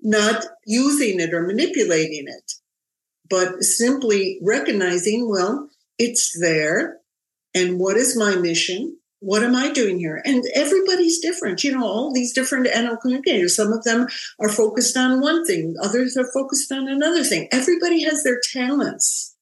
not 0.01 0.45
using 0.65 1.19
it 1.19 1.33
or 1.33 1.45
manipulating 1.45 2.25
it, 2.27 2.53
but 3.29 3.63
simply 3.63 4.39
recognizing, 4.43 5.29
well, 5.29 5.69
it's 5.97 6.39
there. 6.39 6.97
And 7.53 7.79
what 7.79 7.97
is 7.97 8.17
my 8.17 8.35
mission? 8.35 8.97
What 9.19 9.43
am 9.43 9.55
I 9.55 9.71
doing 9.71 9.97
here? 9.97 10.21
And 10.25 10.43
everybody's 10.53 11.19
different. 11.19 11.63
You 11.63 11.71
know, 11.71 11.85
all 11.85 12.13
these 12.13 12.33
different 12.33 12.67
animal 12.67 12.97
communicators, 12.97 13.55
some 13.55 13.73
of 13.73 13.83
them 13.83 14.07
are 14.39 14.49
focused 14.49 14.95
on 14.95 15.21
one 15.21 15.43
thing, 15.45 15.75
others 15.81 16.15
are 16.17 16.31
focused 16.31 16.71
on 16.71 16.87
another 16.87 17.23
thing. 17.23 17.47
Everybody 17.51 18.03
has 18.03 18.23
their 18.23 18.39
talents. 18.53 19.35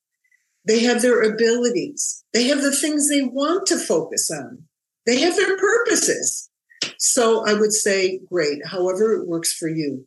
They 0.65 0.80
have 0.84 1.02
their 1.02 1.22
abilities. 1.22 2.23
They 2.34 2.45
have 2.45 2.61
the 2.61 2.76
things 2.76 3.10
they 3.10 3.22
want 3.22 3.68
to 3.68 3.77
focus 3.77 4.32
on. 4.32 4.64
They 5.06 5.19
have 5.19 5.36
their 5.36 5.57
purposes. 5.57 6.49
So 6.97 7.45
I 7.45 7.53
would 7.53 7.73
say, 7.73 8.19
great, 8.31 8.65
however 8.65 9.13
it 9.13 9.27
works 9.27 9.53
for 9.53 9.67
you. 9.67 10.05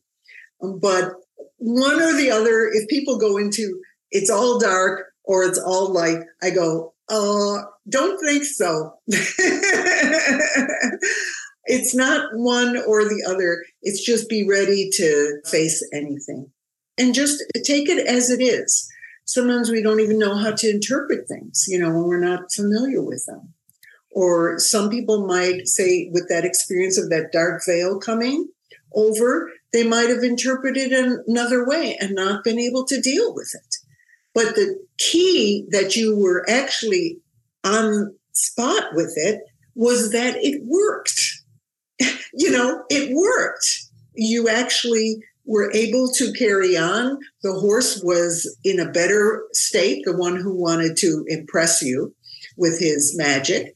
Um, 0.62 0.78
but 0.80 1.12
one 1.59 2.00
or 2.00 2.14
the 2.14 2.30
other, 2.30 2.70
if 2.72 2.88
people 2.88 3.18
go 3.18 3.36
into 3.36 3.80
it's 4.10 4.30
all 4.30 4.59
dark 4.59 5.12
or 5.24 5.44
it's 5.44 5.59
all 5.59 5.92
light, 5.92 6.20
I 6.42 6.50
go, 6.50 6.94
uh, 7.09 7.62
don't 7.88 8.18
think 8.24 8.44
so. 8.44 8.94
it's 11.64 11.94
not 11.94 12.30
one 12.34 12.76
or 12.86 13.05
the 13.05 13.24
other. 13.28 13.64
It's 13.82 14.05
just 14.05 14.28
be 14.28 14.46
ready 14.48 14.90
to 14.94 15.40
face 15.46 15.86
anything 15.92 16.50
and 16.96 17.14
just 17.14 17.42
take 17.64 17.88
it 17.88 18.06
as 18.06 18.30
it 18.30 18.42
is. 18.42 18.90
Sometimes 19.24 19.70
we 19.70 19.82
don't 19.82 20.00
even 20.00 20.18
know 20.18 20.36
how 20.36 20.52
to 20.52 20.70
interpret 20.70 21.28
things, 21.28 21.66
you 21.68 21.78
know, 21.78 21.90
when 21.90 22.05
we're 22.05 22.18
not 22.18 22.50
familiar 22.52 23.02
with 23.02 23.24
them. 23.26 23.52
Or 24.10 24.59
some 24.59 24.90
people 24.90 25.26
might 25.26 25.68
say, 25.68 26.10
with 26.12 26.28
that 26.28 26.44
experience 26.44 26.98
of 26.98 27.10
that 27.10 27.30
dark 27.32 27.62
veil 27.66 27.98
coming 27.98 28.48
over, 28.94 29.51
they 29.72 29.86
might 29.86 30.09
have 30.09 30.22
interpreted 30.22 30.93
another 30.93 31.66
way 31.66 31.97
and 32.01 32.14
not 32.14 32.43
been 32.43 32.59
able 32.59 32.85
to 32.86 33.01
deal 33.01 33.35
with 33.35 33.55
it. 33.55 33.76
But 34.35 34.55
the 34.55 34.78
key 34.98 35.66
that 35.70 35.97
you 35.97 36.16
were 36.16 36.48
actually 36.48 37.18
on 37.64 38.14
spot 38.32 38.94
with 38.94 39.12
it 39.16 39.40
was 39.74 40.12
that 40.12 40.36
it 40.39 40.62
worked. 40.64 41.20
you 42.35 42.51
know, 42.51 42.85
it 42.90 43.14
worked. 43.14 43.82
You 44.14 44.48
actually 44.48 45.16
were 45.44 45.72
able 45.72 46.10
to 46.12 46.32
carry 46.32 46.76
on. 46.76 47.18
The 47.43 47.52
horse 47.52 48.02
was 48.02 48.56
in 48.64 48.78
a 48.78 48.90
better 48.90 49.44
state, 49.52 50.05
the 50.05 50.16
one 50.16 50.36
who 50.36 50.55
wanted 50.55 50.97
to 50.98 51.24
impress 51.28 51.82
you 51.82 52.14
with 52.56 52.78
his 52.78 53.16
magic. 53.16 53.74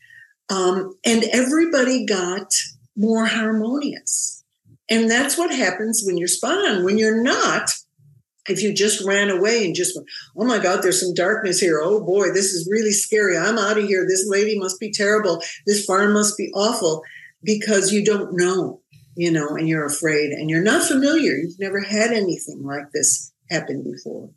Um, 0.52 0.94
and 1.04 1.24
everybody 1.32 2.04
got 2.04 2.52
more 2.94 3.24
harmonious. 3.24 4.44
And 4.90 5.10
that's 5.10 5.38
what 5.38 5.54
happens 5.54 6.02
when 6.04 6.18
you're 6.18 6.28
spot 6.28 6.58
on. 6.58 6.84
When 6.84 6.98
you're 6.98 7.22
not, 7.22 7.70
if 8.46 8.62
you 8.62 8.74
just 8.74 9.02
ran 9.06 9.30
away 9.30 9.64
and 9.64 9.74
just 9.74 9.96
went, 9.96 10.06
oh 10.36 10.44
my 10.44 10.58
God, 10.58 10.82
there's 10.82 11.00
some 11.00 11.14
darkness 11.14 11.58
here. 11.58 11.80
Oh 11.82 12.04
boy, 12.04 12.32
this 12.34 12.52
is 12.52 12.68
really 12.70 12.90
scary. 12.90 13.38
I'm 13.38 13.56
out 13.56 13.78
of 13.78 13.84
here. 13.84 14.04
This 14.06 14.26
lady 14.28 14.58
must 14.58 14.78
be 14.78 14.92
terrible. 14.92 15.42
This 15.66 15.86
farm 15.86 16.12
must 16.12 16.36
be 16.36 16.52
awful 16.54 17.02
because 17.42 17.90
you 17.90 18.04
don't 18.04 18.36
know, 18.36 18.82
you 19.16 19.30
know, 19.30 19.56
and 19.56 19.66
you're 19.66 19.86
afraid 19.86 20.32
and 20.32 20.50
you're 20.50 20.62
not 20.62 20.86
familiar. 20.86 21.32
You've 21.32 21.58
never 21.60 21.80
had 21.80 22.10
anything 22.10 22.62
like 22.62 22.90
this 22.92 23.32
happen 23.50 23.82
before. 23.90 24.28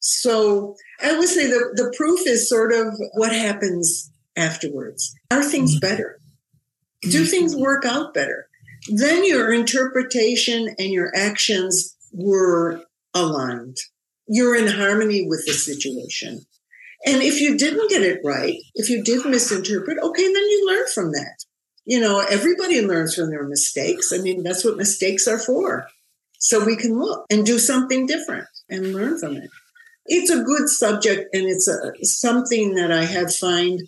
So 0.00 0.74
I 1.00 1.16
would 1.16 1.28
say 1.28 1.46
the, 1.46 1.74
the 1.74 1.94
proof 1.96 2.26
is 2.26 2.48
sort 2.48 2.72
of 2.72 2.88
what 3.12 3.32
happens 3.32 4.10
afterwards. 4.38 5.14
Are 5.30 5.42
things 5.42 5.74
mm-hmm. 5.74 5.86
better? 5.86 6.20
Do 7.02 7.24
things 7.24 7.54
work 7.54 7.84
out 7.84 8.14
better? 8.14 8.48
Then 8.88 9.24
your 9.24 9.52
interpretation 9.52 10.74
and 10.78 10.90
your 10.90 11.12
actions 11.14 11.96
were 12.12 12.82
aligned. 13.14 13.76
You're 14.26 14.56
in 14.56 14.68
harmony 14.68 15.26
with 15.26 15.44
the 15.46 15.52
situation. 15.52 16.40
And 17.06 17.22
if 17.22 17.40
you 17.40 17.56
didn't 17.56 17.90
get 17.90 18.02
it 18.02 18.20
right, 18.24 18.56
if 18.74 18.90
you 18.90 19.02
did 19.02 19.24
misinterpret, 19.24 19.98
okay, 20.02 20.22
then 20.22 20.34
you 20.34 20.66
learn 20.66 20.86
from 20.94 21.12
that. 21.12 21.44
You 21.84 22.00
know, 22.00 22.20
everybody 22.20 22.82
learns 22.82 23.14
from 23.14 23.30
their 23.30 23.46
mistakes. 23.46 24.12
I 24.12 24.18
mean, 24.18 24.42
that's 24.42 24.64
what 24.64 24.76
mistakes 24.76 25.26
are 25.26 25.38
for. 25.38 25.86
So 26.38 26.64
we 26.64 26.76
can 26.76 26.98
look 26.98 27.24
and 27.30 27.46
do 27.46 27.58
something 27.58 28.06
different 28.06 28.46
and 28.68 28.92
learn 28.92 29.18
from 29.18 29.36
it. 29.36 29.50
It's 30.06 30.30
a 30.30 30.42
good 30.42 30.68
subject 30.68 31.34
and 31.34 31.44
it's 31.44 31.68
a, 31.68 31.92
something 32.04 32.74
that 32.74 32.92
I 32.92 33.04
have 33.04 33.34
find 33.34 33.80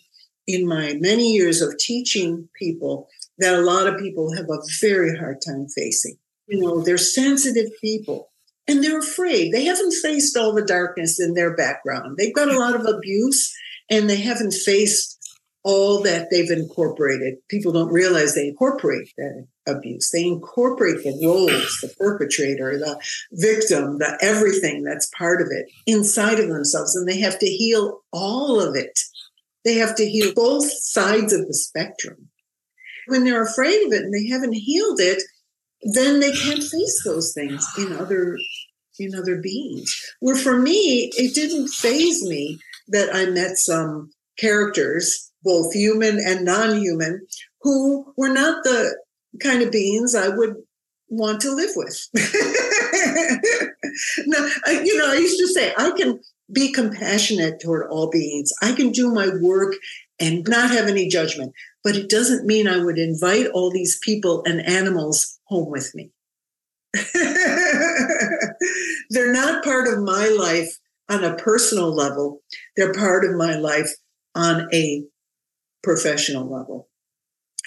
in 0.55 0.67
my 0.67 0.97
many 1.01 1.33
years 1.33 1.61
of 1.61 1.77
teaching 1.79 2.49
people 2.59 3.09
that 3.39 3.59
a 3.59 3.63
lot 3.63 3.87
of 3.87 3.99
people 3.99 4.35
have 4.35 4.47
a 4.47 4.59
very 4.81 5.17
hard 5.17 5.39
time 5.47 5.67
facing. 5.69 6.17
You 6.47 6.61
know, 6.61 6.83
they're 6.83 6.99
sensitive 6.99 7.71
people 7.81 8.31
and 8.67 8.83
they're 8.83 8.99
afraid. 8.99 9.53
They 9.53 9.65
haven't 9.65 9.95
faced 10.03 10.37
all 10.37 10.53
the 10.53 10.65
darkness 10.65 11.21
in 11.21 11.35
their 11.35 11.55
background. 11.55 12.17
They've 12.17 12.35
got 12.35 12.49
a 12.49 12.59
lot 12.59 12.75
of 12.75 12.87
abuse 12.87 13.53
and 13.91 14.09
they 14.09 14.21
haven't 14.21 14.53
faced 14.53 15.17
all 15.63 16.03
that 16.03 16.29
they've 16.31 16.51
incorporated. 16.51 17.35
People 17.49 17.73
don't 17.73 17.93
realize 17.93 18.35
they 18.35 18.49
incorporate 18.49 19.13
that 19.19 19.47
abuse. 19.67 20.11
They 20.11 20.25
incorporate 20.25 21.05
the 21.05 21.19
roles, 21.23 21.79
the 21.83 21.93
perpetrator, 21.99 22.79
the 22.79 22.99
victim, 23.33 23.99
the 23.99 24.19
everything 24.23 24.85
that's 24.85 25.11
part 25.17 25.43
of 25.43 25.49
it 25.51 25.67
inside 25.87 26.39
of 26.39 26.49
themselves. 26.49 26.97
And 26.97 27.07
they 27.07 27.21
have 27.21 27.39
to 27.41 27.47
heal 27.47 28.01
all 28.13 28.61
of 28.61 28.75
it. 28.75 28.99
They 29.65 29.75
have 29.75 29.95
to 29.97 30.09
heal 30.09 30.33
both 30.35 30.71
sides 30.71 31.33
of 31.33 31.47
the 31.47 31.55
spectrum. 31.55 32.29
When 33.07 33.25
they're 33.25 33.43
afraid 33.43 33.87
of 33.87 33.93
it 33.93 34.03
and 34.03 34.15
they 34.15 34.29
haven't 34.29 34.55
healed 34.55 35.01
it, 35.01 35.23
then 35.95 36.21
they 36.21 36.33
can't 36.33 36.63
face 36.63 37.03
those 37.05 37.33
things 37.33 37.67
in 37.79 37.93
other 37.93 38.37
in 38.99 39.15
other 39.15 39.41
beings. 39.41 39.95
Where 40.21 40.37
for 40.37 40.59
me, 40.59 41.11
it 41.17 41.35
didn't 41.35 41.69
faze 41.69 42.23
me 42.23 42.59
that 42.89 43.15
I 43.15 43.27
met 43.27 43.57
some 43.57 44.11
characters, 44.39 45.31
both 45.43 45.73
human 45.73 46.19
and 46.19 46.45
non-human, 46.45 47.27
who 47.63 48.13
were 48.17 48.29
not 48.29 48.63
the 48.65 48.95
kind 49.43 49.63
of 49.63 49.73
beings 49.73 50.15
I 50.15 50.29
would 50.29 50.57
want 51.09 51.41
to 51.43 51.55
live 51.55 51.71
with. 51.77 52.09
now, 54.27 54.49
I, 54.67 54.83
you 54.85 54.97
know, 54.99 55.11
I 55.11 55.15
used 55.15 55.39
to 55.39 55.49
say 55.49 55.73
I 55.77 55.91
can 55.93 56.21
be 56.53 56.73
compassionate 56.73 57.61
toward 57.61 57.89
all 57.91 58.11
beings. 58.11 58.53
I 58.63 58.73
can 58.73 58.91
do 58.91 59.13
my 59.13 59.29
work 59.41 59.75
and 60.19 60.47
not 60.49 60.71
have 60.71 60.89
any 60.89 61.09
judgment, 61.09 61.53
but 61.83 61.97
it 61.97 62.09
doesn't 62.11 62.47
mean 62.47 62.69
I 62.69 62.83
would 62.83 62.99
invite 62.99 63.47
all 63.49 63.71
these 63.71 63.99
people 64.03 64.43
and 64.47 64.61
animals 64.67 65.39
home 65.45 65.71
with 65.71 65.95
me. 65.95 66.11
They're 69.11 69.33
not 69.33 69.65
part 69.65 69.89
of 69.89 70.03
my 70.03 70.29
life 70.29 70.77
on 71.09 71.25
a 71.25 71.37
personal 71.37 71.95
level. 71.95 72.43
They're 72.77 72.93
part 72.93 73.25
of 73.25 73.37
my 73.37 73.57
life 73.57 73.91
on 74.35 74.69
a 74.73 75.05
professional 75.83 76.51
level 76.51 76.89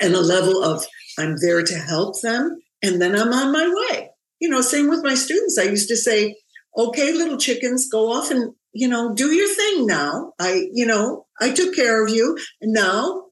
and 0.02 0.14
a 0.14 0.22
level 0.22 0.64
of 0.64 0.86
I'm 1.18 1.36
there 1.42 1.64
to 1.64 1.76
help 1.76 2.22
them 2.22 2.60
and 2.82 3.02
then 3.02 3.16
I'm 3.16 3.34
on 3.34 3.52
my 3.52 3.88
way. 3.90 4.13
You 4.44 4.50
know, 4.50 4.60
same 4.60 4.90
with 4.90 5.06
my 5.06 5.16
students. 5.16 5.58
I 5.58 5.64
used 5.64 5.88
to 5.88 5.96
say, 5.96 6.36
okay, 6.78 7.14
little 7.14 7.38
chickens, 7.38 7.88
go 7.90 8.12
off 8.12 8.30
and, 8.30 8.54
you 8.74 8.90
know, 8.90 9.14
do 9.14 9.32
your 9.32 9.48
thing 9.48 9.88
now. 9.88 10.34
I, 10.38 10.68
you 10.74 10.86
know, 10.86 11.28
I 11.40 11.52
took 11.52 11.74
care 11.74 12.04
of 12.04 12.10
you. 12.10 12.38
Now, 12.62 13.28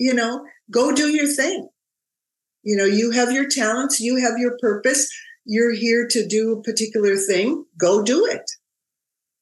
you 0.00 0.14
know, 0.14 0.46
go 0.70 0.90
do 0.94 1.08
your 1.08 1.26
thing. 1.26 1.68
You 2.62 2.78
know, 2.78 2.86
you 2.86 3.10
have 3.10 3.30
your 3.30 3.46
talents, 3.46 4.00
you 4.00 4.16
have 4.16 4.38
your 4.38 4.56
purpose. 4.58 5.06
You're 5.44 5.74
here 5.74 6.08
to 6.08 6.26
do 6.26 6.52
a 6.52 6.62
particular 6.62 7.16
thing. 7.16 7.66
Go 7.78 8.02
do 8.02 8.24
it. 8.24 8.50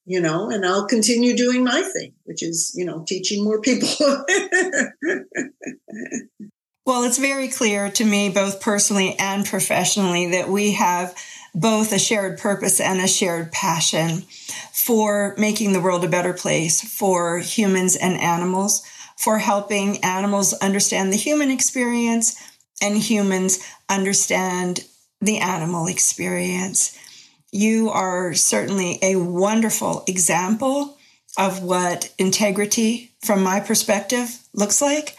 You 0.05 0.21
know, 0.21 0.51
and 0.51 0.67
I'll 0.67 0.89
continue 0.89 1.37
doing 1.37 1.63
my 1.63 1.83
thing, 1.83 2.15
which 2.25 2.43
is, 2.43 2.73
you 2.75 2.85
know, 2.85 3.05
teaching 3.07 3.45
more 3.45 3.61
people. 3.61 3.89
well, 6.85 7.05
it's 7.05 7.19
very 7.19 7.49
clear 7.49 7.91
to 7.91 8.05
me, 8.05 8.29
both 8.29 8.61
personally 8.61 9.17
and 9.19 9.47
professionally, 9.47 10.31
that 10.33 10.49
we 10.49 10.73
have 10.73 11.15
both 11.55 11.93
a 11.93 11.99
shared 11.99 12.39
purpose 12.39 12.81
and 12.81 13.01
a 13.01 13.07
shared 13.07 13.53
passion 13.53 14.23
for 14.73 15.35
making 15.39 15.73
the 15.73 15.81
world 15.81 16.05
a 16.05 16.09
better 16.09 16.33
place 16.33 16.81
for 16.81 17.39
humans 17.39 17.95
and 17.95 18.19
animals, 18.21 18.83
for 19.17 19.39
helping 19.39 20.03
animals 20.03 20.55
understand 20.55 21.13
the 21.13 21.17
human 21.17 21.51
experience 21.51 22.37
and 22.81 22.97
humans 22.97 23.61
understand 23.89 24.85
the 25.21 25.39
animal 25.39 25.87
experience. 25.87 26.99
You 27.53 27.91
are 27.91 28.35
certainly 28.35 28.99
a 29.03 29.17
wonderful 29.17 30.05
example 30.09 30.97
of 31.39 31.63
what 31.63 32.13
integrity, 32.19 33.13
from 33.23 33.43
my 33.43 33.61
perspective, 33.61 34.39
looks 34.53 34.83
like. 34.83 35.17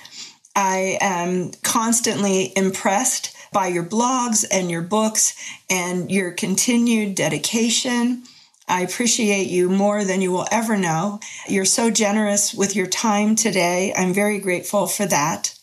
I 0.55 0.97
am 1.01 1.51
constantly 1.63 2.53
impressed 2.55 3.35
by 3.51 3.67
your 3.67 3.83
blogs 3.83 4.45
and 4.51 4.69
your 4.69 4.81
books 4.81 5.35
and 5.69 6.11
your 6.11 6.31
continued 6.31 7.15
dedication. 7.15 8.23
I 8.67 8.81
appreciate 8.81 9.47
you 9.47 9.69
more 9.69 10.03
than 10.03 10.21
you 10.21 10.31
will 10.31 10.47
ever 10.51 10.77
know. 10.77 11.19
You're 11.47 11.65
so 11.65 11.91
generous 11.91 12.53
with 12.53 12.75
your 12.75 12.87
time 12.87 13.35
today. 13.35 13.93
I'm 13.95 14.13
very 14.13 14.39
grateful 14.39 14.87
for 14.87 15.05
that. 15.05 15.57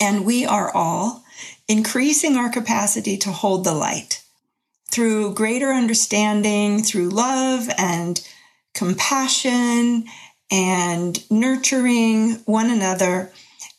And 0.00 0.24
we 0.24 0.46
are 0.46 0.74
all 0.74 1.24
increasing 1.68 2.36
our 2.36 2.50
capacity 2.50 3.16
to 3.18 3.32
hold 3.32 3.64
the 3.64 3.74
light 3.74 4.22
through 4.90 5.34
greater 5.34 5.72
understanding, 5.72 6.82
through 6.82 7.08
love 7.08 7.68
and 7.76 8.26
compassion 8.74 10.04
and 10.50 11.30
nurturing 11.30 12.34
one 12.44 12.70
another 12.70 13.32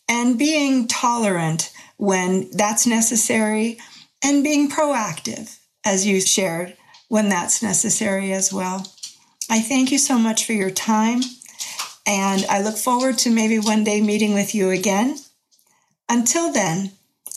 and 0.09 0.37
being 0.37 0.87
tolerant 0.87 1.71
when 1.97 2.49
that's 2.51 2.87
necessary 2.87 3.77
and 4.23 4.43
being 4.43 4.69
proactive, 4.69 5.57
as 5.85 6.05
you 6.05 6.21
shared, 6.21 6.75
when 7.07 7.29
that's 7.29 7.63
necessary 7.63 8.33
as 8.33 8.51
well. 8.51 8.91
I 9.49 9.59
thank 9.59 9.91
you 9.91 9.97
so 9.97 10.17
much 10.17 10.45
for 10.45 10.53
your 10.53 10.71
time, 10.71 11.21
and 12.05 12.45
I 12.49 12.61
look 12.61 12.77
forward 12.77 13.17
to 13.19 13.29
maybe 13.29 13.59
one 13.59 13.83
day 13.83 14.01
meeting 14.01 14.33
with 14.33 14.53
you 14.53 14.69
again. 14.69 15.17
Until 16.09 16.51
then, 16.51 16.91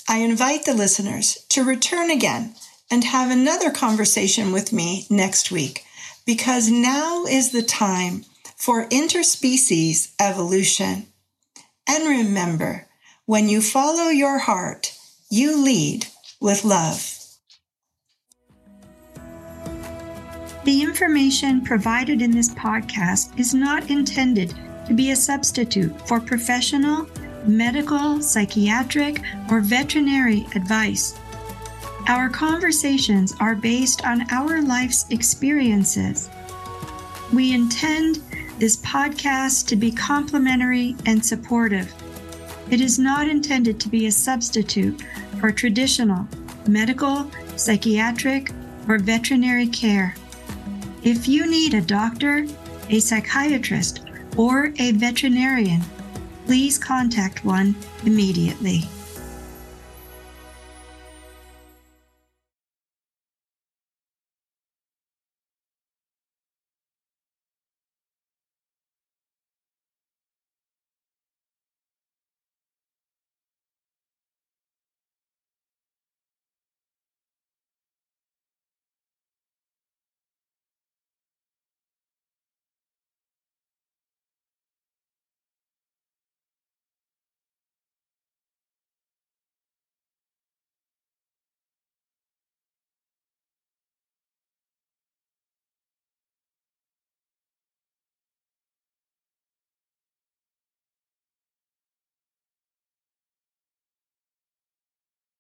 I 0.09 0.19
invite 0.19 0.65
the 0.65 0.75
listeners 0.75 1.45
to 1.51 1.65
return 1.65 2.11
again 2.11 2.55
and 2.91 3.05
have 3.05 3.31
another 3.31 3.71
conversation 3.71 4.53
with 4.53 4.73
me 4.73 5.07
next 5.09 5.51
week 5.51 5.85
because 6.27 6.71
now 6.71 7.25
is 7.25 7.53
the 7.53 7.63
time 7.63 8.25
for 8.57 8.89
interspecies 8.89 10.13
evolution. 10.21 11.07
And 11.93 12.07
remember, 12.07 12.87
when 13.27 13.49
you 13.49 13.61
follow 13.61 14.11
your 14.11 14.39
heart, 14.39 14.97
you 15.29 15.61
lead 15.61 16.07
with 16.41 16.65
love. 16.65 17.19
The 20.65 20.83
information 20.83 21.65
provided 21.65 22.23
in 22.23 22.31
this 22.31 22.51
podcast 22.51 23.37
is 23.41 23.55
not 23.55 23.91
intended 23.91 24.55
to 24.87 24.95
be 24.95 25.11
a 25.11 25.17
substitute 25.17 26.07
for 26.07 26.21
professional 26.21 27.09
medical, 27.45 28.23
psychiatric, 28.23 29.21
or 29.51 29.59
veterinary 29.61 30.47
advice. 30.55 31.19
Our 32.07 32.29
conversations 32.29 33.35
are 33.41 33.57
based 33.57 34.07
on 34.07 34.31
our 34.31 34.63
life's 34.63 35.07
experiences. 35.11 36.31
We 37.33 37.53
intend 37.53 38.23
this 38.61 38.77
podcast 38.77 39.67
to 39.69 39.75
be 39.75 39.91
complimentary 39.91 40.95
and 41.07 41.25
supportive. 41.25 41.91
It 42.71 42.83
is 42.83 42.99
not 42.99 43.27
intended 43.27 43.81
to 43.81 43.89
be 43.89 44.07
a 44.07 44.13
substitute 44.13 45.03
for 45.41 45.51
traditional 45.51 46.29
medical, 46.69 47.31
psychiatric, 47.57 48.51
or 48.87 48.99
veterinary 48.99 49.67
care. 49.67 50.15
If 51.03 51.27
you 51.27 51.51
need 51.51 51.73
a 51.73 51.81
doctor, 51.81 52.47
a 52.91 53.01
psychiatrist, 53.01 54.03
or 54.37 54.75
a 54.79 54.93
veterinarian, 54.93 55.81
please 56.45 56.77
contact 56.77 57.47
one 57.47 57.75
immediately. 58.05 58.83